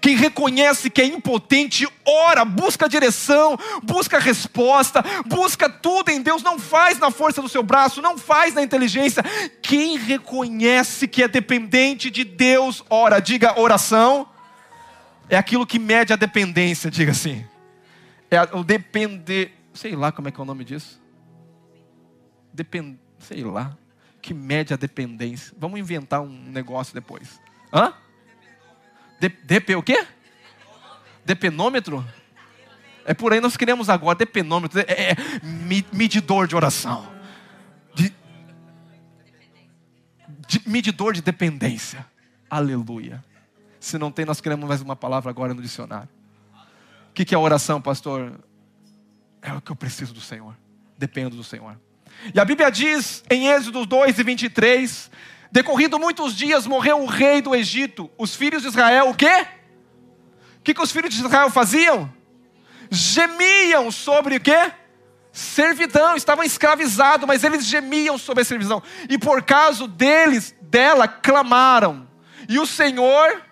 Quem 0.00 0.14
reconhece 0.14 0.88
que 0.88 1.02
é 1.02 1.06
impotente, 1.06 1.88
ora, 2.06 2.44
busca 2.44 2.88
direção, 2.88 3.58
busca 3.82 4.20
resposta, 4.20 5.04
busca 5.26 5.68
tudo 5.68 6.10
em 6.10 6.22
Deus, 6.22 6.44
não 6.44 6.56
faz 6.56 7.00
na 7.00 7.10
força 7.10 7.42
do 7.42 7.48
seu 7.48 7.64
braço, 7.64 8.00
não 8.00 8.16
faz 8.16 8.54
na 8.54 8.62
inteligência. 8.62 9.24
Quem 9.60 9.98
reconhece 9.98 11.08
que 11.08 11.20
é 11.20 11.26
dependente 11.26 12.12
de 12.12 12.22
Deus, 12.22 12.84
ora, 12.88 13.18
diga 13.18 13.58
oração 13.58 14.28
é 15.28 15.36
aquilo 15.36 15.66
que 15.66 15.78
mede 15.78 16.12
a 16.12 16.16
dependência, 16.16 16.90
diga 16.90 17.12
assim. 17.12 17.44
É 18.30 18.42
o 18.56 18.62
depender. 18.62 19.52
Sei 19.72 19.96
lá 19.96 20.12
como 20.12 20.28
é 20.28 20.30
que 20.30 20.40
é 20.40 20.42
o 20.42 20.46
nome 20.46 20.64
disso. 20.64 21.00
Depend, 22.52 22.98
sei 23.18 23.42
lá. 23.42 23.76
Que 24.20 24.32
mede 24.32 24.72
a 24.72 24.76
dependência. 24.76 25.54
Vamos 25.58 25.78
inventar 25.78 26.20
um 26.20 26.50
negócio 26.50 26.94
depois. 26.94 27.40
Hã? 27.72 27.92
De, 29.20 29.28
DP 29.28 29.76
o 29.76 29.82
quê? 29.82 30.06
Depenômetro? 31.24 32.04
É 33.04 33.12
por 33.12 33.32
aí 33.32 33.40
nós 33.40 33.56
queremos 33.56 33.88
agora, 33.88 34.16
depenômetro. 34.16 34.80
É, 34.80 35.12
é 35.12 35.16
medidor 35.92 36.46
de 36.46 36.56
oração. 36.56 37.12
De, 37.94 38.12
de, 40.46 40.68
medidor 40.68 41.12
de 41.12 41.22
dependência. 41.22 42.06
Aleluia. 42.48 43.22
Se 43.84 43.98
não 43.98 44.10
tem, 44.10 44.24
nós 44.24 44.40
queremos 44.40 44.66
mais 44.66 44.80
uma 44.80 44.96
palavra 44.96 45.28
agora 45.28 45.52
no 45.52 45.60
dicionário. 45.60 46.08
O 47.10 47.12
que 47.12 47.34
é 47.34 47.38
oração, 47.38 47.82
pastor? 47.82 48.40
É 49.42 49.52
o 49.52 49.60
que 49.60 49.70
eu 49.70 49.76
preciso 49.76 50.14
do 50.14 50.22
Senhor. 50.22 50.56
Dependo 50.96 51.36
do 51.36 51.44
Senhor. 51.44 51.78
E 52.34 52.40
a 52.40 52.46
Bíblia 52.46 52.70
diz 52.70 53.22
em 53.28 53.48
Êxodo 53.48 53.84
2 53.84 54.18
e 54.18 54.22
23: 54.22 55.10
Decorrido 55.52 55.98
muitos 55.98 56.34
dias, 56.34 56.66
morreu 56.66 57.02
o 57.02 57.04
rei 57.04 57.42
do 57.42 57.54
Egito. 57.54 58.10
Os 58.16 58.34
filhos 58.34 58.62
de 58.62 58.68
Israel, 58.68 59.10
o 59.10 59.14
quê? 59.14 59.46
O 60.60 60.62
que, 60.64 60.72
que 60.72 60.82
os 60.82 60.90
filhos 60.90 61.12
de 61.12 61.20
Israel 61.20 61.50
faziam? 61.50 62.10
Gemiam 62.90 63.90
sobre 63.90 64.36
o 64.36 64.40
quê? 64.40 64.72
Servidão, 65.30 66.16
estavam 66.16 66.42
escravizados, 66.42 67.26
mas 67.26 67.44
eles 67.44 67.66
gemiam 67.66 68.16
sobre 68.16 68.40
a 68.40 68.44
servidão. 68.46 68.82
E 69.10 69.18
por 69.18 69.42
causa 69.42 69.86
deles, 69.86 70.56
dela, 70.62 71.06
clamaram. 71.06 72.08
E 72.48 72.58
o 72.58 72.64
Senhor 72.64 73.44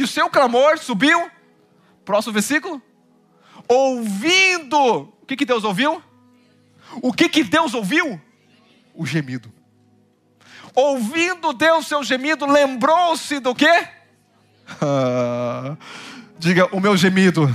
e 0.00 0.04
o 0.04 0.08
seu 0.08 0.30
clamor 0.30 0.78
subiu. 0.78 1.30
Próximo 2.06 2.32
versículo. 2.32 2.80
Ouvindo. 3.68 4.78
O 4.78 5.26
que, 5.26 5.36
que 5.36 5.44
Deus 5.44 5.62
ouviu? 5.62 6.02
O 7.02 7.12
que, 7.12 7.28
que 7.28 7.44
Deus 7.44 7.74
ouviu? 7.74 8.18
O 8.94 9.04
gemido. 9.04 9.52
Ouvindo 10.74 11.52
Deus 11.52 11.86
seu 11.86 12.02
gemido, 12.02 12.46
lembrou-se 12.46 13.40
do 13.40 13.54
quê? 13.54 13.88
Ah, 14.80 15.76
diga 16.38 16.66
o 16.74 16.80
meu 16.80 16.96
gemido. 16.96 17.54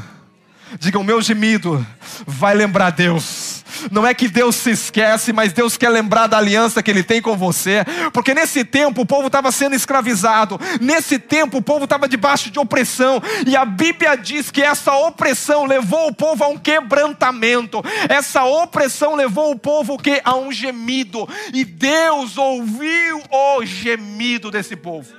Diga 0.80 1.00
o 1.00 1.04
meu 1.04 1.22
gemido. 1.22 1.86
Vai 2.28 2.54
lembrar 2.54 2.91
Deus. 2.91 3.45
Não 3.92 4.06
é 4.06 4.14
que 4.14 4.28
Deus 4.28 4.56
se 4.56 4.72
esquece, 4.72 5.32
mas 5.34 5.54
Deus 5.54 5.78
quer 5.78 5.90
lembrar 5.90 6.28
da 6.28 6.38
aliança 6.38 6.82
que 6.82 6.92
Ele 6.92 7.04
tem 7.04 7.22
com 7.22 7.36
você. 7.36 7.86
Porque 8.14 8.34
nesse 8.34 8.64
tempo 8.64 9.02
o 9.02 9.06
povo 9.06 9.28
estava 9.28 9.52
sendo 9.52 9.76
escravizado, 9.76 10.60
nesse 10.82 11.20
tempo 11.20 11.58
o 11.58 11.62
povo 11.62 11.86
estava 11.86 12.08
debaixo 12.08 12.50
de 12.50 12.60
opressão, 12.60 13.22
e 13.46 13.56
a 13.56 13.66
Bíblia 13.66 14.16
diz 14.16 14.52
que 14.52 14.62
essa 14.62 14.94
opressão 14.94 15.66
levou 15.66 16.08
o 16.08 16.14
povo 16.14 16.44
a 16.44 16.48
um 16.48 16.58
quebrantamento, 16.58 17.84
essa 18.10 18.44
opressão 18.44 19.16
levou 19.16 19.52
o 19.52 19.60
povo 19.60 19.98
que 19.98 20.22
a 20.24 20.36
um 20.36 20.52
gemido, 20.52 21.28
e 21.54 21.64
Deus 21.64 22.38
ouviu 22.38 23.22
o 23.30 23.66
gemido 23.66 24.52
desse 24.52 24.76
povo. 24.76 25.14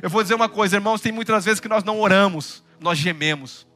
Eu 0.00 0.08
vou 0.08 0.22
dizer 0.22 0.34
uma 0.34 0.48
coisa, 0.48 0.76
irmãos, 0.76 1.00
tem 1.00 1.10
muitas 1.12 1.44
vezes 1.44 1.60
que 1.60 1.68
nós 1.68 1.82
não 1.82 2.00
oramos, 2.00 2.62
nós 2.80 2.98
gememos. 2.98 3.66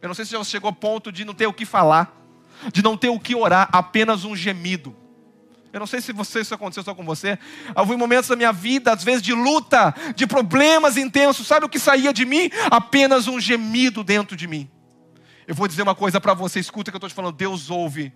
Eu 0.00 0.08
não 0.08 0.14
sei 0.14 0.24
se 0.24 0.32
já 0.32 0.44
chegou 0.44 0.68
ao 0.68 0.74
ponto 0.74 1.10
de 1.10 1.24
não 1.24 1.34
ter 1.34 1.46
o 1.46 1.52
que 1.52 1.64
falar 1.64 2.25
de 2.72 2.82
não 2.82 2.96
ter 2.96 3.08
o 3.08 3.20
que 3.20 3.34
orar, 3.34 3.68
apenas 3.72 4.24
um 4.24 4.34
gemido. 4.34 4.96
Eu 5.72 5.80
não 5.80 5.86
sei 5.86 6.00
se 6.00 6.10
você, 6.10 6.40
isso 6.40 6.54
aconteceu 6.54 6.82
só 6.82 6.94
com 6.94 7.04
você. 7.04 7.38
Houve 7.74 7.96
momentos 7.96 8.28
da 8.30 8.36
minha 8.36 8.52
vida, 8.52 8.92
às 8.92 9.04
vezes 9.04 9.20
de 9.20 9.34
luta, 9.34 9.94
de 10.14 10.26
problemas 10.26 10.96
intensos. 10.96 11.46
Sabe 11.46 11.66
o 11.66 11.68
que 11.68 11.78
saía 11.78 12.14
de 12.14 12.24
mim? 12.24 12.50
Apenas 12.70 13.28
um 13.28 13.38
gemido 13.38 14.02
dentro 14.02 14.34
de 14.34 14.46
mim. 14.46 14.70
Eu 15.46 15.54
vou 15.54 15.68
dizer 15.68 15.82
uma 15.82 15.94
coisa 15.94 16.18
para 16.20 16.32
você, 16.32 16.58
escuta 16.58 16.90
que 16.90 16.94
eu 16.94 16.98
estou 16.98 17.10
te 17.10 17.14
falando. 17.14 17.36
Deus 17.36 17.70
ouve 17.70 18.10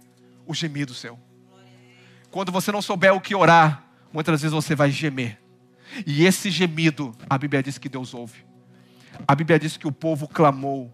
o 0.47 0.55
gemido 0.55 0.95
seu. 0.95 1.18
Quando 2.30 2.51
você 2.51 2.72
não 2.72 2.80
souber 2.80 3.12
o 3.12 3.20
que 3.20 3.34
orar, 3.34 3.84
muitas 4.12 4.41
vezes 4.41 4.55
você 4.55 4.74
vai 4.74 4.91
gemer. 4.91 5.38
E 6.07 6.24
esse 6.24 6.51
gemido, 6.51 7.14
a 7.28 7.36
Bíblia 7.36 7.62
diz 7.62 7.76
que 7.76 7.88
Deus 7.88 8.14
ouve. 8.14 8.45
A 9.28 9.34
Bíblia 9.34 9.59
diz 9.59 9.76
que 9.76 9.86
o 9.86 9.93
povo 9.93 10.26
clamou 10.26 10.91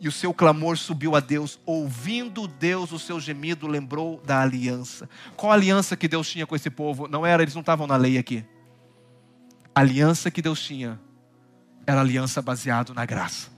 e 0.00 0.08
o 0.08 0.12
seu 0.12 0.32
clamor 0.34 0.76
subiu 0.76 1.16
a 1.16 1.20
Deus. 1.20 1.58
Ouvindo 1.64 2.46
Deus 2.46 2.92
o 2.92 2.98
seu 2.98 3.18
gemido, 3.18 3.66
lembrou 3.66 4.20
da 4.24 4.42
aliança. 4.42 5.08
Qual 5.36 5.52
aliança 5.52 5.96
que 5.96 6.08
Deus 6.08 6.28
tinha 6.28 6.46
com 6.46 6.54
esse 6.54 6.70
povo? 6.70 7.08
Não 7.08 7.24
era, 7.24 7.42
eles 7.42 7.54
não 7.54 7.60
estavam 7.60 7.86
na 7.86 7.96
lei 7.96 8.18
aqui. 8.18 8.44
A 9.74 9.80
aliança 9.80 10.30
que 10.30 10.42
Deus 10.42 10.60
tinha 10.60 11.00
era 11.86 12.00
aliança 12.00 12.42
baseada 12.42 12.92
na 12.92 13.04
graça. 13.04 13.50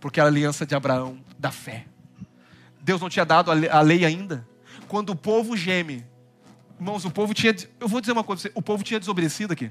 Porque 0.00 0.20
era 0.20 0.28
a 0.28 0.32
aliança 0.32 0.64
de 0.64 0.74
Abraão, 0.74 1.22
da 1.38 1.50
fé. 1.50 1.86
Deus 2.80 3.00
não 3.00 3.08
tinha 3.08 3.24
dado 3.24 3.50
a 3.50 3.80
lei 3.80 4.04
ainda. 4.04 4.46
Quando 4.86 5.10
o 5.10 5.16
povo 5.16 5.56
geme, 5.56 6.06
irmãos, 6.78 7.04
o 7.04 7.10
povo 7.10 7.34
tinha. 7.34 7.54
Eu 7.78 7.88
vou 7.88 8.00
dizer 8.00 8.12
uma 8.12 8.24
coisa, 8.24 8.50
o 8.54 8.62
povo 8.62 8.82
tinha 8.82 8.98
desobedecido 8.98 9.52
aqui. 9.52 9.70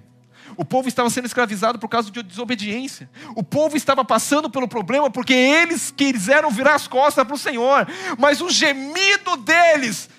O 0.55 0.63
povo 0.63 0.87
estava 0.87 1.09
sendo 1.09 1.25
escravizado 1.25 1.79
por 1.79 1.87
causa 1.87 2.09
de 2.09 2.23
desobediência. 2.23 3.09
O 3.35 3.43
povo 3.43 3.75
estava 3.75 4.05
passando 4.05 4.49
pelo 4.49 4.67
problema 4.67 5.09
porque 5.09 5.33
eles 5.33 5.91
quiseram 5.95 6.49
virar 6.49 6.75
as 6.75 6.87
costas 6.87 7.25
para 7.25 7.35
o 7.35 7.37
Senhor. 7.37 7.87
Mas 8.17 8.41
o 8.41 8.49
gemido 8.49 9.37
deles 9.37 10.09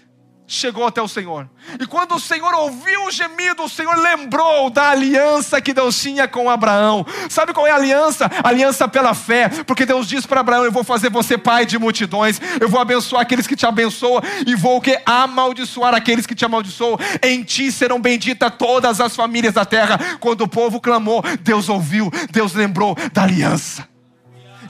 chegou 0.49 0.87
até 0.87 1.01
o 1.03 1.07
Senhor. 1.07 1.49
E 1.79 1.87
quando 1.87 2.15
o 2.15 2.21
Senhor 2.21 2.53
ouviu 2.55 3.05
o 3.05 3.11
gemido, 3.11 3.65
o 3.65 3.69
Senhor 3.69 3.95
lembrou 3.97 4.71
da 4.71 4.89
aliança 4.89 5.61
que 5.61 5.75
Deus 5.75 6.01
tinha 6.01 6.27
com 6.27 6.49
Abraão. 6.49 7.07
Sabe 7.29 7.53
qual 7.53 7.67
é 7.67 7.71
a 7.71 7.77
aliança? 7.77 8.31
Aliança 8.43 8.89
pela 8.89 9.13
fé, 9.13 9.51
porque 9.67 9.85
Deus 9.85 10.09
diz 10.09 10.25
para 10.25 10.41
Abraão: 10.41 10.65
Eu 10.65 10.73
vou 10.73 10.83
fazer 10.83 11.11
você 11.11 11.37
pai 11.37 11.67
de 11.67 11.79
multidões, 11.79 12.41
eu 12.59 12.69
vou 12.69 12.81
abençoar 12.81 13.23
aqueles 13.23 13.47
que 13.47 13.55
te 13.55 13.67
abençoam 13.67 14.23
e 14.47 14.55
vou 14.55 14.81
que 14.81 14.99
amaldiçoar 15.05 15.95
aqueles 15.95 16.27
que 16.27 16.35
te 16.35 16.47
amaldiçoam. 16.47 16.99
Em 17.23 17.43
ti 17.45 17.71
serão 17.71 18.01
benditas 18.01 18.51
todas 18.59 19.01
as 19.03 19.15
famílias 19.15 19.53
da 19.53 19.67
terra. 19.67 19.99
Quando 20.19 20.41
o 20.41 20.49
povo 20.49 20.81
clamou, 20.81 21.23
Deus 21.43 21.69
ouviu, 21.69 22.11
Deus 22.31 22.55
lembrou 22.55 22.97
da 23.13 23.25
aliança. 23.25 23.87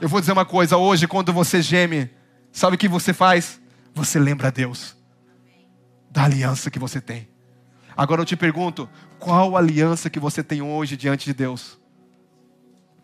Eu 0.01 0.09
vou 0.09 0.19
dizer 0.19 0.33
uma 0.33 0.45
coisa: 0.45 0.75
hoje, 0.75 1.07
quando 1.07 1.31
você 1.31 1.61
geme, 1.61 2.09
sabe 2.51 2.75
o 2.75 2.77
que 2.77 2.89
você 2.89 3.13
faz? 3.13 3.61
Você 3.95 4.19
lembra 4.19 4.49
a 4.49 4.51
Deus 4.51 4.98
da 6.19 6.25
aliança 6.25 6.69
que 6.69 6.77
você 6.77 6.99
tem. 6.99 7.29
Agora 7.95 8.19
eu 8.19 8.25
te 8.25 8.35
pergunto: 8.35 8.89
qual 9.17 9.55
aliança 9.55 10.09
que 10.09 10.19
você 10.19 10.43
tem 10.43 10.61
hoje 10.61 10.97
diante 10.97 11.23
de 11.23 11.33
Deus? 11.33 11.79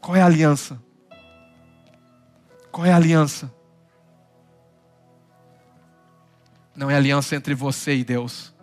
Qual 0.02 0.18
é 0.18 0.22
a 0.22 0.26
aliança? 0.26 0.84
Qual 2.70 2.86
é 2.86 2.92
a 2.92 2.98
aliança? 2.98 3.50
Não 6.76 6.92
é 6.92 6.96
aliança 6.98 7.38
entre 7.38 7.56
você 7.56 7.96
e 7.96 8.04
Deus. 8.04 8.54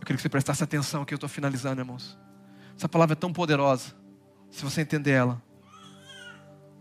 queria 0.00 0.16
que 0.16 0.22
você 0.22 0.28
prestasse 0.28 0.64
atenção 0.64 1.04
que 1.04 1.14
eu 1.14 1.16
estou 1.16 1.28
finalizando, 1.28 1.80
irmãos. 1.80 2.18
Essa 2.76 2.88
palavra 2.88 3.12
é 3.12 3.16
tão 3.16 3.32
poderosa. 3.32 3.94
Se 4.50 4.64
você 4.64 4.80
entender 4.80 5.12
ela, 5.12 5.40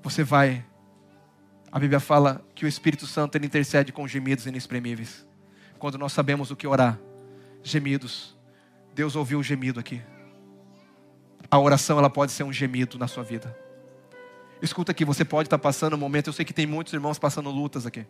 você 0.01 0.23
vai. 0.23 0.65
A 1.71 1.77
Bíblia 1.77 1.99
fala 1.99 2.43
que 2.55 2.65
o 2.65 2.67
Espírito 2.67 3.05
Santo 3.05 3.35
ele 3.35 3.45
intercede 3.45 3.91
com 3.91 4.07
gemidos 4.07 4.47
inexprimíveis 4.47 5.29
quando 5.81 5.97
nós 5.97 6.13
sabemos 6.13 6.51
o 6.51 6.55
que 6.55 6.67
orar. 6.67 6.99
Gemidos. 7.63 8.37
Deus 8.93 9.15
ouviu 9.15 9.39
o 9.39 9.43
gemido 9.43 9.79
aqui. 9.79 9.99
A 11.49 11.57
oração 11.57 11.97
ela 11.97 12.09
pode 12.09 12.31
ser 12.31 12.43
um 12.43 12.53
gemido 12.53 12.99
na 12.99 13.07
sua 13.07 13.23
vida. 13.23 13.57
Escuta 14.61 14.91
aqui, 14.91 15.03
você 15.03 15.25
pode 15.25 15.47
estar 15.47 15.57
passando 15.57 15.95
um 15.95 15.97
momento, 15.97 16.27
eu 16.27 16.33
sei 16.33 16.45
que 16.45 16.53
tem 16.53 16.67
muitos 16.67 16.93
irmãos 16.93 17.17
passando 17.17 17.49
lutas 17.49 17.87
aqui. 17.87 18.05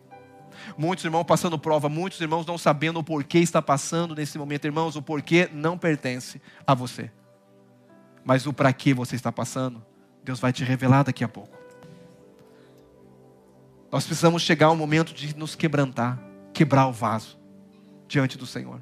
Muitos 0.76 1.02
irmãos 1.02 1.24
passando 1.24 1.58
prova, 1.58 1.88
muitos 1.88 2.20
irmãos 2.20 2.44
não 2.44 2.58
sabendo 2.58 2.98
o 2.98 3.02
porquê 3.02 3.38
está 3.38 3.62
passando 3.62 4.14
nesse 4.14 4.36
momento. 4.36 4.66
Irmãos, 4.66 4.94
o 4.94 5.00
porquê 5.00 5.48
não 5.50 5.78
pertence 5.78 6.42
a 6.66 6.74
você. 6.74 7.10
Mas 8.22 8.46
o 8.46 8.52
para 8.52 8.70
que 8.74 8.92
você 8.92 9.16
está 9.16 9.32
passando, 9.32 9.82
Deus 10.22 10.38
vai 10.38 10.52
te 10.52 10.62
revelar 10.62 11.04
daqui 11.04 11.24
a 11.24 11.28
pouco. 11.28 11.56
Nós 13.90 14.04
precisamos 14.04 14.42
chegar 14.42 14.66
ao 14.66 14.76
momento 14.76 15.14
de 15.14 15.34
nos 15.34 15.54
quebrantar, 15.54 16.22
quebrar 16.52 16.86
o 16.86 16.92
vaso 16.92 17.40
diante 18.12 18.36
do 18.36 18.46
Senhor. 18.46 18.80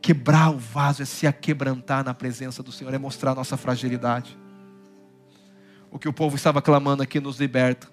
Quebrar 0.00 0.50
o 0.50 0.58
vaso 0.58 1.02
é 1.02 1.04
se 1.04 1.26
aquebrantar 1.26 2.02
na 2.02 2.14
presença 2.14 2.62
do 2.62 2.72
Senhor, 2.72 2.92
é 2.92 2.98
mostrar 2.98 3.32
a 3.32 3.34
nossa 3.34 3.56
fragilidade. 3.56 4.36
O 5.90 5.98
que 5.98 6.08
o 6.08 6.12
povo 6.12 6.34
estava 6.34 6.60
clamando 6.60 7.02
aqui 7.02 7.20
nos 7.20 7.38
liberta. 7.38 7.88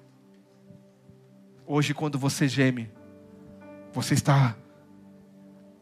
Hoje, 1.68 1.94
quando 1.94 2.18
você 2.18 2.48
geme, 2.48 2.90
você 3.94 4.14
está 4.14 4.56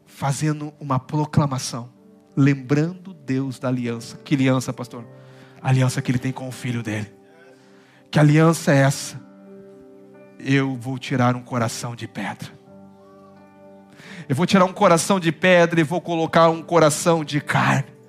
fazendo 0.04 0.74
uma 0.78 0.98
proclamação, 0.98 1.90
lembrando 2.36 3.14
Deus 3.14 3.58
da 3.58 3.68
aliança. 3.68 4.16
Que 4.18 4.34
aliança, 4.34 4.72
pastor? 4.72 5.06
A 5.62 5.68
aliança 5.68 6.02
que 6.02 6.10
ele 6.10 6.18
tem 6.18 6.32
com 6.32 6.48
o 6.48 6.52
filho 6.52 6.82
dele. 6.82 7.10
Que 8.10 8.18
aliança 8.18 8.72
é 8.72 8.78
essa? 8.78 9.20
Eu 10.38 10.76
vou 10.76 10.98
tirar 10.98 11.36
um 11.36 11.42
coração 11.42 11.94
de 11.94 12.08
pedra 12.08 12.59
eu 14.28 14.36
vou 14.36 14.46
tirar 14.46 14.64
um 14.64 14.72
coração 14.72 15.18
de 15.18 15.32
pedra 15.32 15.80
e 15.80 15.84
vou 15.84 16.00
colocar 16.00 16.48
um 16.48 16.62
coração 16.62 17.24
de 17.24 17.40
carne. 17.40 18.00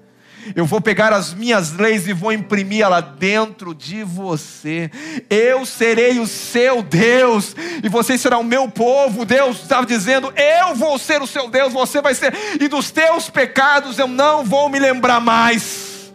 Eu 0.55 0.66
vou 0.66 0.82
pegar 0.82 1.14
as 1.14 1.34
minhas 1.34 1.74
leis 1.74 2.07
e 2.07 2.14
vou 2.14 2.32
imprimir 2.32 2.82
ela 2.82 2.99
dentro 2.99 3.76
de 3.76 4.03
você. 4.03 4.89
Eu 5.30 5.66
serei 5.66 6.20
o 6.20 6.26
seu 6.26 6.82
Deus 6.82 7.55
e 7.84 7.88
você 7.88 8.18
será 8.18 8.38
o 8.38 8.43
meu 8.43 8.68
povo. 8.70 9.24
Deus 9.24 9.62
estava 9.62 9.86
dizendo: 9.86 10.34
Eu 10.36 10.74
vou 10.76 10.97
ser 10.97 11.22
o 11.22 11.28
seu 11.28 11.47
Deus, 11.47 11.72
você 11.72 12.01
vai 12.01 12.16
ser, 12.16 12.34
e 12.59 12.68
dos 12.68 12.89
teus 12.89 13.30
pecados 13.30 13.99
eu 13.99 14.07
não 14.07 14.43
vou 14.43 14.68
me 14.68 14.80
lembrar 14.80 15.20
mais. 15.20 16.12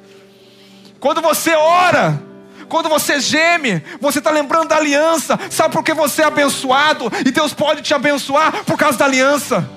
Quando 0.99 1.23
você 1.23 1.55
ora, 1.55 2.21
quando 2.69 2.89
você 2.89 3.21
geme, 3.21 3.83
você 4.01 4.19
está 4.19 4.31
lembrando 4.31 4.69
da 4.69 4.77
aliança. 4.77 5.39
Sabe 5.51 5.73
por 5.73 5.85
que 5.85 5.95
você 5.95 6.23
é 6.23 6.25
abençoado? 6.25 7.13
E 7.25 7.31
Deus 7.31 7.55
pode 7.55 7.83
te 7.83 7.95
abençoar 7.95 8.65
por 8.65 8.77
causa 8.77 8.99
da 8.99 9.05
aliança 9.05 9.76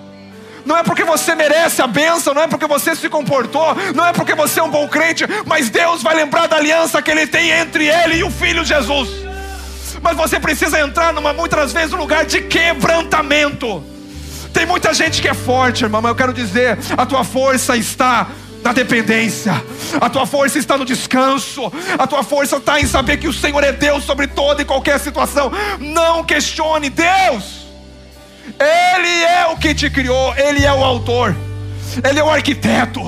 não 0.69 0.77
é 0.77 0.83
porque 0.83 1.03
você 1.03 1.33
merece 1.33 1.81
a 1.81 1.87
bênção, 1.87 2.31
não 2.31 2.43
é 2.43 2.47
porque 2.47 2.67
você 2.67 2.95
se 2.95 3.09
comportou, 3.09 3.75
não 3.95 4.05
é 4.05 4.13
porque 4.13 4.35
você 4.35 4.59
é 4.59 4.63
um 4.63 4.69
bom 4.69 4.87
crente, 4.87 5.25
mas 5.43 5.67
Deus 5.67 6.03
vai 6.03 6.13
lembrar 6.13 6.45
da 6.45 6.57
aliança 6.57 7.01
que 7.01 7.09
Ele 7.09 7.25
tem 7.25 7.49
entre 7.49 7.87
Ele 7.87 8.17
e 8.17 8.23
o 8.23 8.29
Filho 8.29 8.63
Jesus. 8.63 9.09
Mas 9.99 10.15
você 10.15 10.39
precisa 10.39 10.79
entrar 10.79 11.11
numa 11.11 11.33
muitas 11.33 11.73
vezes 11.73 11.91
um 11.91 11.97
lugar 11.97 12.23
de 12.23 12.41
quebrantamento. 12.41 13.83
Tem 14.53 14.67
muita 14.67 14.93
gente 14.93 15.23
que 15.23 15.27
é 15.27 15.33
forte, 15.33 15.85
irmão, 15.85 16.03
mas 16.03 16.09
eu 16.09 16.15
quero 16.15 16.33
dizer, 16.33 16.77
a 16.95 17.03
tua 17.03 17.23
força 17.23 17.75
está 17.75 18.27
na 18.63 18.71
dependência, 18.71 19.63
a 19.99 20.07
tua 20.07 20.27
força 20.27 20.59
está 20.59 20.77
no 20.77 20.85
descanso, 20.85 21.73
a 21.97 22.05
tua 22.05 22.21
força 22.21 22.57
está 22.57 22.79
em 22.79 22.85
saber 22.85 23.17
que 23.17 23.27
o 23.27 23.33
Senhor 23.33 23.63
é 23.63 23.71
Deus 23.71 24.03
sobre 24.03 24.27
toda 24.27 24.61
e 24.61 24.65
qualquer 24.65 24.99
situação. 24.99 25.51
Não 25.79 26.23
questione 26.23 26.91
Deus. 26.91 27.68
Ele 28.57 29.23
é 29.23 29.47
o 29.47 29.57
que 29.57 29.75
te 29.75 29.89
criou, 29.89 30.33
Ele 30.35 30.65
é 30.65 30.71
o 30.71 30.83
autor. 30.83 31.35
Ele 32.07 32.19
é 32.19 32.23
o 32.23 32.29
arquiteto, 32.29 33.01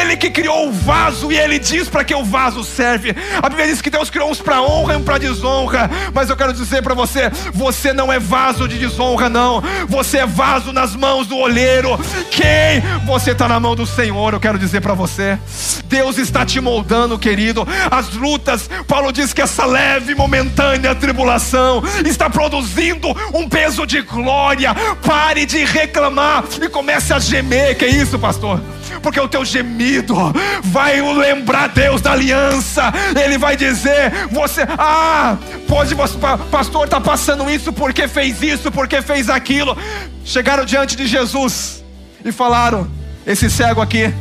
Ele 0.00 0.16
que 0.16 0.30
criou 0.30 0.68
o 0.68 0.72
vaso 0.72 1.32
e 1.32 1.36
Ele 1.36 1.58
diz 1.58 1.88
para 1.88 2.04
que 2.04 2.14
o 2.14 2.24
vaso 2.24 2.62
serve. 2.64 3.14
A 3.42 3.48
Bíblia 3.48 3.68
diz 3.68 3.80
que 3.80 3.90
Deus 3.90 4.10
criou 4.10 4.30
uns 4.30 4.40
para 4.40 4.62
honra 4.62 4.94
e 4.94 4.96
um 4.96 5.02
para 5.02 5.18
desonra. 5.18 5.90
Mas 6.12 6.30
eu 6.30 6.36
quero 6.36 6.52
dizer 6.52 6.82
para 6.82 6.94
você: 6.94 7.30
você 7.52 7.92
não 7.92 8.12
é 8.12 8.18
vaso 8.18 8.68
de 8.68 8.78
desonra, 8.78 9.28
não. 9.28 9.62
Você 9.88 10.18
é 10.18 10.26
vaso 10.26 10.72
nas 10.72 10.94
mãos 10.94 11.26
do 11.26 11.36
olheiro. 11.36 11.98
Quem? 12.30 12.80
Você 13.06 13.32
está 13.32 13.48
na 13.48 13.60
mão 13.60 13.74
do 13.74 13.86
Senhor. 13.86 14.32
Eu 14.32 14.40
quero 14.40 14.58
dizer 14.58 14.80
para 14.80 14.94
você: 14.94 15.38
Deus 15.84 16.18
está 16.18 16.44
te 16.44 16.60
moldando, 16.60 17.18
querido. 17.18 17.66
As 17.90 18.12
lutas, 18.14 18.68
Paulo 18.86 19.12
diz 19.12 19.32
que 19.32 19.42
essa 19.42 19.64
leve, 19.64 20.14
momentânea 20.14 20.94
tribulação 20.94 21.82
está 22.04 22.28
produzindo 22.28 23.08
um 23.34 23.48
peso 23.48 23.86
de 23.86 24.02
glória. 24.02 24.74
Pare 25.04 25.46
de 25.46 25.64
reclamar 25.64 26.44
e 26.60 26.68
comece 26.68 27.12
a 27.12 27.18
gemer. 27.18 27.76
Que 27.76 27.84
é 27.84 27.88
isso, 27.88 28.17
pastor? 28.18 28.60
Porque 29.02 29.20
o 29.20 29.28
teu 29.28 29.44
gemido 29.44 30.14
vai 30.62 31.00
lembrar 31.00 31.68
Deus 31.68 32.00
da 32.00 32.12
aliança. 32.12 32.92
Ele 33.22 33.38
vai 33.38 33.56
dizer: 33.56 34.28
Você, 34.30 34.62
ah, 34.76 35.36
pode, 35.66 35.94
pastor, 36.50 36.84
está 36.84 37.00
passando 37.00 37.48
isso 37.50 37.72
porque 37.72 38.08
fez 38.08 38.42
isso, 38.42 38.70
porque 38.70 39.00
fez 39.02 39.28
aquilo. 39.28 39.76
Chegaram 40.24 40.64
diante 40.64 40.96
de 40.96 41.06
Jesus 41.06 41.84
e 42.24 42.32
falaram: 42.32 42.88
Esse 43.26 43.48
cego 43.50 43.80
aqui 43.80 44.12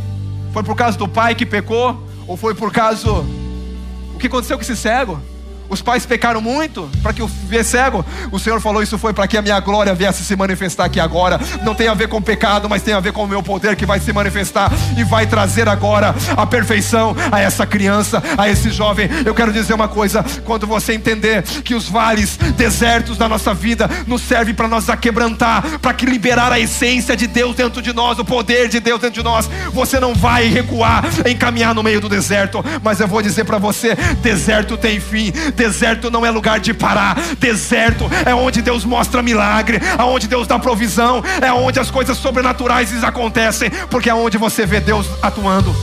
foi 0.53 0.63
por 0.63 0.75
causa 0.75 0.97
do 0.97 1.07
pai 1.07 1.35
que 1.35 1.45
pecou? 1.45 2.07
Ou 2.27 2.35
foi 2.37 2.53
por 2.53 2.71
causa. 2.71 3.09
O 3.09 4.17
que 4.19 4.27
aconteceu 4.27 4.57
com 4.57 4.63
esse 4.63 4.75
cego? 4.75 5.21
Os 5.69 5.81
pais 5.81 6.05
pecaram 6.05 6.41
muito 6.41 6.89
para 7.01 7.13
que 7.13 7.21
eu 7.21 7.27
viesse 7.27 7.67
cego. 7.67 8.05
O 8.31 8.39
Senhor 8.39 8.59
falou: 8.59 8.81
Isso 8.81 8.97
foi 8.97 9.13
para 9.13 9.27
que 9.27 9.37
a 9.37 9.41
minha 9.41 9.59
glória 9.59 9.93
viesse 9.93 10.23
se 10.23 10.35
manifestar 10.35 10.85
aqui 10.85 10.99
agora. 10.99 11.39
Não 11.63 11.75
tem 11.75 11.87
a 11.87 11.93
ver 11.93 12.07
com 12.07 12.21
pecado, 12.21 12.69
mas 12.69 12.81
tem 12.81 12.93
a 12.93 12.99
ver 12.99 13.11
com 13.11 13.23
o 13.23 13.27
meu 13.27 13.43
poder 13.43 13.75
que 13.75 13.85
vai 13.85 13.99
se 13.99 14.11
manifestar 14.11 14.71
e 14.97 15.03
vai 15.03 15.27
trazer 15.27 15.67
agora 15.67 16.15
a 16.35 16.45
perfeição 16.45 17.15
a 17.31 17.39
essa 17.39 17.65
criança, 17.65 18.23
a 18.37 18.49
esse 18.49 18.71
jovem. 18.71 19.09
Eu 19.25 19.35
quero 19.35 19.51
dizer 19.51 19.73
uma 19.73 19.87
coisa: 19.87 20.23
quando 20.45 20.65
você 20.65 20.93
entender 20.93 21.43
que 21.43 21.75
os 21.75 21.87
vales, 21.87 22.37
desertos 22.55 23.17
da 23.17 23.27
nossa 23.27 23.53
vida 23.53 23.89
nos 24.07 24.21
servem 24.21 24.55
para 24.55 24.67
nós 24.67 24.89
aquebrantar, 24.89 25.79
para 25.79 25.93
que 25.93 26.05
liberar 26.05 26.51
a 26.51 26.59
essência 26.59 27.15
de 27.15 27.27
Deus 27.27 27.55
dentro 27.55 27.81
de 27.81 27.93
nós, 27.93 28.17
o 28.17 28.25
poder 28.25 28.69
de 28.69 28.79
Deus 28.79 29.01
dentro 29.01 29.21
de 29.21 29.23
nós, 29.23 29.49
você 29.73 29.99
não 29.99 30.15
vai 30.15 30.47
recuar 30.47 31.03
em 31.25 31.35
caminhar 31.35 31.75
no 31.75 31.83
meio 31.83 31.99
do 31.99 32.09
deserto. 32.09 32.63
Mas 32.81 32.99
eu 32.99 33.07
vou 33.07 33.21
dizer 33.21 33.43
para 33.43 33.57
você: 33.57 33.95
deserto 34.21 34.77
tem 34.77 34.99
fim 34.99 35.33
Deserto 35.57 36.11
não 36.11 36.23
é 36.23 36.29
lugar 36.29 36.59
de 36.59 36.71
parar. 36.71 37.17
Deserto 37.39 38.05
é 38.23 38.33
onde 38.33 38.61
Deus 38.61 38.85
mostra 38.85 39.23
milagre, 39.23 39.81
aonde 39.97 40.27
Deus 40.27 40.47
dá 40.47 40.59
provisão, 40.59 41.23
é 41.41 41.51
onde 41.51 41.79
as 41.79 41.89
coisas 41.89 42.15
sobrenaturais 42.15 43.03
acontecem, 43.03 43.71
porque 43.89 44.07
é 44.07 44.13
onde 44.13 44.37
você 44.37 44.67
vê 44.67 44.79
Deus 44.79 45.07
atuando. 45.19 45.75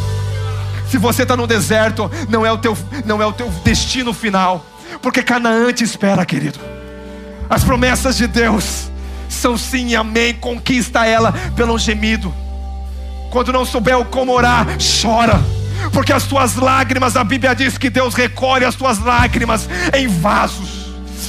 Se 0.88 0.96
você 0.96 1.22
está 1.22 1.36
no 1.36 1.44
deserto, 1.44 2.08
não 2.28 2.46
é 2.46 2.52
o 2.52 2.56
teu, 2.56 2.78
não 3.04 3.20
é 3.20 3.26
o 3.26 3.32
teu 3.32 3.50
destino 3.64 4.14
final, 4.14 4.64
porque 5.02 5.24
Canaã 5.24 5.72
te 5.72 5.82
espera, 5.82 6.24
querido. 6.24 6.60
As 7.50 7.64
promessas 7.64 8.16
de 8.16 8.28
Deus 8.28 8.90
são 9.28 9.58
sim 9.58 9.96
amém. 9.96 10.34
Conquista 10.34 11.04
ela 11.04 11.34
pelo 11.56 11.76
gemido. 11.78 12.32
Quando 13.32 13.52
não 13.52 13.64
souber 13.64 13.96
como 14.04 14.32
orar, 14.32 14.68
chora 15.02 15.42
porque 15.92 16.12
as 16.12 16.24
tuas 16.24 16.56
lágrimas, 16.56 17.16
a 17.16 17.24
Bíblia 17.24 17.54
diz 17.54 17.78
que 17.78 17.90
Deus 17.90 18.14
recolhe 18.14 18.64
as 18.64 18.74
tuas 18.74 18.98
lágrimas 18.98 19.68
em 19.94 20.06
vasos. 20.06 20.84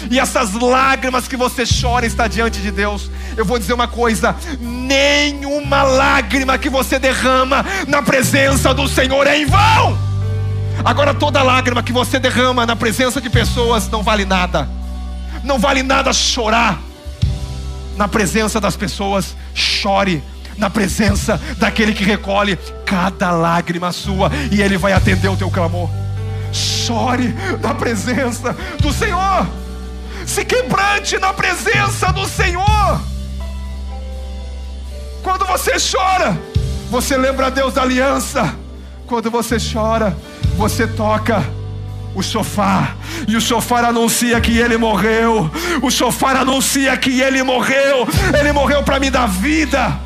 E 0.09 0.19
essas 0.19 0.53
lágrimas 0.53 1.27
que 1.27 1.35
você 1.35 1.63
chora 1.65 2.05
está 2.05 2.27
diante 2.27 2.59
de 2.59 2.71
Deus. 2.71 3.09
Eu 3.35 3.45
vou 3.45 3.57
dizer 3.57 3.73
uma 3.73 3.87
coisa: 3.87 4.35
nenhuma 4.59 5.83
lágrima 5.83 6.57
que 6.57 6.69
você 6.69 6.99
derrama 6.99 7.65
na 7.87 8.01
presença 8.01 8.73
do 8.73 8.87
Senhor 8.87 9.25
é 9.27 9.37
em 9.37 9.45
vão. 9.45 9.97
Agora, 10.83 11.13
toda 11.13 11.41
lágrima 11.41 11.81
que 11.81 11.93
você 11.93 12.19
derrama 12.19 12.65
na 12.65 12.75
presença 12.75 13.19
de 13.19 13.29
pessoas 13.29 13.89
não 13.89 14.03
vale 14.03 14.25
nada. 14.25 14.69
Não 15.43 15.57
vale 15.57 15.81
nada 15.81 16.11
chorar 16.13 16.79
na 17.95 18.07
presença 18.07 18.59
das 18.59 18.75
pessoas. 18.75 19.35
Chore 19.53 20.21
na 20.57 20.69
presença 20.69 21.39
daquele 21.57 21.93
que 21.93 22.03
recolhe 22.03 22.57
cada 22.85 23.31
lágrima 23.31 23.91
sua 23.91 24.31
e 24.51 24.61
ele 24.61 24.77
vai 24.77 24.93
atender 24.93 25.27
o 25.27 25.37
teu 25.37 25.49
clamor. 25.49 25.89
Chore 26.51 27.35
na 27.61 27.73
presença 27.73 28.55
do 28.79 28.93
Senhor. 28.93 29.47
Se 30.25 30.45
quebrante 30.45 31.17
na 31.17 31.33
presença 31.33 32.11
do 32.11 32.25
Senhor. 32.25 33.01
Quando 35.21 35.45
você 35.45 35.73
chora, 35.73 36.37
você 36.89 37.17
lembra 37.17 37.47
a 37.47 37.49
Deus 37.49 37.73
da 37.73 37.81
aliança. 37.81 38.55
Quando 39.05 39.29
você 39.29 39.57
chora, 39.59 40.15
você 40.55 40.87
toca 40.87 41.43
o 42.15 42.23
sofá, 42.23 42.95
e 43.27 43.35
o 43.35 43.41
sofá 43.41 43.87
anuncia 43.87 44.39
que 44.39 44.57
ele 44.57 44.77
morreu. 44.77 45.51
O 45.81 45.91
sofá 45.91 46.39
anuncia 46.39 46.95
que 46.95 47.19
ele 47.19 47.43
morreu. 47.43 48.07
Ele 48.39 48.53
morreu 48.53 48.81
para 48.83 48.99
me 48.99 49.09
dar 49.09 49.27
vida. 49.27 50.04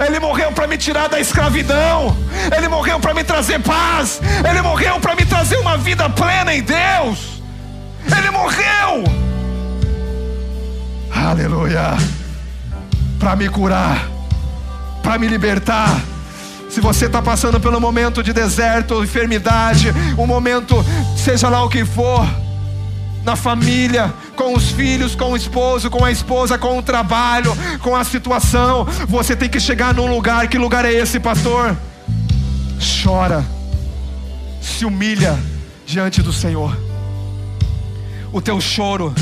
Ele 0.00 0.18
morreu 0.18 0.52
para 0.52 0.66
me 0.66 0.78
tirar 0.78 1.08
da 1.08 1.20
escravidão. 1.20 2.16
Ele 2.56 2.68
morreu 2.68 2.98
para 2.98 3.14
me 3.14 3.24
trazer 3.24 3.60
paz. 3.60 4.20
Ele 4.48 4.62
morreu 4.62 4.98
para 5.00 5.14
me 5.14 5.24
trazer 5.24 5.56
uma 5.56 5.76
vida 5.76 6.08
plena 6.08 6.54
em 6.54 6.62
Deus. 6.62 7.42
Ele 8.16 8.30
morreu. 8.30 9.04
Aleluia. 11.14 11.96
Para 13.18 13.36
me 13.36 13.48
curar, 13.48 14.08
para 15.02 15.18
me 15.18 15.28
libertar. 15.28 16.00
Se 16.68 16.80
você 16.80 17.04
está 17.04 17.20
passando 17.20 17.60
pelo 17.60 17.78
momento 17.78 18.22
de 18.22 18.32
deserto, 18.32 19.04
enfermidade, 19.04 19.92
um 20.16 20.26
momento, 20.26 20.84
seja 21.16 21.48
lá 21.50 21.62
o 21.62 21.68
que 21.68 21.84
for, 21.84 22.26
na 23.24 23.36
família, 23.36 24.12
com 24.36 24.54
os 24.54 24.70
filhos, 24.70 25.14
com 25.14 25.32
o 25.32 25.36
esposo, 25.36 25.90
com 25.90 26.04
a 26.04 26.10
esposa, 26.10 26.58
com 26.58 26.78
o 26.78 26.82
trabalho, 26.82 27.52
com 27.80 27.94
a 27.94 28.04
situação. 28.04 28.84
Você 29.08 29.36
tem 29.36 29.48
que 29.48 29.60
chegar 29.60 29.94
num 29.94 30.06
lugar. 30.06 30.48
Que 30.48 30.58
lugar 30.58 30.84
é 30.84 30.92
esse, 30.92 31.20
pastor? 31.20 31.76
Chora, 33.02 33.44
se 34.60 34.84
humilha 34.84 35.38
diante 35.86 36.22
do 36.22 36.32
Senhor. 36.32 36.76
O 38.32 38.40
teu 38.40 38.60
choro 38.60 39.14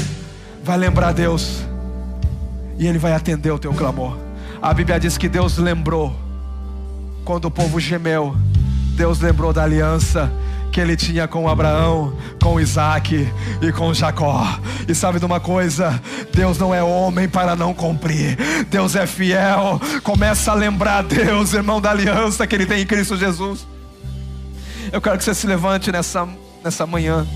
vai 0.62 0.78
lembrar 0.78 1.12
Deus 1.12 1.62
e 2.78 2.86
Ele 2.86 2.98
vai 2.98 3.12
atender 3.12 3.51
o 3.51 3.59
teu 3.59 3.74
clamor. 3.74 4.16
A 4.62 4.72
Bíblia 4.72 5.01
diz 5.01 5.18
que 5.18 5.28
Deus 5.28 5.59
lembrou, 5.59 6.14
quando 7.24 7.46
o 7.46 7.51
povo 7.51 7.80
gemeu, 7.80 8.36
Deus 8.94 9.20
lembrou 9.20 9.53
da 9.53 9.64
aliança 9.64 10.30
que 10.70 10.80
ele 10.80 10.96
tinha 10.96 11.26
com 11.26 11.48
Abraão, 11.48 12.16
com 12.40 12.60
Isaac 12.60 13.28
e 13.60 13.72
com 13.72 13.92
Jacó. 13.92 14.46
E 14.88 14.94
sabe 14.94 15.18
de 15.18 15.24
uma 15.24 15.40
coisa? 15.40 16.00
Deus 16.32 16.58
não 16.58 16.74
é 16.74 16.82
homem 16.82 17.28
para 17.28 17.56
não 17.56 17.74
cumprir, 17.74 18.36
Deus 18.68 18.94
é 18.94 19.06
fiel. 19.06 19.80
Começa 20.02 20.52
a 20.52 20.54
lembrar 20.54 21.02
Deus, 21.02 21.52
irmão, 21.52 21.80
da 21.80 21.90
aliança 21.90 22.46
que 22.46 22.54
ele 22.54 22.66
tem 22.66 22.82
em 22.82 22.86
Cristo 22.86 23.16
Jesus. 23.16 23.66
Eu 24.92 25.00
quero 25.00 25.18
que 25.18 25.24
você 25.24 25.34
se 25.34 25.46
levante 25.46 25.92
nessa, 25.92 26.28
nessa 26.62 26.86
manhã. 26.86 27.26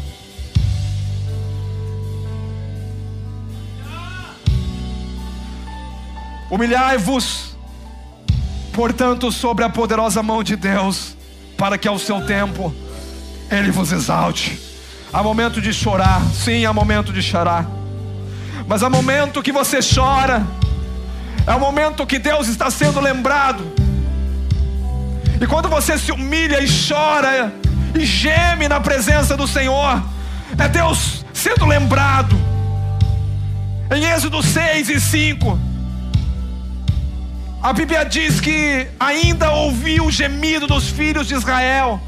Humilhai-vos, 6.50 7.56
portanto, 8.72 9.32
sobre 9.32 9.64
a 9.64 9.68
poderosa 9.68 10.22
mão 10.22 10.42
de 10.42 10.54
Deus, 10.54 11.16
para 11.56 11.76
que 11.76 11.88
ao 11.88 11.98
seu 11.98 12.24
tempo 12.24 12.72
ele 13.54 13.70
vos 13.70 13.92
exalte. 13.92 14.58
Há 15.12 15.22
momento 15.22 15.60
de 15.60 15.72
chorar, 15.72 16.20
sim, 16.32 16.64
há 16.64 16.72
momento 16.72 17.12
de 17.12 17.22
chorar. 17.22 17.66
Mas 18.66 18.82
há 18.82 18.90
momento 18.90 19.42
que 19.42 19.52
você 19.52 19.78
chora, 19.80 20.44
é 21.46 21.54
o 21.54 21.60
momento 21.60 22.06
que 22.06 22.18
Deus 22.18 22.48
está 22.48 22.70
sendo 22.70 23.00
lembrado. 23.00 23.64
E 25.40 25.46
quando 25.46 25.68
você 25.68 25.98
se 25.98 26.10
humilha 26.10 26.62
e 26.62 26.66
chora 26.66 27.52
e 27.94 28.04
geme 28.04 28.66
na 28.66 28.80
presença 28.80 29.36
do 29.36 29.46
Senhor, 29.46 30.02
é 30.58 30.68
Deus 30.68 31.24
sendo 31.32 31.66
lembrado. 31.66 32.34
Em 33.94 34.04
Êxodo 34.06 34.42
6 34.42 34.88
e 34.88 35.00
5, 35.00 35.58
a 37.62 37.72
Bíblia 37.72 38.04
diz 38.04 38.40
que 38.40 38.86
ainda 38.98 39.50
ouviu 39.52 40.06
o 40.06 40.10
gemido 40.10 40.66
dos 40.66 40.88
filhos 40.88 41.28
de 41.28 41.34
Israel 41.34 42.00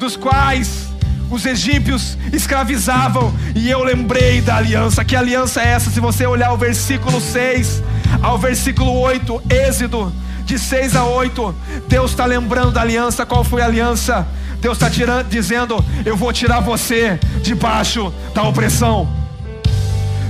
dos 0.00 0.16
quais 0.16 0.88
os 1.30 1.44
egípcios 1.44 2.16
escravizavam, 2.32 3.32
e 3.54 3.70
eu 3.70 3.84
lembrei 3.84 4.40
da 4.40 4.56
aliança. 4.56 5.04
Que 5.04 5.14
aliança 5.14 5.60
é 5.60 5.68
essa? 5.68 5.90
Se 5.90 6.00
você 6.00 6.26
olhar 6.26 6.52
o 6.52 6.56
versículo 6.56 7.20
6 7.20 7.82
ao 8.22 8.38
versículo 8.38 8.98
8, 8.98 9.42
Êxodo, 9.50 10.12
de 10.44 10.58
6 10.58 10.96
a 10.96 11.04
8, 11.04 11.54
Deus 11.86 12.12
está 12.12 12.24
lembrando 12.24 12.72
da 12.72 12.80
aliança. 12.80 13.26
Qual 13.26 13.44
foi 13.44 13.60
a 13.60 13.66
aliança? 13.66 14.26
Deus 14.58 14.80
está 14.80 14.88
dizendo: 15.22 15.84
Eu 16.04 16.16
vou 16.16 16.32
tirar 16.32 16.60
você 16.60 17.20
debaixo 17.42 18.12
da 18.34 18.42
opressão. 18.42 19.06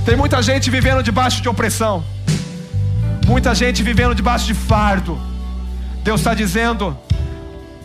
Tem 0.05 0.17
muita 0.17 0.41
gente 0.43 0.69
vivendo 0.69 1.01
debaixo 1.01 1.41
de 1.41 1.47
opressão, 1.47 2.03
muita 3.25 3.55
gente 3.55 3.81
vivendo 3.81 4.13
debaixo 4.13 4.45
de 4.45 4.53
fardo. 4.53 5.17
Deus 6.03 6.19
está 6.19 6.33
dizendo: 6.33 6.95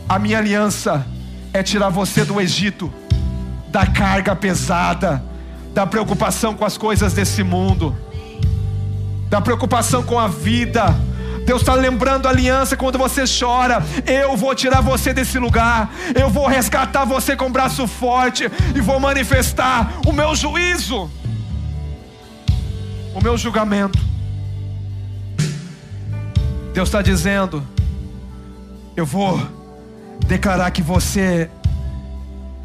A 0.09 0.19
minha 0.19 0.39
aliança 0.39 1.07
é 1.57 1.63
tirar 1.63 1.89
você 1.89 2.25
do 2.25 2.41
Egito, 2.41 2.93
da 3.69 3.87
carga 3.87 4.37
pesada, 4.37 5.23
da 5.73 5.87
preocupação 5.87 6.55
com 6.55 6.65
as 6.65 6.77
coisas 6.77 7.15
desse 7.15 7.43
mundo, 7.43 7.97
da 9.31 9.41
preocupação 9.41 10.03
com 10.03 10.19
a 10.19 10.29
vida. 10.29 10.95
Deus 11.47 11.63
está 11.63 11.75
lembrando 11.75 12.27
a 12.27 12.31
aliança 12.31 12.77
quando 12.77 12.99
você 12.99 13.25
chora. 13.27 13.83
Eu 14.05 14.37
vou 14.37 14.55
tirar 14.55 14.83
você 14.83 15.15
desse 15.15 15.39
lugar. 15.39 15.91
Eu 16.15 16.29
vou 16.29 16.47
resgatar 16.47 17.05
você 17.05 17.35
com 17.35 17.51
braço 17.51 17.87
forte 17.87 18.51
e 18.75 18.81
vou 18.81 19.01
manifestar 19.01 19.93
o 20.07 20.13
meu 20.13 20.35
juízo, 20.35 21.11
o 23.15 23.21
meu 23.23 23.39
julgamento. 23.39 23.99
Deus 26.75 26.89
está 26.89 27.01
dizendo: 27.01 27.67
Eu 28.97 29.07
vou 29.07 29.66
declarar 30.27 30.71
que 30.71 30.83
você 30.83 31.49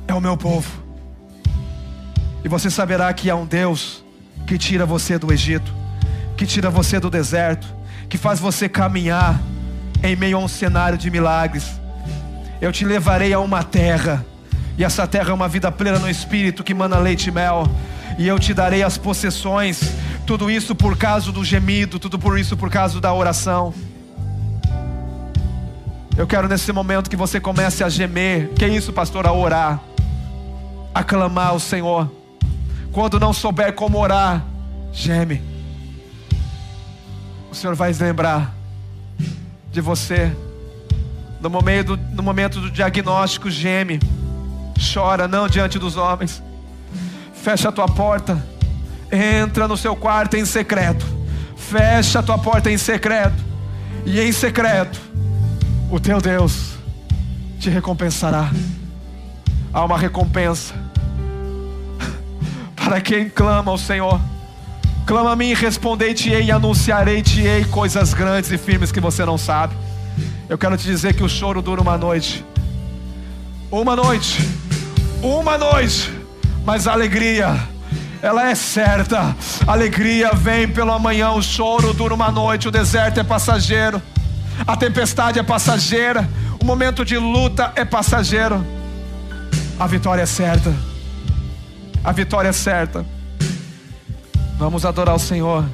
é 0.08 0.14
o 0.14 0.20
meu 0.20 0.36
povo. 0.36 0.70
E 2.44 2.48
você 2.48 2.70
saberá 2.70 3.14
que 3.14 3.30
há 3.30 3.36
um 3.36 3.46
Deus 3.46 4.04
que 4.48 4.58
tira 4.58 4.86
você 4.86 5.18
do 5.18 5.32
Egito, 5.32 5.72
que 6.36 6.46
tira 6.46 6.70
você 6.70 7.00
do 7.00 7.10
deserto, 7.10 7.68
que 8.10 8.18
faz 8.18 8.40
você 8.40 8.68
caminhar 8.68 9.40
em 10.04 10.16
meio 10.16 10.38
a 10.38 10.40
um 10.40 10.48
cenário 10.48 10.98
de 10.98 11.12
milagres. 11.12 11.80
Eu 12.60 12.72
te 12.72 12.84
levarei 12.84 13.32
a 13.32 13.40
uma 13.40 13.64
terra, 13.64 14.26
e 14.78 14.84
essa 14.84 15.06
terra 15.08 15.30
é 15.30 15.34
uma 15.34 15.48
vida 15.48 15.72
plena 15.72 16.00
no 16.00 16.10
espírito 16.10 16.64
que 16.64 16.74
mana 16.74 16.98
leite 16.98 17.28
e 17.28 17.32
mel, 17.32 17.68
e 18.18 18.28
eu 18.28 18.40
te 18.40 18.54
darei 18.54 18.82
as 18.82 18.98
possessões, 18.98 19.94
tudo 20.26 20.50
isso 20.50 20.74
por 20.74 20.98
causa 20.98 21.32
do 21.32 21.46
gemido, 21.46 22.00
tudo 22.00 22.18
por 22.18 22.40
isso 22.40 22.58
por 22.58 22.70
causa 22.72 23.00
da 23.00 23.14
oração. 23.14 23.74
Eu 26.18 26.28
quero 26.28 26.48
nesse 26.48 26.72
momento 26.74 27.10
que 27.10 27.16
você 27.16 27.40
comece 27.40 27.84
a 27.84 27.90
gemer. 27.90 28.50
Que 28.50 28.66
é 28.66 28.68
isso, 28.68 28.92
pastor? 28.92 29.26
A 29.26 29.32
orar. 29.32 29.80
A 30.94 31.04
clamar 31.04 31.50
ao 31.50 31.60
Senhor. 31.60 32.12
Quando 32.92 33.20
não 33.20 33.32
souber 33.32 33.74
como 33.74 33.98
orar, 33.98 34.44
geme. 34.92 35.42
O 37.50 37.56
Senhor 37.56 37.76
vai 37.76 37.94
lembrar 37.94 38.54
de 39.72 39.80
você. 39.80 40.36
No 41.40 41.50
momento, 41.50 41.98
no 42.12 42.22
momento 42.22 42.60
do 42.60 42.70
diagnóstico, 42.70 43.50
geme. 43.50 44.00
Chora, 44.94 45.28
não 45.28 45.48
diante 45.48 45.80
dos 45.80 45.96
homens. 45.96 46.44
Fecha 47.34 47.70
a 47.70 47.72
tua 47.72 47.88
porta. 47.88 48.46
Entra 49.10 49.68
no 49.68 49.78
seu 49.78 49.96
quarto 49.96 50.36
em 50.36 50.44
secreto. 50.44 51.06
Fecha 51.56 52.20
a 52.20 52.24
tua 52.24 52.38
porta 52.38 52.70
em 52.70 52.78
secreto. 52.78 53.42
E 54.06 54.20
em 54.20 54.32
secreto 54.34 55.11
o 55.92 56.00
teu 56.00 56.22
Deus 56.22 56.76
te 57.60 57.70
recompensará. 57.70 58.50
Há 59.74 59.84
uma 59.84 59.98
recompensa 59.98 60.74
para 62.78 63.02
quem 63.02 63.30
clama 63.30 63.72
ao 63.72 63.78
Senhor. 63.78 64.20
Clama 65.06 65.34
a 65.34 65.36
mim 65.36 65.54
respondei-te-ei 65.54 66.46
e 66.46 66.52
anunciarei-te-ei 66.52 67.66
coisas 67.66 68.14
grandes 68.14 68.50
e 68.52 68.58
firmes 68.58 68.90
que 68.90 69.02
você 69.02 69.26
não 69.26 69.38
sabe. 69.38 69.76
Eu 70.48 70.58
quero 70.58 70.78
te 70.78 70.86
dizer 70.86 71.14
que 71.14 71.24
o 71.24 71.30
choro 71.30 71.62
dura 71.62 71.82
uma 71.82 71.98
noite, 71.98 72.46
Uma 73.70 73.96
noite, 73.96 74.50
uma 75.22 75.58
noite, 75.58 76.12
mas 76.66 76.88
a 76.88 76.94
alegria, 76.94 77.58
ela 78.22 78.50
é 78.50 78.56
certa. 78.56 79.36
A 79.68 79.72
alegria 79.72 80.32
vem 80.34 80.68
pelo 80.70 80.92
amanhã, 80.94 81.32
o 81.32 81.42
choro 81.42 81.94
dura 81.94 82.14
uma 82.14 82.32
noite, 82.32 82.68
o 82.70 82.72
deserto 82.72 83.20
é 83.20 83.24
passageiro, 83.24 84.02
a 84.66 84.76
tempestade 84.76 85.40
é 85.40 85.44
passageira, 85.44 86.30
o 86.62 86.66
momento 86.66 87.04
de 87.04 87.18
luta 87.18 87.72
é 87.76 87.84
passageiro. 87.84 88.66
A 89.80 89.88
vitória 89.88 90.22
é 90.22 90.26
certa. 90.26 90.74
A 92.04 92.12
vitória 92.12 92.50
é 92.50 92.54
certa. 92.54 93.06
Vamos 94.58 94.86
adorar 94.86 95.16
o 95.16 95.20
Senhor. 95.20 95.66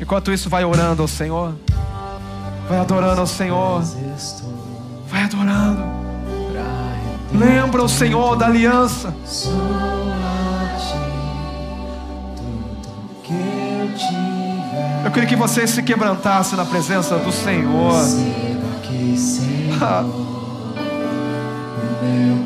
Enquanto 0.00 0.32
isso, 0.32 0.48
vai 0.48 0.64
orando 0.64 1.02
ao 1.02 1.08
Senhor. 1.08 1.54
Vai 2.68 2.78
adorando 2.78 3.20
ao 3.20 3.26
Senhor. 3.26 3.82
Vai 5.08 5.24
adorando. 5.24 5.82
Lembra 7.32 7.82
o 7.82 7.88
Senhor 7.88 8.36
da 8.36 8.46
aliança. 8.46 9.14
Eu 13.28 14.35
queria 15.10 15.28
que 15.28 15.36
você 15.36 15.66
se 15.66 15.82
quebrantasse 15.82 16.56
na 16.56 16.64
presença 16.64 17.16
do 17.18 17.32
Senhor. 17.32 17.94
Ah. 19.80 20.04
mãos 22.02 22.45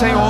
Senhor. 0.00 0.29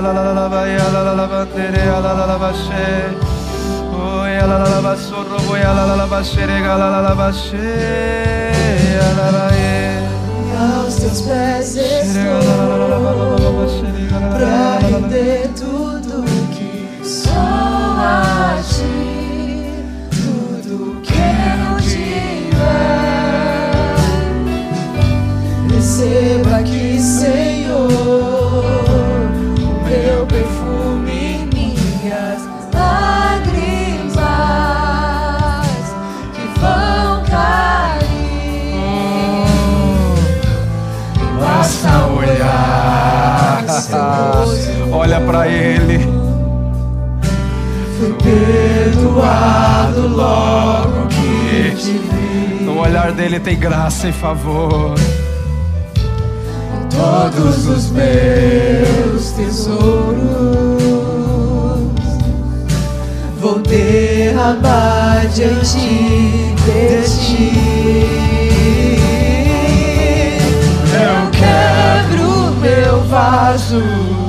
Boya 0.00 0.12
la 0.14 0.22
la 0.22 0.32
la 0.32 0.48
ba 0.48 0.66
ya 0.66 0.88
la 0.92 1.02
la 1.02 1.14
la 1.14 1.26
ba 1.26 1.46
tere 1.52 1.84
ya 1.84 2.00
la 2.00 2.12
la 2.14 2.38
ba 2.38 2.52
she 2.52 2.86
oh 3.92 4.24
ya 4.26 4.46
la 4.46 4.56
la 4.62 4.68
la 4.74 4.80
ba 4.80 4.96
soro 4.96 5.38
boya 5.46 5.72
la 5.76 5.84
la 5.88 5.94
la 6.00 6.06
ba 6.06 6.22
shere 6.22 6.60
ga 6.64 6.74
la 6.80 6.88
la 6.94 7.00
la 7.06 7.14
ba 7.14 7.28
she 7.32 7.68
ya 8.96 9.08
la 9.18 9.26
la 9.36 9.46
ye 9.60 9.76
aos 10.56 10.96
teus 11.00 11.20
pés 11.26 11.70
estou 11.76 12.40
pra 14.32 14.78
render 14.80 15.39
Olha 45.10 45.20
para 45.22 45.48
Ele. 45.48 45.98
Fui 47.98 48.14
perdoado 48.22 50.06
logo 50.06 51.08
que 51.08 51.74
te 51.74 51.98
vi. 51.98 52.62
No 52.64 52.78
olhar 52.78 53.10
dele 53.10 53.40
tem 53.40 53.58
graça 53.58 54.08
e 54.08 54.12
favor. 54.12 54.94
Todos 56.90 57.66
os 57.66 57.90
meus 57.90 59.32
tesouros 59.32 60.20
vou 63.40 63.58
derramar 63.62 65.26
diante 65.34 66.54
de 66.54 67.02
ti. 67.26 67.52
Eu 70.94 71.30
quebro 71.32 72.54
meu 72.60 73.02
vaso 73.08 74.19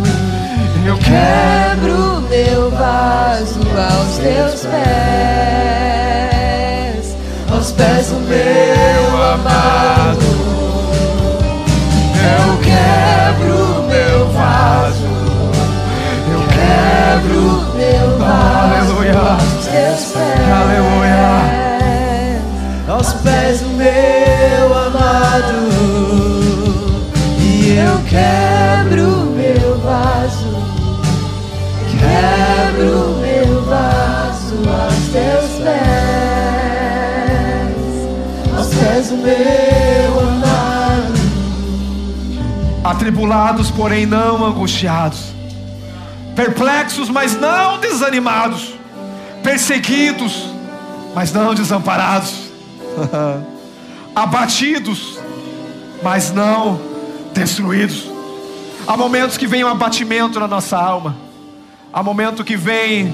eu 0.91 0.97
quebro 0.97 2.21
meu 2.29 2.69
vaso 2.71 3.61
aos 3.77 4.17
teus 4.17 4.65
pés, 4.65 4.75
aos 7.49 7.71
pés 7.71 8.07
do 8.07 8.19
meu 8.19 9.23
amado. 9.23 10.19
Eu 12.19 12.57
quebro 12.57 13.83
meu 13.87 14.27
vaso, 14.33 15.07
eu 16.29 16.41
quebro 16.49 17.41
meu 17.77 18.17
vaso 18.19 18.91
Aleluia. 18.91 19.15
aos 19.17 19.43
teus 19.43 20.03
pés, 20.11 20.49
Aleluia. 20.51 21.31
aos 22.89 23.13
pés 23.13 23.61
do 23.61 23.69
meu 23.69 24.73
amado. 24.87 25.55
E 27.39 27.77
eu 27.77 27.95
quebro 28.09 28.40
meu 32.85 33.61
vaso 33.63 34.55
aos 34.69 34.95
teus 35.11 35.51
pés, 35.63 35.75
aos 38.57 38.67
pés 38.73 39.09
do 39.09 39.17
meu 39.17 40.19
amado. 40.19 41.21
Atribulados, 42.83 43.69
porém 43.69 44.05
não 44.05 44.43
angustiados, 44.43 45.33
perplexos, 46.35 47.09
mas 47.09 47.39
não 47.39 47.79
desanimados, 47.79 48.73
perseguidos, 49.43 50.49
mas 51.13 51.31
não 51.31 51.53
desamparados, 51.53 52.49
abatidos, 54.15 55.19
mas 56.01 56.33
não 56.33 56.81
destruídos. 57.33 58.09
Há 58.87 58.97
momentos 58.97 59.37
que 59.37 59.45
vem 59.45 59.63
um 59.63 59.67
abatimento 59.67 60.39
na 60.39 60.47
nossa 60.47 60.77
alma. 60.77 61.30
Há 61.93 62.01
momento 62.01 62.41
que 62.43 62.55
vem, 62.55 63.13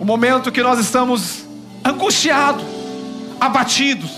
o 0.00 0.04
momento 0.04 0.50
que 0.50 0.60
nós 0.60 0.80
estamos 0.80 1.44
angustiados, 1.84 2.64
abatidos. 3.40 4.10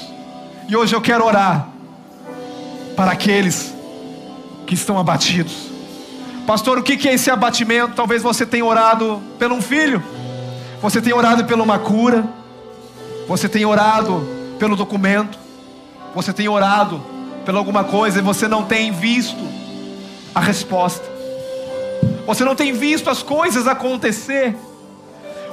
E 0.69 0.75
hoje 0.75 0.95
eu 0.95 1.03
quero 1.03 1.23
orar 1.27 1.69
para 2.97 3.13
aqueles 3.13 3.75
que 4.67 4.73
estão 4.75 4.99
abatidos. 4.99 5.71
Pastor, 6.47 6.79
o 6.79 6.83
que 6.83 7.07
é 7.07 7.13
esse 7.13 7.31
abatimento? 7.31 7.93
Talvez 7.95 8.23
você 8.23 8.47
tenha 8.47 8.65
orado 8.65 9.23
pelo 9.39 9.55
um 9.55 9.61
filho, 9.61 10.03
você 10.81 11.03
tenha 11.03 11.15
orado 11.15 11.45
por 11.45 11.61
uma 11.61 11.79
cura, 11.79 12.25
você 13.29 13.51
tenha 13.51 13.69
orado 13.69 14.27
pelo 14.59 14.75
documento, 14.77 15.39
você 16.15 16.33
tenha 16.33 16.51
orado 16.51 17.03
por 17.45 17.55
alguma 17.55 17.85
coisa 17.85 18.19
e 18.19 18.23
você 18.23 18.49
não 18.49 18.65
tem 18.65 18.91
visto 18.93 19.47
a 20.35 20.41
resposta. 20.41 21.12
Você 22.27 22.45
não 22.45 22.55
tem 22.55 22.73
visto 22.73 23.11
as 23.11 23.23
coisas 23.23 23.67
acontecer. 23.67 24.55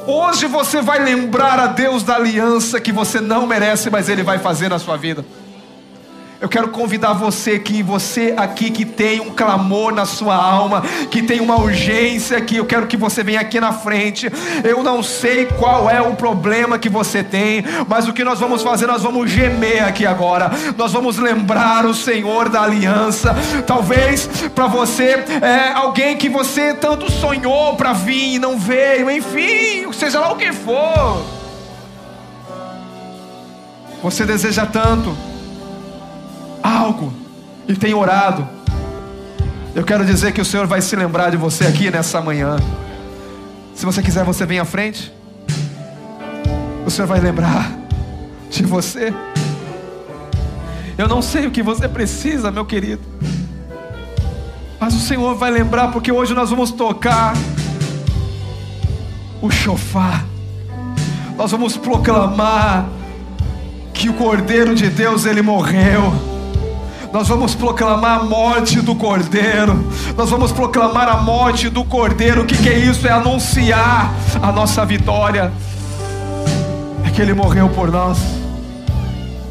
Hoje 0.06 0.46
você 0.46 0.82
vai 0.82 1.04
lembrar 1.04 1.60
a 1.60 1.68
Deus 1.68 2.04
da 2.04 2.16
aliança 2.16 2.80
que 2.80 2.92
você 2.92 3.20
não 3.20 3.46
merece, 3.46 3.90
mas 3.90 4.10
Ele 4.10 4.24
vai 4.24 4.40
fazer 4.40 4.70
na 4.70 4.80
sua 4.80 4.98
vida. 4.98 5.26
Eu 6.42 6.48
quero 6.48 6.70
convidar 6.70 7.12
você 7.12 7.60
que 7.60 7.84
você 7.84 8.34
aqui 8.38 8.72
que 8.72 8.86
tem 8.86 9.20
um 9.20 9.32
clamor 9.32 9.94
na 9.94 10.06
sua 10.06 10.36
alma, 10.36 10.82
que 11.12 11.22
tem 11.22 11.42
uma 11.42 11.60
urgência 11.60 12.38
aqui, 12.38 12.56
eu 12.56 12.66
quero 12.66 12.88
que 12.88 12.96
você 12.96 13.22
venha 13.22 13.42
aqui 13.42 13.60
na 13.60 13.74
frente. 13.74 14.32
Eu 14.64 14.82
não 14.82 15.04
sei 15.04 15.48
qual 15.48 15.90
é 15.90 16.02
o 16.02 16.16
problema 16.16 16.80
que 16.80 16.88
você 16.88 17.22
tem, 17.22 17.66
mas 17.90 18.08
o 18.08 18.14
que 18.14 18.24
nós 18.24 18.40
vamos 18.40 18.62
fazer, 18.62 18.88
nós 18.88 19.04
vamos 19.04 19.30
gemer 19.30 19.84
aqui 19.84 20.06
agora. 20.06 20.50
Nós 20.78 20.94
vamos 20.94 21.18
lembrar 21.18 21.86
o 21.86 21.94
Senhor 21.94 22.48
da 22.48 22.62
aliança. 22.62 23.36
Talvez 23.68 24.30
para 24.56 24.68
você 24.68 25.26
é 25.42 25.74
alguém 25.74 26.16
que 26.16 26.30
você 26.30 26.74
tanto 26.74 27.12
sonhou 27.12 27.76
para 27.76 27.92
vir 27.92 28.36
e 28.36 28.40
não 28.40 28.58
veio, 28.58 29.12
enfim, 29.12 29.92
seja 29.92 30.22
lá 30.22 30.32
o 30.32 30.38
que 30.38 30.54
for. 30.54 31.22
Você 34.02 34.26
deseja 34.26 34.66
tanto 34.66 35.29
algo 36.64 37.14
e 37.68 37.76
tem 37.76 37.94
orado, 37.94 38.48
eu 39.76 39.84
quero 39.84 40.04
dizer 40.04 40.34
que 40.34 40.42
o 40.42 40.46
Senhor 40.46 40.66
vai 40.66 40.82
se 40.82 40.96
lembrar 40.96 41.30
de 41.30 41.38
você 41.38 41.66
aqui 41.66 41.92
nessa 41.92 42.20
manhã. 42.20 42.58
Se 43.76 43.86
você 43.86 44.02
quiser, 44.02 44.26
você 44.26 44.46
vem 44.46 44.60
à 44.60 44.66
frente. 44.66 45.14
O 46.86 46.90
Senhor 46.90 47.08
vai 47.08 47.20
lembrar 47.20 47.72
de 48.50 48.64
você. 48.64 49.14
Eu 50.98 51.08
não 51.08 51.22
sei 51.22 51.46
o 51.46 51.52
que 51.52 51.62
você 51.62 51.88
precisa, 51.88 52.52
meu 52.52 52.66
querido. 52.66 53.02
Mas 54.80 54.96
o 54.96 55.00
Senhor 55.00 55.36
vai 55.36 55.52
lembrar, 55.52 55.90
porque 55.92 56.12
hoje 56.12 56.34
nós 56.34 56.50
vamos 56.50 56.72
tocar 56.72 57.34
o 59.42 59.52
chofar. 59.52 60.26
Nós 61.38 61.52
vamos 61.52 61.78
proclamar 61.78 62.90
que 63.94 64.10
o 64.10 64.14
Cordeiro 64.14 64.74
de 64.74 64.90
Deus 64.90 65.26
ele 65.26 65.42
morreu 65.42 66.29
nós 67.12 67.28
vamos 67.28 67.56
proclamar 67.56 68.20
a 68.20 68.24
morte 68.24 68.82
do 68.82 68.94
Cordeiro. 68.94 69.92
Nós 70.16 70.30
vamos 70.30 70.52
proclamar 70.52 71.10
a 71.10 71.18
morte 71.18 71.68
do 71.68 71.84
Cordeiro. 71.84 72.44
O 72.44 72.46
que, 72.46 72.56
que 72.56 72.70
é 72.70 72.78
isso? 72.78 73.08
É 73.08 73.12
anunciar 73.12 74.14
a 74.42 74.52
nossa 74.52 74.86
vitória. 74.86 75.52
É 77.04 77.10
que 77.10 77.22
Ele 77.22 77.34
morreu 77.34 77.68
por 77.70 77.92
nós. 77.92 78.20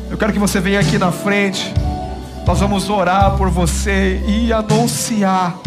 Eu 0.08 0.16
quero 0.16 0.32
que 0.32 0.38
você 0.38 0.60
venha 0.60 0.78
aqui 0.78 0.98
na 0.98 1.10
frente. 1.10 1.74
Nós 2.46 2.60
vamos 2.60 2.88
orar 2.88 3.36
por 3.36 3.50
você 3.50 4.22
e 4.26 4.52
anunciar. 4.52 5.58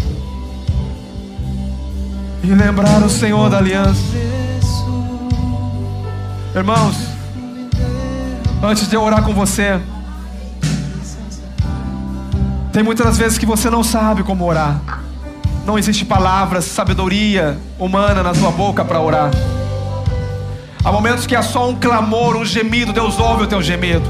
E 2.42 2.48
lembrar 2.48 3.04
o 3.04 3.10
Senhor 3.10 3.50
da 3.50 3.58
aliança. 3.58 4.02
Irmãos, 6.56 6.96
antes 8.64 8.89
de 8.89 8.96
eu 8.96 9.04
orar 9.04 9.24
com 9.24 9.34
você. 9.34 9.80
Tem 12.72 12.82
muitas 12.82 13.17
vezes 13.17 13.38
que 13.38 13.45
você 13.45 13.69
não 13.69 13.84
sabe 13.84 14.24
como 14.24 14.45
orar. 14.45 14.80
Não 15.65 15.78
existe 15.78 16.05
palavras, 16.05 16.63
sabedoria 16.63 17.57
humana 17.78 18.24
na 18.24 18.34
sua 18.34 18.49
boca 18.49 18.86
para 18.86 18.99
orar. 18.99 19.30
Há 20.84 20.91
momentos 20.91 21.28
que 21.28 21.36
é 21.36 21.41
só 21.41 21.69
um 21.69 21.76
clamor, 21.76 22.38
um 22.38 22.45
gemido, 22.45 22.93
Deus 22.93 23.19
ouve 23.19 23.43
o 23.43 23.47
teu 23.47 23.61
gemido. 23.61 24.09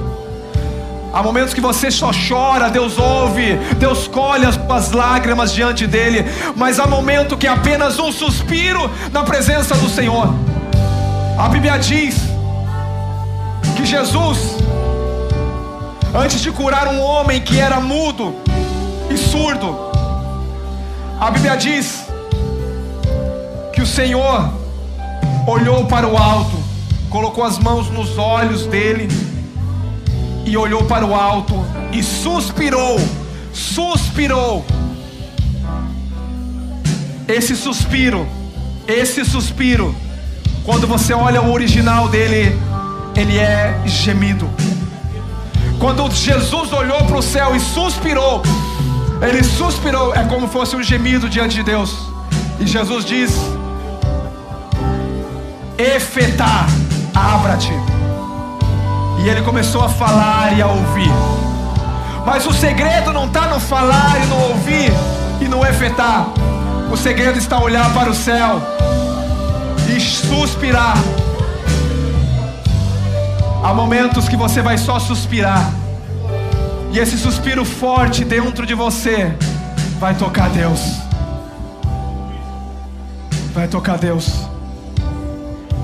Há 1.11 1.23
momentos 1.23 1.53
que 1.55 1.59
você 1.59 1.89
só 1.89 2.11
chora, 2.11 2.69
Deus 2.69 2.97
ouve, 2.99 3.55
Deus 3.77 4.07
colhe 4.07 4.45
as 4.45 4.55
tuas 4.55 4.91
lágrimas 4.91 5.51
diante 5.51 5.85
dEle, 5.87 6.23
mas 6.55 6.79
há 6.79 6.85
momento 6.85 7.35
que 7.35 7.47
é 7.47 7.49
apenas 7.49 7.99
um 7.99 8.11
suspiro 8.11 8.89
na 9.11 9.23
presença 9.23 9.75
do 9.75 9.89
Senhor. 9.89 10.33
A 11.37 11.49
Bíblia 11.49 11.77
diz 11.77 12.15
que 13.75 13.85
Jesus, 13.85 14.55
antes 16.15 16.39
de 16.39 16.51
curar 16.51 16.87
um 16.87 17.01
homem 17.01 17.41
que 17.41 17.59
era 17.59 17.81
mudo, 17.81 18.35
e 19.11 19.17
surdo. 19.17 19.75
A 21.19 21.29
Bíblia 21.29 21.55
diz 21.55 22.05
que 23.73 23.81
o 23.81 23.85
Senhor 23.85 24.49
olhou 25.45 25.85
para 25.85 26.07
o 26.07 26.17
alto, 26.17 26.57
colocou 27.09 27.43
as 27.43 27.59
mãos 27.59 27.89
nos 27.89 28.17
olhos 28.17 28.65
dele 28.65 29.07
e 30.45 30.55
olhou 30.57 30.83
para 30.85 31.05
o 31.05 31.13
alto 31.13 31.53
e 31.91 32.01
suspirou, 32.01 32.99
suspirou. 33.53 34.65
Esse 37.27 37.55
suspiro, 37.55 38.27
esse 38.87 39.23
suspiro, 39.23 39.95
quando 40.65 40.87
você 40.87 41.13
olha 41.13 41.41
o 41.41 41.51
original 41.51 42.07
dele, 42.07 42.57
ele 43.15 43.37
é 43.37 43.81
gemido. 43.85 44.49
Quando 45.79 46.09
Jesus 46.11 46.71
olhou 46.73 47.03
para 47.05 47.17
o 47.17 47.21
céu 47.21 47.55
e 47.55 47.59
suspirou, 47.59 48.43
ele 49.21 49.43
suspirou, 49.43 50.13
é 50.15 50.23
como 50.25 50.47
fosse 50.47 50.75
um 50.75 50.81
gemido 50.81 51.29
diante 51.29 51.55
de 51.55 51.63
Deus. 51.63 52.07
E 52.59 52.65
Jesus 52.65 53.05
diz: 53.05 53.31
Efetá, 55.77 56.65
abra-te. 57.13 57.73
E 59.23 59.29
ele 59.29 59.41
começou 59.43 59.83
a 59.83 59.89
falar 59.89 60.57
e 60.57 60.61
a 60.61 60.67
ouvir. 60.67 61.11
Mas 62.25 62.45
o 62.45 62.53
segredo 62.53 63.13
não 63.13 63.25
está 63.25 63.47
no 63.47 63.59
falar 63.59 64.19
e 64.23 64.25
no 64.25 64.35
ouvir 64.49 64.91
e 65.39 65.47
no 65.47 65.65
efetar. 65.65 66.27
O 66.91 66.97
segredo 66.97 67.37
está 67.37 67.59
olhar 67.59 67.93
para 67.93 68.09
o 68.09 68.15
céu 68.15 68.61
e 69.95 69.99
suspirar. 69.99 70.97
Há 73.63 73.73
momentos 73.73 74.27
que 74.27 74.35
você 74.35 74.61
vai 74.61 74.77
só 74.77 74.99
suspirar. 74.99 75.80
E 76.91 76.99
esse 76.99 77.17
suspiro 77.17 77.63
forte 77.63 78.25
dentro 78.25 78.65
de 78.65 78.73
você 78.73 79.33
vai 79.97 80.13
tocar 80.13 80.49
Deus. 80.49 80.81
Vai 83.53 83.67
tocar 83.67 83.97
Deus. 83.97 84.45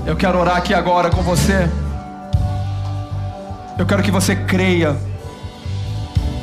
Eu 0.06 0.16
quero 0.16 0.38
orar 0.38 0.56
aqui 0.56 0.74
agora 0.74 1.08
com 1.08 1.22
você. 1.22 1.68
Eu 3.78 3.86
quero 3.86 4.02
que 4.02 4.10
você 4.10 4.36
creia 4.36 4.96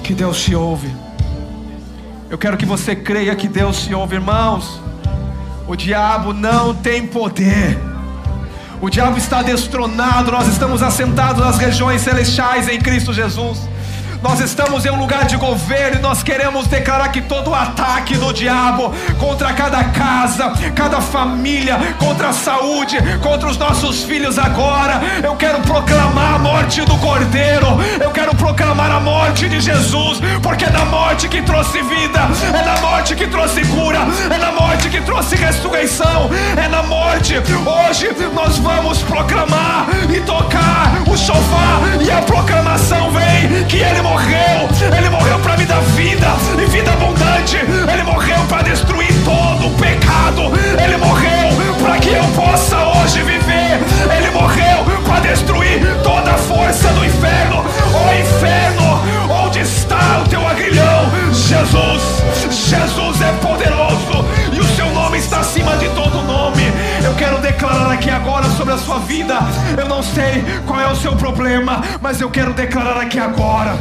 que 0.04 0.14
Deus 0.14 0.42
te 0.42 0.56
ouve. 0.56 0.92
Eu 2.30 2.38
quero 2.38 2.58
que 2.58 2.66
você 2.66 2.96
creia 2.96 3.36
que 3.36 3.48
Deus 3.48 3.84
te 3.84 3.94
ouve, 3.94 4.16
irmãos. 4.16 4.82
O 5.68 5.76
diabo 5.76 6.34
não 6.34 6.74
tem 6.74 7.06
poder. 7.06 7.78
O 8.82 8.90
diabo 8.90 9.18
está 9.18 9.42
destronado, 9.42 10.32
nós 10.32 10.48
estamos 10.48 10.82
assentados 10.82 11.44
nas 11.44 11.58
regiões 11.58 12.02
celestiais 12.02 12.68
em 12.68 12.80
Cristo 12.80 13.14
Jesus. 13.14 13.75
Nós 14.26 14.40
estamos 14.40 14.84
em 14.88 14.90
um 14.90 14.98
lugar 14.98 15.26
de 15.26 15.38
governo 15.38 16.00
e 16.00 16.02
nós 16.02 16.24
queremos 16.24 16.66
declarar 16.66 17.10
que 17.10 17.22
todo 17.22 17.54
ataque 17.54 18.18
do 18.18 18.34
diabo 18.34 18.92
contra 19.20 19.54
cada 19.54 19.84
casa, 19.84 20.52
cada 20.74 21.00
família, 21.00 21.78
contra 22.00 22.30
a 22.30 22.34
saúde, 22.34 22.98
contra 23.22 23.48
os 23.48 23.56
nossos 23.56 24.04
filhos 24.04 24.40
agora, 24.40 25.00
eu 25.24 25.36
quero 25.36 25.60
proclamar 25.60 26.34
a 26.34 26.40
morte 26.40 26.82
do 26.82 26.98
Cordeiro, 26.98 27.68
eu 28.02 28.10
quero 28.10 28.34
proclamar 28.34 28.90
a 28.90 29.00
morte 29.00 29.48
de 29.48 29.60
Jesus, 29.60 30.20
porque 30.42 30.66
é 30.66 30.72
da 30.72 30.86
morte 30.86 31.30
que 31.30 31.44
trouxe 31.44 31.84
vida, 31.84 32.22
é 32.52 32.64
da 32.64 32.82
morte 32.82 33.16
que 33.16 33.28
trouxe 33.28 33.64
cura, 33.66 34.00
é 34.34 34.40
da 34.40 34.52
morte 34.52 34.90
que 34.90 35.02
trouxe 35.02 35.36
ressurreição, 35.36 36.32
é 36.58 36.68
na 36.68 36.82
morte. 36.82 37.36
Hoje 37.36 38.10
nós 38.34 38.58
vamos 38.58 39.04
proclamar 39.04 39.86
e 40.12 40.20
tocar 40.22 41.04
o 41.08 41.16
chofar, 41.16 42.02
vem 43.68 43.68
que 43.68 44.45
sua 68.78 69.00
vida. 69.00 69.40
Eu 69.78 69.88
não 69.88 70.02
sei 70.02 70.44
qual 70.66 70.80
é 70.80 70.92
o 70.92 70.96
seu 70.96 71.16
problema, 71.16 71.82
mas 72.02 72.22
eu 72.22 72.30
quero 72.30 72.54
declarar 72.54 73.02
aqui 73.02 73.20
agora 73.20 73.76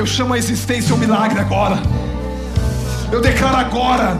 eu 0.00 0.06
chamo 0.06 0.32
a 0.32 0.38
existência 0.38 0.94
um 0.94 0.98
milagre 0.98 1.38
agora. 1.38 1.78
Eu 3.12 3.20
declaro 3.20 3.56
agora. 3.58 4.18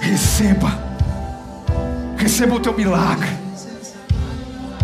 Receba. 0.00 0.70
Receba 2.16 2.54
o 2.54 2.60
teu 2.60 2.72
milagre. 2.72 3.30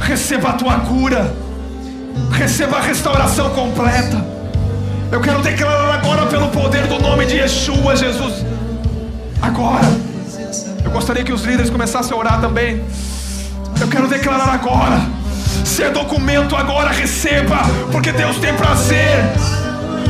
Receba 0.00 0.48
a 0.48 0.52
tua 0.54 0.80
cura. 0.80 1.32
Receba 2.32 2.78
a 2.78 2.80
restauração 2.80 3.50
completa. 3.50 4.24
Eu 5.12 5.20
quero 5.20 5.40
declarar 5.40 5.94
agora 5.94 6.26
pelo 6.26 6.48
poder 6.48 6.88
do 6.88 6.98
nome 6.98 7.24
de 7.26 7.36
Yeshua, 7.36 7.94
Jesus. 7.94 8.44
Agora. 9.40 10.09
Eu 10.84 10.90
gostaria 10.90 11.24
que 11.24 11.32
os 11.32 11.42
líderes 11.42 11.70
começassem 11.70 12.12
a 12.12 12.16
orar 12.16 12.40
também. 12.40 12.82
Eu 13.80 13.88
quero 13.88 14.08
declarar 14.08 14.52
agora 14.52 15.00
Se 15.64 15.82
é 15.82 15.90
documento 15.90 16.54
agora, 16.56 16.90
receba, 16.90 17.58
porque 17.90 18.12
Deus 18.12 18.36
tem 18.38 18.54
prazer. 18.54 19.24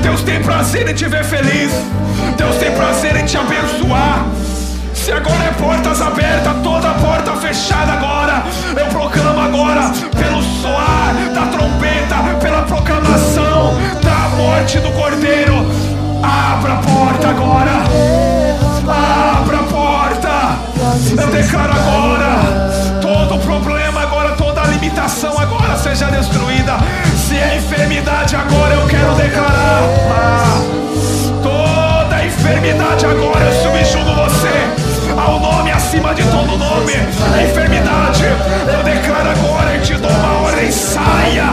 Deus 0.02 0.22
tem 0.22 0.42
prazer 0.42 0.88
em 0.88 0.94
te 0.94 1.06
ver 1.06 1.24
feliz. 1.24 1.70
Deus 2.36 2.56
tem 2.56 2.70
prazer 2.72 3.16
em 3.16 3.24
te 3.24 3.36
abençoar. 3.36 4.24
Se 4.94 5.12
agora 5.12 5.44
é 5.44 5.50
portas 5.52 6.00
abertas, 6.02 6.52
toda 6.62 6.90
porta 6.94 7.32
fechada 7.36 7.92
agora, 7.92 8.42
eu 8.76 8.86
proclamo 8.86 9.40
agora, 9.40 9.90
pelo 10.16 10.42
soar 10.42 11.14
da 11.34 11.46
trombeta, 11.46 12.16
pela 12.40 12.62
proclamação 12.62 13.74
da 14.02 14.36
morte 14.36 14.78
do 14.78 14.90
Cordeiro, 14.92 15.54
abra 16.22 16.74
a 16.74 16.76
porta 16.76 17.28
agora, 17.28 17.72
abra 18.86 19.56
a 19.56 19.62
porta, 19.62 19.69
eu 21.18 21.26
declaro 21.28 21.72
agora, 21.72 23.00
todo 23.00 23.38
problema 23.40 24.02
agora, 24.02 24.32
toda 24.32 24.62
limitação 24.62 25.38
agora 25.38 25.76
seja 25.76 26.06
destruída, 26.06 26.76
se 27.16 27.36
é 27.36 27.56
enfermidade 27.56 28.36
agora, 28.36 28.74
eu 28.74 28.86
quero 28.86 29.14
declarar, 29.14 29.82
toda 31.42 32.24
enfermidade 32.24 33.06
agora, 33.06 33.44
eu 33.44 33.62
subjugo 33.62 34.14
você 34.14 34.90
ao 35.16 35.40
nome 35.40 35.70
acima 35.70 36.14
de 36.14 36.22
todo 36.24 36.56
nome, 36.56 36.94
a 37.34 37.42
enfermidade. 37.42 38.24
Eu 38.24 38.82
declaro 38.84 39.30
agora 39.30 39.76
e 39.76 39.80
te 39.80 39.94
dou 39.94 40.10
uma 40.10 40.42
ordem: 40.42 40.70
saia, 40.70 41.46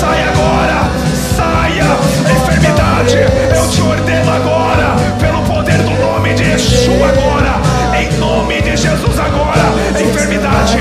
saia 0.00 0.28
agora, 0.28 0.90
saia, 1.36 1.84
enfermidade. 2.30 3.16
Eu 3.56 3.68
te 3.70 3.82
ordeno 3.82 4.32
agora, 4.32 4.96
pelo 5.18 5.42
poder 5.42 5.78
do 5.78 5.90
nome 5.90 6.34
de 6.34 6.44
Yeshua, 6.44 7.08
agora, 7.08 7.81
em 8.02 8.12
nome 8.18 8.60
de 8.62 8.76
Jesus, 8.76 9.18
agora, 9.18 9.62
enfermidade, 10.00 10.78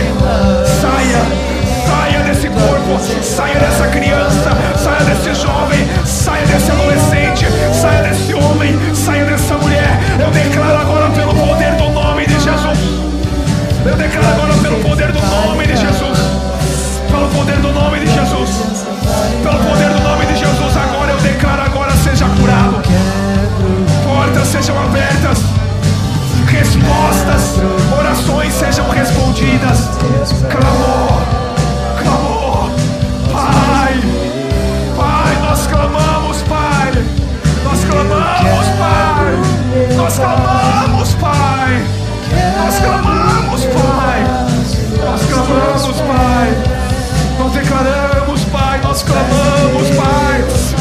saia, 0.81 1.21
saia 1.87 2.19
desse 2.23 2.47
corpo, 2.49 2.99
saia 3.23 3.59
dessa 3.59 3.87
criança, 3.87 4.49
saia 4.77 5.03
desse 5.03 5.41
jovem, 5.41 5.87
saia 6.05 6.45
desse 6.45 6.71
adolescente, 6.71 7.45
saia 7.79 8.03
desse 8.03 8.33
homem, 8.33 8.77
saia 8.95 9.25
dessa 9.25 9.55
mulher. 9.55 9.99
Eu 10.19 10.31
declaro 10.31 10.77
agora 10.77 11.09
pelo 11.11 11.33
poder 11.35 11.75
do 11.75 11.91
eu 13.83 13.95
declaro 13.95 14.27
agora 14.27 14.53
pelo 14.61 14.79
poder 14.79 15.11
do 15.11 15.19
nome 15.19 15.65
de 15.65 15.75
Jesus. 15.75 16.19
Pelo 17.09 17.27
poder 17.29 17.57
do 17.57 17.73
nome 17.73 17.99
de 17.99 18.05
Jesus. 18.05 18.85
Pelo 19.41 19.57
poder 19.57 19.90
Respostas, 26.71 27.59
orações 27.99 28.53
sejam 28.53 28.87
respondidas. 28.89 29.89
Clamor, 30.49 31.21
clamor. 32.01 32.69
Pai, 33.29 33.99
Pai, 34.95 35.35
nós 35.41 35.67
clamamos, 35.67 36.41
Pai. 36.43 36.91
Nós 37.65 37.83
clamamos, 37.83 38.67
Pai. 38.79 39.35
Nós 39.97 40.15
clamamos, 40.15 41.13
Pai. 41.15 41.85
Nós 42.55 42.79
clamamos, 42.79 43.63
Pai. 43.65 44.23
Nós 45.03 45.21
clamamos, 45.25 46.01
Pai. 46.01 46.55
Nós 47.37 47.51
declaramos, 47.51 48.41
Pai. 48.45 48.79
Nós 48.81 49.03
clamamos, 49.03 49.89
Pai. 49.97 50.80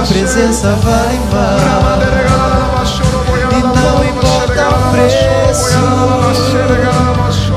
tua 0.00 0.06
presença 0.06 0.68
vale 0.82 1.20
mais. 1.30 3.00
E 3.52 3.62
não 3.62 4.04
importa 4.04 4.68
o 4.70 4.90
preço 4.92 5.78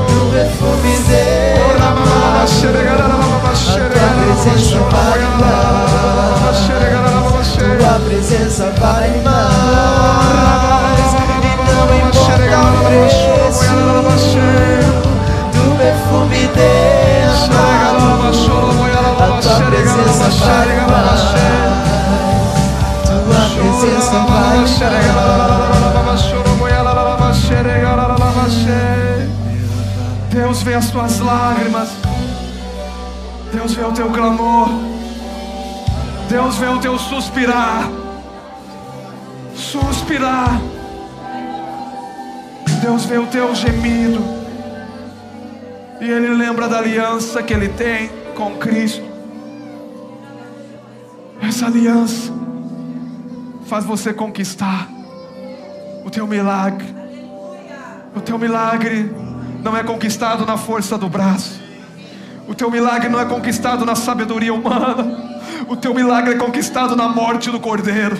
do 0.04 0.30
perfume 0.30 0.92
derramado, 1.08 2.34
a 2.34 3.56
tua 3.90 4.10
presença 4.20 4.78
vale 4.90 5.28
mais. 5.40 6.58
Tua 7.78 7.96
presença 8.06 8.66
vale 8.78 9.18
mais. 9.22 11.10
E 11.40 11.52
não 11.64 11.86
importa 12.08 12.56
o 12.60 12.74
preço 12.84 13.34
do 15.52 15.64
perfume 15.78 16.42
derramado, 16.54 18.04
a 19.18 19.40
tua 19.40 19.58
presença 19.70 20.26
vale 20.44 20.76
mais. 20.90 21.73
Deus 30.34 30.62
vê 30.62 30.74
as 30.74 30.90
tuas 30.90 31.20
lágrimas. 31.20 31.88
Deus 33.52 33.72
vê 33.74 33.84
o 33.84 33.92
teu 33.92 34.10
clamor. 34.10 34.68
Deus 36.28 36.56
vê 36.56 36.66
o 36.66 36.80
teu 36.80 36.98
suspirar. 36.98 37.88
Suspirar. 39.54 40.60
Deus 42.82 43.04
vê 43.04 43.18
o 43.18 43.26
teu 43.26 43.54
gemido. 43.54 44.22
E 46.00 46.10
Ele 46.10 46.34
lembra 46.34 46.68
da 46.68 46.78
aliança 46.78 47.42
que 47.42 47.54
Ele 47.54 47.68
tem 47.68 48.10
com 48.34 48.56
Cristo. 48.56 49.04
Essa 51.40 51.66
aliança 51.66 52.33
faz 53.74 53.84
você 53.84 54.14
conquistar 54.14 54.88
o 56.04 56.08
teu 56.08 56.28
milagre. 56.28 56.94
O 58.14 58.20
teu 58.20 58.38
milagre 58.38 59.12
não 59.64 59.76
é 59.76 59.82
conquistado 59.82 60.46
na 60.46 60.56
força 60.56 60.96
do 60.96 61.08
braço. 61.08 61.60
O 62.46 62.54
teu 62.54 62.70
milagre 62.70 63.08
não 63.08 63.18
é 63.18 63.24
conquistado 63.24 63.84
na 63.84 63.96
sabedoria 63.96 64.54
humana. 64.54 65.42
O 65.66 65.74
teu 65.74 65.92
milagre 65.92 66.34
é 66.34 66.38
conquistado 66.38 66.94
na 66.94 67.08
morte 67.08 67.50
do 67.50 67.58
Cordeiro, 67.58 68.16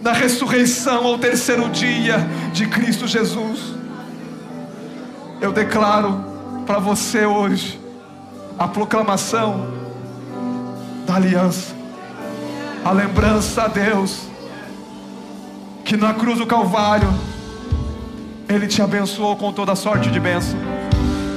na 0.00 0.12
ressurreição 0.12 1.04
ao 1.04 1.18
terceiro 1.18 1.68
dia 1.68 2.26
de 2.54 2.66
Cristo 2.66 3.06
Jesus. 3.06 3.60
Eu 5.38 5.52
declaro 5.52 6.24
para 6.66 6.78
você 6.78 7.26
hoje 7.26 7.78
a 8.58 8.66
proclamação 8.66 9.66
da 11.06 11.16
aliança, 11.16 11.74
a 12.82 12.90
lembrança 12.90 13.64
a 13.64 13.68
Deus 13.68 14.34
que 15.86 15.96
na 15.96 16.12
cruz 16.12 16.38
do 16.38 16.46
Calvário 16.46 17.08
Ele 18.48 18.66
te 18.66 18.82
abençoou 18.82 19.36
com 19.36 19.52
toda 19.52 19.76
sorte 19.76 20.10
de 20.10 20.18
bênção, 20.18 20.58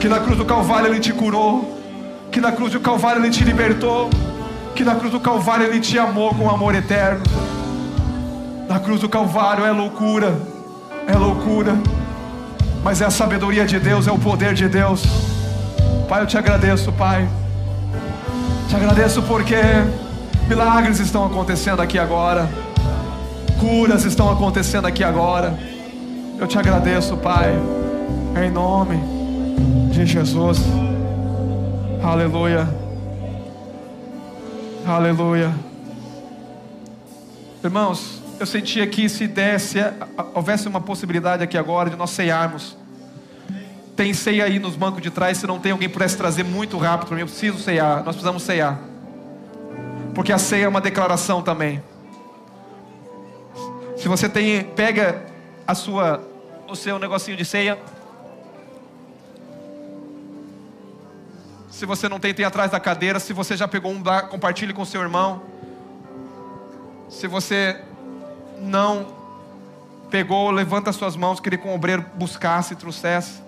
que 0.01 0.07
na 0.07 0.19
cruz 0.19 0.37
do 0.39 0.43
Calvário 0.43 0.87
Ele 0.87 0.99
te 0.99 1.13
curou, 1.13 1.79
que 2.31 2.41
na 2.41 2.51
cruz 2.51 2.73
do 2.73 2.79
Calvário 2.79 3.21
Ele 3.21 3.29
te 3.29 3.43
libertou, 3.43 4.09
que 4.75 4.83
na 4.83 4.95
cruz 4.95 5.11
do 5.11 5.19
Calvário 5.19 5.67
Ele 5.67 5.79
te 5.79 5.99
amou 5.99 6.33
com 6.33 6.49
amor 6.49 6.73
eterno. 6.73 7.21
Na 8.67 8.79
cruz 8.79 9.01
do 9.01 9.07
Calvário 9.07 9.63
é 9.63 9.71
loucura, 9.71 10.35
é 11.07 11.15
loucura, 11.15 11.77
mas 12.83 13.01
é 13.01 13.05
a 13.05 13.11
sabedoria 13.11 13.67
de 13.67 13.79
Deus, 13.79 14.07
é 14.07 14.11
o 14.11 14.17
poder 14.17 14.55
de 14.55 14.67
Deus. 14.67 15.03
Pai, 16.07 16.23
eu 16.23 16.27
te 16.27 16.39
agradeço, 16.39 16.91
Pai. 16.93 17.29
Te 18.67 18.75
agradeço 18.75 19.21
porque 19.23 19.57
milagres 20.47 20.99
estão 20.99 21.23
acontecendo 21.23 21.83
aqui 21.83 21.99
agora, 21.99 22.49
curas 23.60 24.05
estão 24.05 24.32
acontecendo 24.32 24.88
aqui 24.88 25.03
agora. 25.03 25.60
Eu 26.39 26.47
te 26.47 26.57
agradeço, 26.57 27.18
Pai, 27.18 27.53
em 28.41 28.49
nome 28.49 28.97
de 29.91 30.05
Jesus. 30.05 30.60
Aleluia. 32.01 32.68
Aleluia. 34.88 35.53
Irmãos, 37.62 38.22
eu 38.39 38.45
senti 38.45 38.82
aqui 38.82 39.10
se 39.10 39.28
desse, 39.28 39.80
houvesse 40.34 40.70
uma 40.70 40.80
possibilidade 40.80 41.43
aqui 41.43 41.57
agora 41.57 41.89
de 41.89 41.97
nós 41.97 42.12
ceiarmos. 42.12 42.78
Tem 43.97 44.14
ceia 44.14 44.45
aí 44.45 44.57
nos 44.57 44.78
bancos 44.78 45.01
de 45.01 45.12
trás. 45.12 45.38
Se 45.38 45.45
não 45.45 45.60
tem, 45.60 45.74
alguém 45.74 45.89
pudesse 45.89 46.16
trazer 46.16 46.43
muito 46.43 46.78
rápido 46.78 47.07
para 47.10 47.16
mim. 47.18 47.24
Eu 47.24 47.28
preciso 47.28 47.60
ceiar. 47.60 47.97
Nós 47.97 48.16
precisamos 48.16 48.43
ceiar. 48.43 48.80
Porque 50.16 50.32
a 50.32 50.38
ceia 50.38 50.64
é 50.64 50.68
uma 50.70 50.80
declaração 50.80 51.41
também. 51.41 51.84
Se 53.99 54.07
você 54.07 54.29
tem, 54.29 54.63
pega 54.63 55.25
a 55.67 55.75
sua, 55.75 56.25
o 56.69 56.75
seu 56.75 56.97
negocinho 56.97 57.35
de 57.35 57.43
ceia. 57.43 57.77
Se 61.69 61.85
você 61.85 62.07
não 62.07 62.17
tem, 62.17 62.33
tem 62.33 62.45
atrás 62.45 62.71
da 62.71 62.79
cadeira. 62.79 63.19
Se 63.19 63.33
você 63.33 63.57
já 63.57 63.67
pegou 63.67 63.91
um, 63.91 64.01
compartilhe 64.29 64.73
com 64.73 64.85
seu 64.85 65.01
irmão. 65.01 65.43
Se 67.09 67.27
você 67.27 67.81
não 68.61 69.07
pegou, 70.09 70.49
levanta 70.49 70.93
suas 70.93 71.17
mãos, 71.17 71.41
queria 71.41 71.59
que 71.59 71.67
um 71.67 71.73
obreiro 71.73 72.05
buscasse 72.15 72.73
e 72.73 72.77
trouxesse. 72.77 73.41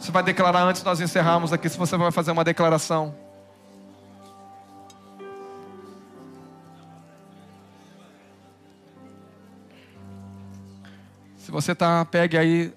Você 0.00 0.10
vai 0.10 0.24
declarar 0.24 0.62
antes 0.62 0.82
nós 0.82 1.00
encerrarmos 1.00 1.52
aqui, 1.52 1.68
se 1.68 1.78
você 1.78 1.96
vai 1.96 2.10
fazer 2.10 2.32
uma 2.32 2.42
declaração. 2.42 3.14
Se 11.48 11.52
você 11.52 11.74
tá, 11.74 12.04
pegue 12.04 12.36
aí, 12.36 12.74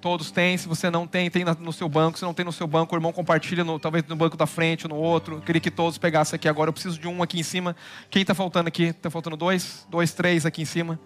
todos 0.00 0.30
têm. 0.30 0.56
Se 0.56 0.68
você 0.68 0.88
não 0.88 1.04
tem, 1.04 1.28
tem 1.28 1.44
no 1.44 1.72
seu 1.72 1.88
banco. 1.88 2.16
Se 2.16 2.24
não 2.24 2.32
tem 2.32 2.44
no 2.44 2.52
seu 2.52 2.64
banco, 2.64 2.94
o 2.94 2.96
irmão 2.96 3.12
compartilha, 3.12 3.64
no, 3.64 3.76
talvez 3.76 4.04
no 4.06 4.14
banco 4.14 4.36
da 4.36 4.46
frente, 4.46 4.86
no 4.86 4.94
outro. 4.94 5.38
Eu 5.38 5.40
queria 5.40 5.60
que 5.60 5.68
todos 5.68 5.98
pegassem 5.98 6.36
aqui 6.36 6.48
agora. 6.48 6.68
Eu 6.68 6.72
preciso 6.72 6.96
de 6.96 7.08
um 7.08 7.24
aqui 7.24 7.40
em 7.40 7.42
cima. 7.42 7.74
Quem 8.08 8.22
está 8.22 8.36
faltando 8.36 8.68
aqui? 8.68 8.84
Está 8.84 9.10
faltando 9.10 9.36
dois? 9.36 9.84
Dois, 9.90 10.12
três 10.12 10.46
aqui 10.46 10.62
em 10.62 10.64
cima. 10.64 10.96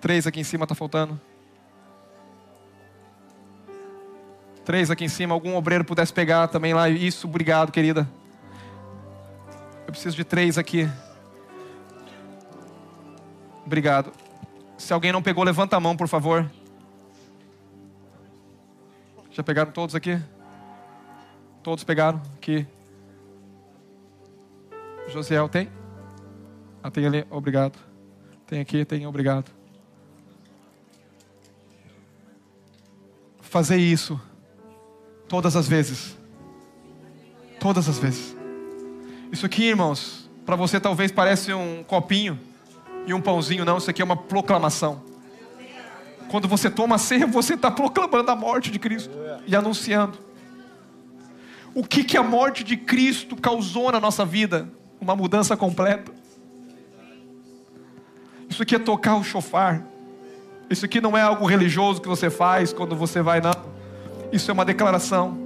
Três 0.00 0.24
aqui 0.24 0.38
em 0.38 0.44
cima 0.44 0.66
está 0.66 0.74
faltando. 0.76 1.20
Três 4.64 4.92
aqui 4.92 5.04
em 5.04 5.08
cima. 5.08 5.34
Algum 5.34 5.56
obreiro 5.56 5.84
pudesse 5.84 6.12
pegar 6.12 6.46
também 6.46 6.72
lá. 6.72 6.88
Isso, 6.88 7.26
obrigado, 7.26 7.72
querida. 7.72 8.08
Eu 9.84 9.90
preciso 9.90 10.14
de 10.14 10.22
três 10.22 10.58
aqui. 10.58 10.88
Obrigado. 13.66 14.12
Se 14.76 14.92
alguém 14.92 15.12
não 15.12 15.22
pegou, 15.22 15.44
levanta 15.44 15.76
a 15.76 15.80
mão, 15.80 15.96
por 15.96 16.08
favor. 16.08 16.50
Já 19.30 19.42
pegaram 19.42 19.72
todos 19.72 19.94
aqui? 19.94 20.20
Todos 21.62 21.82
pegaram 21.82 22.20
aqui. 22.36 22.66
Josiel 25.08 25.48
tem? 25.48 25.68
Ah, 26.82 26.90
tem 26.90 27.06
ali, 27.06 27.26
obrigado. 27.30 27.78
Tem 28.46 28.60
aqui, 28.60 28.84
tem, 28.84 29.06
obrigado. 29.06 29.50
Fazer 33.40 33.76
isso 33.76 34.20
todas 35.28 35.56
as 35.56 35.66
vezes. 35.66 36.16
Todas 37.58 37.88
as 37.88 37.98
vezes. 37.98 38.36
Isso 39.32 39.46
aqui, 39.46 39.64
irmãos, 39.64 40.28
para 40.44 40.56
você 40.56 40.78
talvez 40.78 41.10
parece 41.10 41.52
um 41.52 41.82
copinho 41.82 42.38
e 43.06 43.12
um 43.12 43.20
pãozinho, 43.20 43.64
não, 43.64 43.78
isso 43.78 43.90
aqui 43.90 44.00
é 44.00 44.04
uma 44.04 44.16
proclamação. 44.16 45.02
Quando 46.28 46.48
você 46.48 46.70
toma 46.70 46.96
a 46.96 46.98
ceia, 46.98 47.26
você 47.26 47.54
está 47.54 47.70
proclamando 47.70 48.30
a 48.30 48.36
morte 48.36 48.70
de 48.70 48.78
Cristo 48.78 49.14
e 49.46 49.54
anunciando. 49.54 50.18
O 51.74 51.84
que, 51.84 52.04
que 52.04 52.16
a 52.16 52.22
morte 52.22 52.64
de 52.64 52.76
Cristo 52.76 53.36
causou 53.36 53.92
na 53.92 54.00
nossa 54.00 54.24
vida? 54.24 54.68
Uma 55.00 55.14
mudança 55.14 55.56
completa. 55.56 56.12
Isso 58.48 58.62
aqui 58.62 58.76
é 58.76 58.78
tocar 58.78 59.16
o 59.16 59.24
chofar. 59.24 59.84
Isso 60.70 60.84
aqui 60.84 61.00
não 61.00 61.16
é 61.16 61.20
algo 61.20 61.46
religioso 61.46 62.00
que 62.00 62.08
você 62.08 62.30
faz 62.30 62.72
quando 62.72 62.96
você 62.96 63.20
vai, 63.20 63.40
não. 63.40 63.52
Isso 64.32 64.50
é 64.50 64.54
uma 64.54 64.64
declaração. 64.64 65.38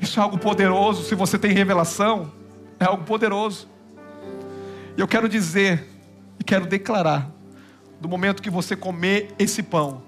Isso 0.00 0.18
é 0.18 0.22
algo 0.22 0.38
poderoso. 0.38 1.04
Se 1.04 1.14
você 1.14 1.38
tem 1.38 1.52
revelação, 1.52 2.32
é 2.80 2.84
algo 2.84 3.04
poderoso. 3.04 3.68
E 4.96 5.00
eu 5.00 5.08
quero 5.08 5.28
dizer 5.28 5.91
e 6.38 6.44
quero 6.44 6.66
declarar: 6.66 7.30
do 8.00 8.08
momento 8.08 8.42
que 8.42 8.50
você 8.50 8.76
comer 8.76 9.34
esse 9.38 9.62
pão, 9.62 10.02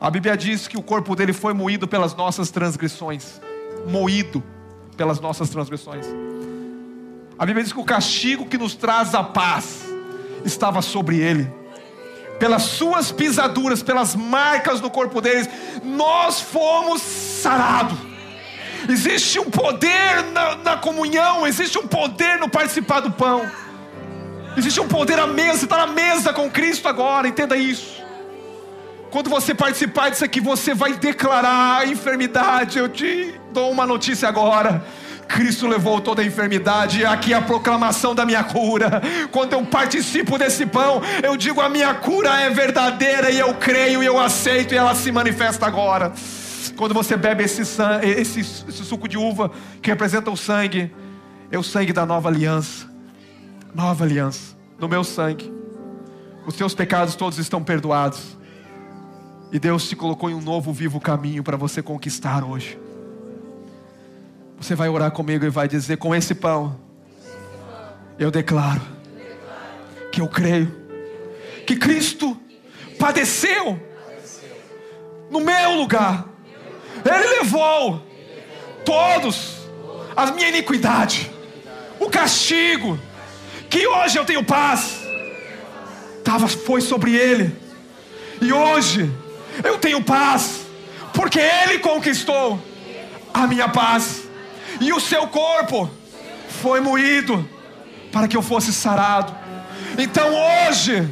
a 0.00 0.10
Bíblia 0.10 0.36
diz 0.36 0.66
que 0.68 0.76
o 0.76 0.82
corpo 0.82 1.14
dele 1.14 1.32
foi 1.32 1.52
moído 1.52 1.86
pelas 1.86 2.14
nossas 2.14 2.50
transgressões 2.50 3.40
moído 3.86 4.42
pelas 4.96 5.20
nossas 5.20 5.48
transgressões. 5.48 6.06
A 7.38 7.46
Bíblia 7.46 7.64
diz 7.64 7.72
que 7.72 7.80
o 7.80 7.84
castigo 7.84 8.46
que 8.46 8.58
nos 8.58 8.74
traz 8.74 9.14
a 9.14 9.24
paz 9.24 9.82
estava 10.44 10.82
sobre 10.82 11.18
ele. 11.18 11.50
Pelas 12.38 12.62
suas 12.62 13.12
pisaduras, 13.12 13.82
pelas 13.82 14.14
marcas 14.14 14.80
no 14.80 14.90
corpo 14.90 15.20
deles, 15.20 15.48
nós 15.82 16.40
fomos 16.40 17.00
sarados. 17.00 17.98
Existe 18.88 19.38
um 19.38 19.48
poder 19.48 20.24
na, 20.32 20.56
na 20.56 20.76
comunhão, 20.76 21.46
existe 21.46 21.78
um 21.78 21.86
poder 21.86 22.38
no 22.38 22.48
participar 22.48 23.00
do 23.00 23.12
pão. 23.12 23.48
Existe 24.54 24.80
um 24.80 24.88
poder 24.88 25.18
à 25.18 25.26
mesa, 25.26 25.60
você 25.60 25.64
está 25.64 25.78
na 25.78 25.86
mesa 25.86 26.32
com 26.32 26.50
Cristo 26.50 26.86
agora, 26.86 27.26
entenda 27.26 27.56
isso. 27.56 28.02
Quando 29.10 29.30
você 29.30 29.54
participar 29.54 30.10
disso 30.10 30.24
aqui, 30.24 30.40
você 30.40 30.74
vai 30.74 30.94
declarar 30.94 31.80
a 31.80 31.86
enfermidade. 31.86 32.78
Eu 32.78 32.88
te 32.88 33.34
dou 33.52 33.70
uma 33.70 33.86
notícia 33.86 34.28
agora. 34.28 34.84
Cristo 35.26 35.66
levou 35.66 36.00
toda 36.00 36.20
a 36.20 36.24
enfermidade, 36.24 37.04
aqui 37.04 37.32
a 37.32 37.40
proclamação 37.40 38.14
da 38.14 38.26
minha 38.26 38.44
cura. 38.44 39.00
Quando 39.30 39.54
eu 39.54 39.64
participo 39.64 40.36
desse 40.36 40.66
pão, 40.66 41.00
eu 41.22 41.36
digo: 41.36 41.60
a 41.60 41.68
minha 41.70 41.94
cura 41.94 42.40
é 42.40 42.50
verdadeira, 42.50 43.30
e 43.30 43.38
eu 43.38 43.54
creio, 43.54 44.02
e 44.02 44.06
eu 44.06 44.18
aceito, 44.18 44.74
e 44.74 44.76
ela 44.76 44.94
se 44.94 45.10
manifesta 45.10 45.66
agora. 45.66 46.12
Quando 46.76 46.92
você 46.92 47.16
bebe 47.16 47.44
esse, 47.44 47.62
esse, 48.02 48.40
esse 48.40 48.84
suco 48.84 49.08
de 49.08 49.16
uva, 49.16 49.50
que 49.80 49.90
representa 49.90 50.30
o 50.30 50.36
sangue, 50.36 50.92
é 51.50 51.58
o 51.58 51.62
sangue 51.62 51.92
da 51.92 52.04
nova 52.04 52.28
aliança 52.28 52.91
nova 53.74 54.04
aliança, 54.04 54.56
no 54.78 54.88
meu 54.88 55.02
sangue. 55.02 55.52
Os 56.46 56.54
teus 56.54 56.74
pecados 56.74 57.14
todos 57.14 57.38
estão 57.38 57.62
perdoados. 57.62 58.36
E 59.50 59.58
Deus 59.58 59.88
te 59.88 59.94
colocou 59.94 60.30
em 60.30 60.34
um 60.34 60.40
novo, 60.40 60.72
vivo 60.72 60.98
caminho 60.98 61.42
para 61.42 61.56
você 61.56 61.82
conquistar 61.82 62.42
hoje. 62.42 62.78
Você 64.56 64.74
vai 64.74 64.88
orar 64.88 65.10
comigo 65.10 65.44
e 65.44 65.50
vai 65.50 65.68
dizer: 65.68 65.98
Com 65.98 66.14
esse 66.14 66.34
pão, 66.34 66.76
eu 68.18 68.30
declaro 68.30 68.80
que 70.10 70.20
eu 70.20 70.28
creio 70.28 70.74
que 71.66 71.76
Cristo 71.76 72.36
padeceu 72.98 73.80
no 75.30 75.40
meu 75.40 75.76
lugar. 75.76 76.26
Ele 77.04 77.40
levou 77.40 78.02
todos 78.84 79.68
as 80.14 80.30
minha 80.30 80.48
iniquidade, 80.48 81.30
o 81.98 82.08
castigo 82.08 82.98
que 83.72 83.86
hoje 83.86 84.18
eu 84.18 84.24
tenho 84.26 84.44
paz, 84.44 85.00
tava, 86.22 86.46
foi 86.46 86.82
sobre 86.82 87.16
ele, 87.16 87.56
e 88.38 88.52
hoje 88.52 89.10
eu 89.64 89.78
tenho 89.78 90.04
paz, 90.04 90.66
porque 91.14 91.40
ele 91.40 91.78
conquistou 91.78 92.62
a 93.32 93.46
minha 93.46 93.70
paz, 93.70 94.24
e 94.78 94.92
o 94.92 95.00
seu 95.00 95.26
corpo 95.26 95.90
foi 96.60 96.80
moído 96.80 97.48
para 98.12 98.28
que 98.28 98.36
eu 98.36 98.42
fosse 98.42 98.74
sarado. 98.74 99.34
Então 99.96 100.28
hoje 100.68 101.08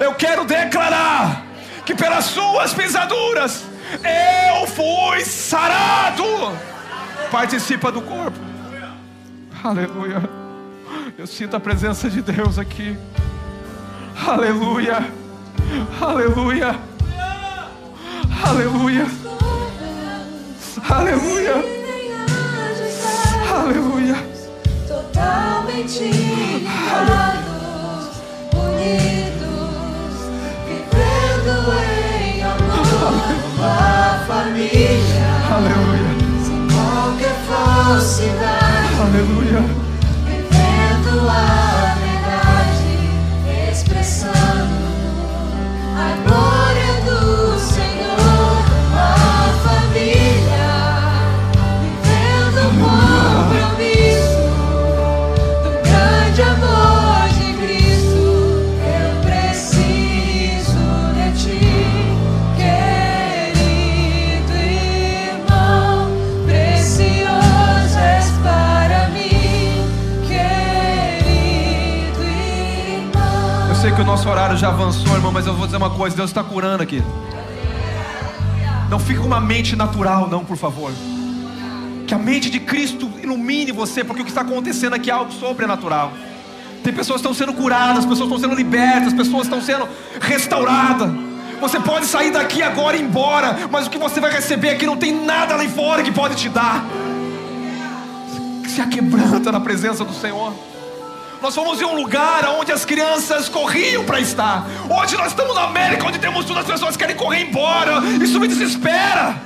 eu 0.00 0.14
quero 0.14 0.46
declarar 0.46 1.44
que 1.84 1.94
pelas 1.94 2.24
suas 2.24 2.72
pisaduras 2.72 3.64
eu 4.56 4.66
fui 4.66 5.26
sarado. 5.26 6.24
Participa 7.30 7.92
do 7.92 8.00
corpo. 8.00 8.38
Aleluia. 9.62 10.47
Eu 11.18 11.26
sinto 11.26 11.56
a 11.56 11.58
presença 11.58 12.08
de 12.08 12.22
Deus 12.22 12.60
aqui. 12.60 12.96
Aleluia. 14.24 15.04
Aleluia. 16.00 16.78
Aleluia. 18.46 19.04
Aleluia. 20.88 21.54
Aleluia. 23.52 24.14
Totalmente 24.86 26.04
ligados, 26.04 27.42
unidos, 28.54 29.50
vivendo 30.68 31.52
em 31.82 32.44
amor, 32.44 33.64
a 33.64 34.24
família. 34.24 35.26
Aleluia. 35.50 36.10
Sem 36.46 36.68
qualquer 36.68 37.34
falsidade. 37.48 39.00
Aleluia 39.00 39.87
nosso 74.08 74.26
horário 74.26 74.56
já 74.56 74.68
avançou, 74.68 75.14
irmão, 75.16 75.30
mas 75.30 75.46
eu 75.46 75.52
vou 75.52 75.66
dizer 75.66 75.76
uma 75.76 75.90
coisa: 75.90 76.16
Deus 76.16 76.30
está 76.30 76.42
curando 76.42 76.82
aqui. 76.82 77.02
Não 78.88 78.98
com 78.98 79.26
uma 79.26 79.38
mente 79.38 79.76
natural, 79.76 80.26
não, 80.30 80.42
por 80.42 80.56
favor. 80.56 80.90
Que 82.06 82.14
a 82.14 82.18
mente 82.18 82.48
de 82.48 82.58
Cristo 82.58 83.10
ilumine 83.22 83.70
você, 83.70 84.02
porque 84.02 84.22
o 84.22 84.24
que 84.24 84.30
está 84.30 84.40
acontecendo 84.40 84.94
aqui 84.94 85.10
é 85.10 85.12
algo 85.12 85.30
sobrenatural. 85.30 86.10
Tem 86.82 86.90
pessoas 86.90 87.20
que 87.20 87.28
estão 87.28 87.34
sendo 87.34 87.52
curadas, 87.52 88.06
pessoas 88.06 88.30
estão 88.30 88.38
sendo 88.38 88.54
libertas, 88.54 89.12
pessoas 89.12 89.42
estão 89.42 89.60
sendo 89.60 89.86
restauradas. 90.22 91.10
Você 91.60 91.78
pode 91.78 92.06
sair 92.06 92.30
daqui 92.30 92.62
agora 92.62 92.96
e 92.96 93.00
ir 93.00 93.04
embora, 93.04 93.58
mas 93.70 93.88
o 93.88 93.90
que 93.90 93.98
você 93.98 94.20
vai 94.20 94.32
receber 94.32 94.70
aqui 94.70 94.86
não 94.86 94.96
tem 94.96 95.12
nada 95.12 95.54
lá 95.54 95.68
fora 95.68 96.02
que 96.02 96.12
pode 96.12 96.34
te 96.34 96.48
dar. 96.48 96.82
Se 98.68 98.80
aquebranta 98.80 99.52
na 99.52 99.60
presença 99.60 100.02
do 100.02 100.14
Senhor. 100.14 100.67
Nós 101.40 101.54
fomos 101.54 101.80
em 101.80 101.84
um 101.84 101.94
lugar 101.94 102.44
onde 102.58 102.72
as 102.72 102.84
crianças 102.84 103.48
corriam 103.48 104.04
para 104.04 104.18
estar. 104.18 104.66
Hoje 104.90 105.16
nós 105.16 105.28
estamos 105.28 105.54
na 105.54 105.64
América, 105.64 106.04
onde 106.06 106.18
temos 106.18 106.44
tudo, 106.44 106.58
as 106.58 106.66
pessoas 106.66 106.96
querem 106.96 107.14
correr 107.14 107.42
embora. 107.42 108.00
Isso 108.20 108.40
me 108.40 108.48
desespera. 108.48 109.36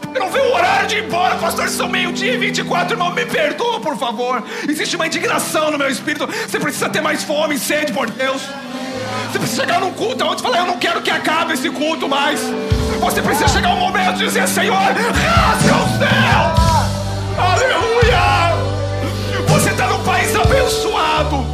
Porque 0.00 0.18
não 0.18 0.30
vê 0.30 0.40
o 0.40 0.52
horário 0.52 0.88
de 0.88 0.96
ir 0.96 1.04
embora, 1.04 1.36
pastor, 1.36 1.68
são 1.68 1.88
meio-dia 1.88 2.34
e 2.34 2.36
24, 2.36 2.94
irmão, 2.94 3.12
me 3.12 3.24
perdoa, 3.24 3.80
por 3.80 3.96
favor. 3.96 4.42
Existe 4.68 4.96
uma 4.96 5.06
indignação 5.06 5.70
no 5.70 5.78
meu 5.78 5.88
espírito. 5.88 6.26
Você 6.26 6.58
precisa 6.58 6.88
ter 6.88 7.00
mais 7.00 7.22
fome 7.22 7.54
e 7.54 7.58
sede 7.58 7.92
por 7.92 8.10
Deus. 8.10 8.42
Você 9.30 9.38
precisa 9.38 9.62
chegar 9.62 9.80
num 9.80 9.92
culto 9.92 10.24
onde 10.24 10.42
falar, 10.42 10.58
eu 10.58 10.66
não 10.66 10.78
quero 10.78 11.00
que 11.02 11.10
acabe 11.10 11.54
esse 11.54 11.70
culto 11.70 12.08
mais. 12.08 12.40
Você 12.98 13.22
precisa 13.22 13.48
chegar 13.48 13.70
um 13.70 13.78
momento 13.78 14.14
de 14.16 14.24
dizer, 14.24 14.48
Senhor, 14.48 14.74
rasga 14.74 15.76
o 15.76 15.98
céu. 15.98 16.54
Aleluia. 17.38 18.35
Abençoado. 20.66 21.46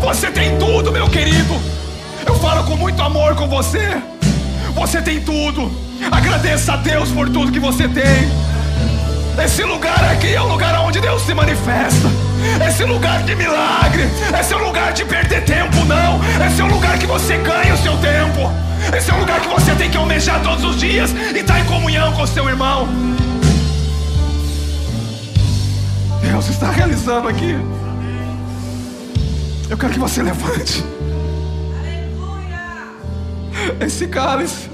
Você 0.00 0.30
tem 0.30 0.58
tudo, 0.58 0.92
meu 0.92 1.08
querido. 1.08 1.58
Eu 2.26 2.34
falo 2.34 2.64
com 2.64 2.76
muito 2.76 3.00
amor 3.00 3.34
com 3.34 3.48
você. 3.48 3.96
Você 4.74 5.00
tem 5.00 5.20
tudo. 5.20 5.72
Agradeça 6.12 6.74
a 6.74 6.76
Deus 6.76 7.10
por 7.10 7.28
tudo 7.30 7.50
que 7.50 7.58
você 7.58 7.88
tem. 7.88 8.28
Esse 9.42 9.64
lugar 9.64 10.04
aqui 10.12 10.34
é 10.34 10.40
o 10.40 10.46
lugar 10.46 10.78
onde 10.80 11.00
Deus 11.00 11.22
se 11.22 11.32
manifesta. 11.32 12.08
Esse 12.68 12.84
lugar 12.84 13.22
de 13.22 13.34
milagre. 13.34 14.04
Esse 14.38 14.52
é 14.52 14.56
o 14.56 14.64
lugar 14.64 14.92
de 14.92 15.04
perder 15.04 15.44
tempo, 15.44 15.84
não. 15.86 16.20
Esse 16.46 16.60
é 16.60 16.64
o 16.64 16.68
lugar 16.68 16.98
que 16.98 17.06
você 17.06 17.38
ganha 17.38 17.72
o 17.72 17.78
seu 17.78 17.96
tempo. 17.96 18.52
Esse 18.94 19.10
é 19.10 19.14
o 19.14 19.18
lugar 19.18 19.40
que 19.40 19.48
você 19.48 19.74
tem 19.74 19.90
que 19.90 19.96
almejar 19.96 20.42
todos 20.42 20.62
os 20.64 20.78
dias 20.78 21.10
e 21.10 21.38
estar 21.38 21.54
tá 21.54 21.60
em 21.60 21.64
comunhão 21.64 22.12
com 22.12 22.22
o 22.22 22.26
seu 22.26 22.46
irmão. 22.48 22.86
Deus 26.20 26.48
está 26.48 26.70
realizando 26.70 27.28
aqui. 27.28 27.56
Eu 29.70 29.76
quero 29.76 29.92
que 29.92 29.98
você 29.98 30.22
levante. 30.22 30.84
Esse 33.80 34.08
cálice. 34.08 34.70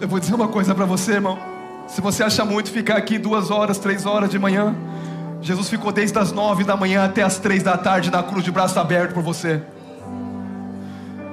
Eu 0.00 0.08
vou 0.08 0.18
dizer 0.18 0.34
uma 0.34 0.48
coisa 0.48 0.74
para 0.74 0.84
você, 0.84 1.12
irmão. 1.12 1.38
Se 1.86 2.00
você 2.00 2.22
acha 2.22 2.44
muito 2.44 2.70
ficar 2.70 2.96
aqui 2.96 3.18
duas 3.18 3.50
horas, 3.50 3.78
três 3.78 4.06
horas 4.06 4.30
de 4.30 4.38
manhã, 4.38 4.74
Jesus 5.40 5.68
ficou 5.68 5.92
desde 5.92 6.18
as 6.18 6.32
nove 6.32 6.64
da 6.64 6.76
manhã 6.76 7.04
até 7.04 7.22
as 7.22 7.38
três 7.38 7.62
da 7.62 7.76
tarde 7.76 8.10
na 8.10 8.22
cruz 8.22 8.44
de 8.44 8.50
braço 8.50 8.78
aberto 8.78 9.14
por 9.14 9.22
você. 9.22 9.62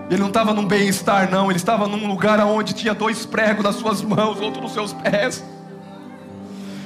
Ele 0.09 0.21
não 0.21 0.27
estava 0.27 0.53
num 0.53 0.65
bem-estar, 0.65 1.29
não. 1.29 1.49
Ele 1.49 1.57
estava 1.57 1.87
num 1.87 2.07
lugar 2.07 2.39
onde 2.41 2.73
tinha 2.73 2.93
dois 2.93 3.25
pregos 3.25 3.63
nas 3.63 3.75
suas 3.75 4.01
mãos, 4.01 4.39
outro 4.39 4.61
nos 4.61 4.73
seus 4.73 4.93
pés 4.93 5.43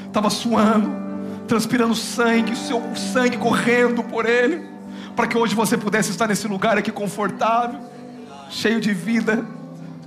estava 0.10 0.30
suando, 0.30 0.92
transpirando 1.50 1.96
sangue, 1.96 2.54
o 2.54 2.56
seu 2.56 2.96
sangue 2.96 3.36
correndo 3.36 4.04
por 4.04 4.30
ele, 4.30 4.64
para 5.16 5.26
que 5.26 5.36
hoje 5.36 5.56
você 5.56 5.76
pudesse 5.76 6.12
estar 6.12 6.28
nesse 6.28 6.48
lugar 6.48 6.78
aqui 6.78 6.92
confortável, 6.92 7.80
cheio 8.52 8.80
de 8.80 8.94
vida 8.94 9.44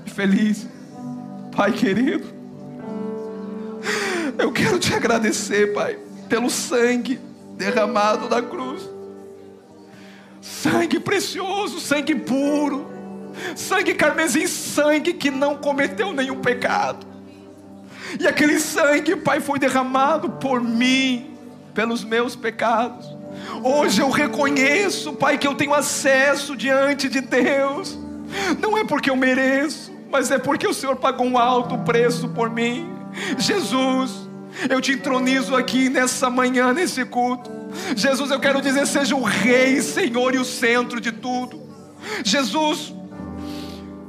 e 0.06 0.10
feliz. 0.10 0.68
Pai 1.54 1.72
querido, 1.72 2.24
eu 4.38 4.52
quero 4.52 4.78
te 4.78 4.94
agradecer, 4.94 5.74
Pai, 5.74 5.98
pelo 6.28 6.48
sangue 6.48 7.18
derramado 7.56 8.28
na 8.28 8.40
cruz. 8.40 8.88
Sangue 10.40 11.00
precioso, 11.00 11.80
sangue 11.80 12.14
puro, 12.14 12.86
sangue 13.56 13.94
carmesim, 13.94 14.46
sangue 14.46 15.12
que 15.12 15.30
não 15.30 15.56
cometeu 15.56 16.12
nenhum 16.12 16.40
pecado. 16.40 17.04
E 18.18 18.28
aquele 18.28 18.60
sangue, 18.60 19.16
Pai, 19.16 19.40
foi 19.40 19.58
derramado 19.58 20.30
por 20.30 20.60
mim, 20.60 21.31
pelos 21.74 22.04
meus 22.04 22.36
pecados. 22.36 23.06
Hoje 23.62 24.00
eu 24.00 24.10
reconheço, 24.10 25.12
Pai, 25.14 25.38
que 25.38 25.46
eu 25.46 25.54
tenho 25.54 25.74
acesso 25.74 26.56
diante 26.56 27.08
de 27.08 27.20
Deus. 27.20 27.98
Não 28.60 28.76
é 28.76 28.84
porque 28.84 29.10
eu 29.10 29.16
mereço, 29.16 29.92
mas 30.10 30.30
é 30.30 30.38
porque 30.38 30.66
o 30.66 30.74
Senhor 30.74 30.96
pagou 30.96 31.26
um 31.26 31.38
alto 31.38 31.78
preço 31.78 32.28
por 32.28 32.50
mim. 32.50 32.92
Jesus, 33.38 34.28
eu 34.68 34.80
te 34.80 34.92
entronizo 34.92 35.54
aqui 35.54 35.88
nessa 35.88 36.28
manhã, 36.30 36.72
nesse 36.72 37.04
culto. 37.04 37.50
Jesus, 37.96 38.30
eu 38.30 38.40
quero 38.40 38.60
dizer, 38.60 38.86
seja 38.86 39.16
o 39.16 39.22
Rei, 39.22 39.80
Senhor 39.80 40.34
e 40.34 40.38
o 40.38 40.44
centro 40.44 41.00
de 41.00 41.12
tudo. 41.12 41.60
Jesus, 42.24 42.94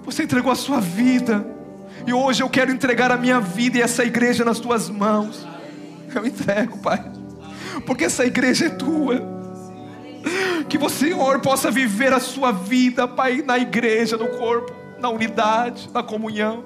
você 0.04 0.24
entregou 0.24 0.52
a 0.52 0.56
sua 0.56 0.82
vida 0.82 1.46
e 2.06 2.14
hoje 2.14 2.44
eu 2.44 2.50
quero 2.50 2.72
entregar 2.72 3.12
a 3.12 3.18
minha 3.18 3.40
vida 3.40 3.78
e 3.78 3.82
essa 3.82 4.04
igreja 4.04 4.44
nas 4.44 4.60
tuas 4.60 4.90
mãos. 4.90 5.48
Eu 6.14 6.26
entrego, 6.26 6.78
Pai, 6.80 7.13
porque 7.82 8.06
essa 8.06 8.26
igreja 8.26 8.68
é 8.68 8.70
tua. 8.70 9.22
Que 10.70 10.78
o 10.78 10.90
Senhor 10.90 11.40
possa 11.40 11.70
viver 11.70 12.14
a 12.14 12.20
sua 12.20 12.52
vida, 12.52 13.08
Pai, 13.08 13.44
na 13.46 13.58
igreja, 13.58 14.18
no 14.18 14.28
corpo, 14.28 14.74
na 15.00 15.10
unidade, 15.10 15.90
na 15.94 16.02
comunhão. 16.02 16.64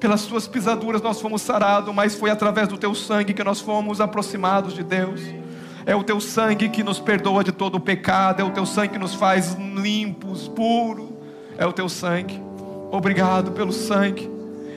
Pelas 0.00 0.26
tuas 0.26 0.46
pisaduras 0.46 1.02
nós 1.02 1.20
fomos 1.20 1.42
sarados, 1.42 1.94
mas 1.94 2.14
foi 2.14 2.30
através 2.30 2.68
do 2.68 2.76
teu 2.76 2.94
sangue 2.94 3.32
que 3.32 3.42
nós 3.42 3.60
fomos 3.60 4.00
aproximados 4.00 4.74
de 4.74 4.82
Deus. 4.82 5.20
É 5.86 5.94
o 5.96 6.04
teu 6.04 6.20
sangue 6.20 6.68
que 6.68 6.82
nos 6.82 7.00
perdoa 7.00 7.42
de 7.42 7.50
todo 7.50 7.76
o 7.76 7.80
pecado, 7.80 8.42
é 8.42 8.44
o 8.44 8.50
teu 8.50 8.66
sangue 8.66 8.94
que 8.94 8.98
nos 8.98 9.14
faz 9.14 9.54
limpos, 9.54 10.46
puros. 10.48 11.08
É 11.56 11.66
o 11.66 11.72
teu 11.72 11.88
sangue. 11.88 12.40
Obrigado 12.90 13.50
pelo 13.52 13.72
sangue. 13.72 14.30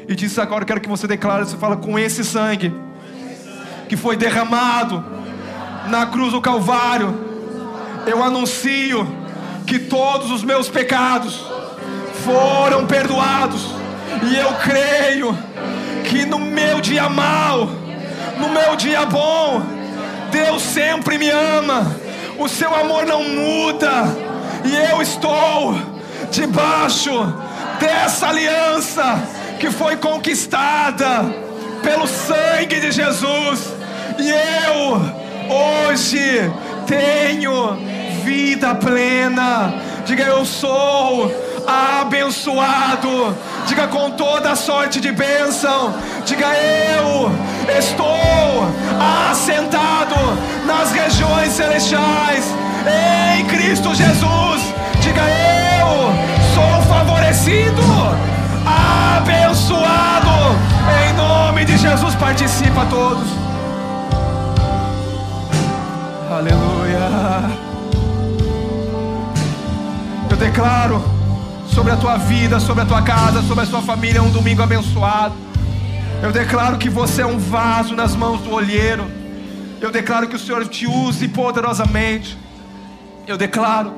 E 0.08 0.16
disse 0.16 0.42
agora, 0.42 0.66
quero 0.66 0.82
que 0.82 0.90
você 0.90 1.08
declare, 1.08 1.46
você 1.46 1.58
fala 1.58 1.78
com 1.78 1.98
esse 1.98 2.24
sangue 2.24 2.74
que 3.88 3.96
foi 3.96 4.16
derramado 4.16 5.21
na 5.88 6.06
cruz 6.06 6.32
do 6.32 6.42
Calvário. 6.42 7.32
Eu 8.06 8.24
anuncio 8.24 9.08
que 9.66 9.80
todos 9.80 10.32
os 10.32 10.44
meus 10.44 10.70
pecados 10.70 11.44
foram 12.24 12.86
perdoados. 12.86 13.68
E 14.24 14.36
eu 14.36 14.54
creio 14.56 15.38
que 16.04 16.26
no 16.26 16.40
meu 16.40 16.82
dia 16.82 17.10
mal, 17.10 17.68
no 18.38 18.50
meu 18.50 18.76
dia 18.76 19.06
bom, 19.06 19.62
Deus 20.32 20.62
sempre 20.62 21.18
me 21.18 21.30
ama. 21.30 21.96
O 22.38 22.48
seu 22.48 22.74
amor 22.76 23.06
não 23.06 23.24
muda. 23.24 23.92
E 24.66 24.76
eu 24.92 25.02
estou 25.02 25.76
debaixo 26.32 27.12
dessa 27.80 28.28
aliança 28.28 29.22
que 29.60 29.72
foi 29.72 29.96
conquistada 29.98 31.26
pelo 31.82 32.08
sangue 32.08 32.80
de 32.80 32.92
Jesus. 32.92 33.74
E 34.20 34.30
eu 34.30 35.21
hoje 35.50 36.52
tenho 36.88 37.78
vida 38.24 38.76
plena. 38.76 39.74
Diga 40.06 40.24
eu 40.24 40.46
sou 40.46 41.32
abençoado. 41.68 43.36
Diga 43.68 43.88
com 43.88 44.12
toda 44.12 44.56
sorte 44.56 45.00
de 45.00 45.12
bênção. 45.12 45.94
Diga 46.26 46.48
eu 46.48 47.32
estou 47.78 48.68
assentado 49.32 50.16
nas 50.66 50.92
regiões 50.92 51.52
celestiais 51.54 52.46
em 53.38 53.46
Cristo 53.46 53.94
Jesus. 53.94 54.62
Diga 55.02 55.22
eu 55.22 56.12
sou 56.54 56.82
favorecido, 56.88 57.82
abençoado. 59.18 60.32
Em 61.08 61.14
nome 61.14 61.66
de 61.66 61.78
Jesus, 61.78 62.16
participa 62.16 62.86
todos. 62.90 63.41
Aleluia. 66.32 66.98
Eu 70.30 70.38
declaro 70.38 71.04
sobre 71.68 71.92
a 71.92 71.98
tua 71.98 72.16
vida, 72.16 72.58
sobre 72.58 72.84
a 72.84 72.86
tua 72.86 73.02
casa, 73.02 73.42
sobre 73.42 73.66
a 73.66 73.68
sua 73.68 73.82
família 73.82 74.24
um 74.24 74.32
domingo 74.32 74.62
abençoado. 74.62 75.36
Eu 76.24 76.32
declaro 76.32 76.78
que 76.78 76.90
você 76.90 77.22
é 77.22 77.26
um 77.26 77.38
vaso 77.38 77.98
nas 77.98 78.16
mãos 78.16 78.40
do 78.40 78.54
olheiro. 78.54 79.06
Eu 79.82 79.92
declaro 79.92 80.30
que 80.30 80.38
o 80.38 80.40
Senhor 80.40 80.66
te 80.70 80.88
use 80.88 81.28
poderosamente. 81.28 82.38
Eu 83.28 83.38
declaro 83.38 83.94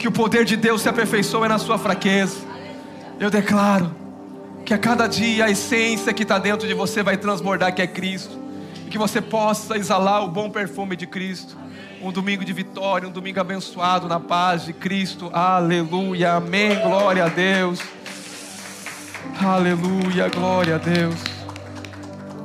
que 0.00 0.08
o 0.08 0.12
poder 0.12 0.44
de 0.44 0.56
Deus 0.56 0.82
se 0.82 0.88
aperfeiçoe 0.88 1.46
na 1.46 1.58
sua 1.58 1.78
fraqueza. 1.78 2.38
Eu 3.20 3.30
declaro 3.30 3.94
que 4.64 4.74
a 4.74 4.78
cada 4.78 5.06
dia 5.06 5.44
a 5.44 5.50
essência 5.50 6.12
que 6.12 6.24
está 6.24 6.40
dentro 6.40 6.66
de 6.66 6.74
você 6.74 7.04
vai 7.04 7.16
transbordar, 7.16 7.72
que 7.72 7.80
é 7.80 7.86
Cristo. 7.86 8.45
E 8.86 8.88
que 8.88 8.98
você 8.98 9.20
possa 9.20 9.76
exalar 9.76 10.22
o 10.24 10.28
bom 10.28 10.48
perfume 10.48 10.94
de 10.94 11.08
Cristo. 11.08 11.56
Um 12.00 12.12
domingo 12.12 12.44
de 12.44 12.52
vitória, 12.52 13.08
um 13.08 13.10
domingo 13.10 13.40
abençoado 13.40 14.06
na 14.06 14.20
paz 14.20 14.64
de 14.64 14.72
Cristo. 14.72 15.28
Aleluia. 15.32 16.34
Amém. 16.34 16.78
Glória 16.80 17.24
a 17.24 17.28
Deus. 17.28 17.80
Aleluia. 19.42 20.28
Glória 20.28 20.76
a 20.76 20.78
Deus. 20.78 21.35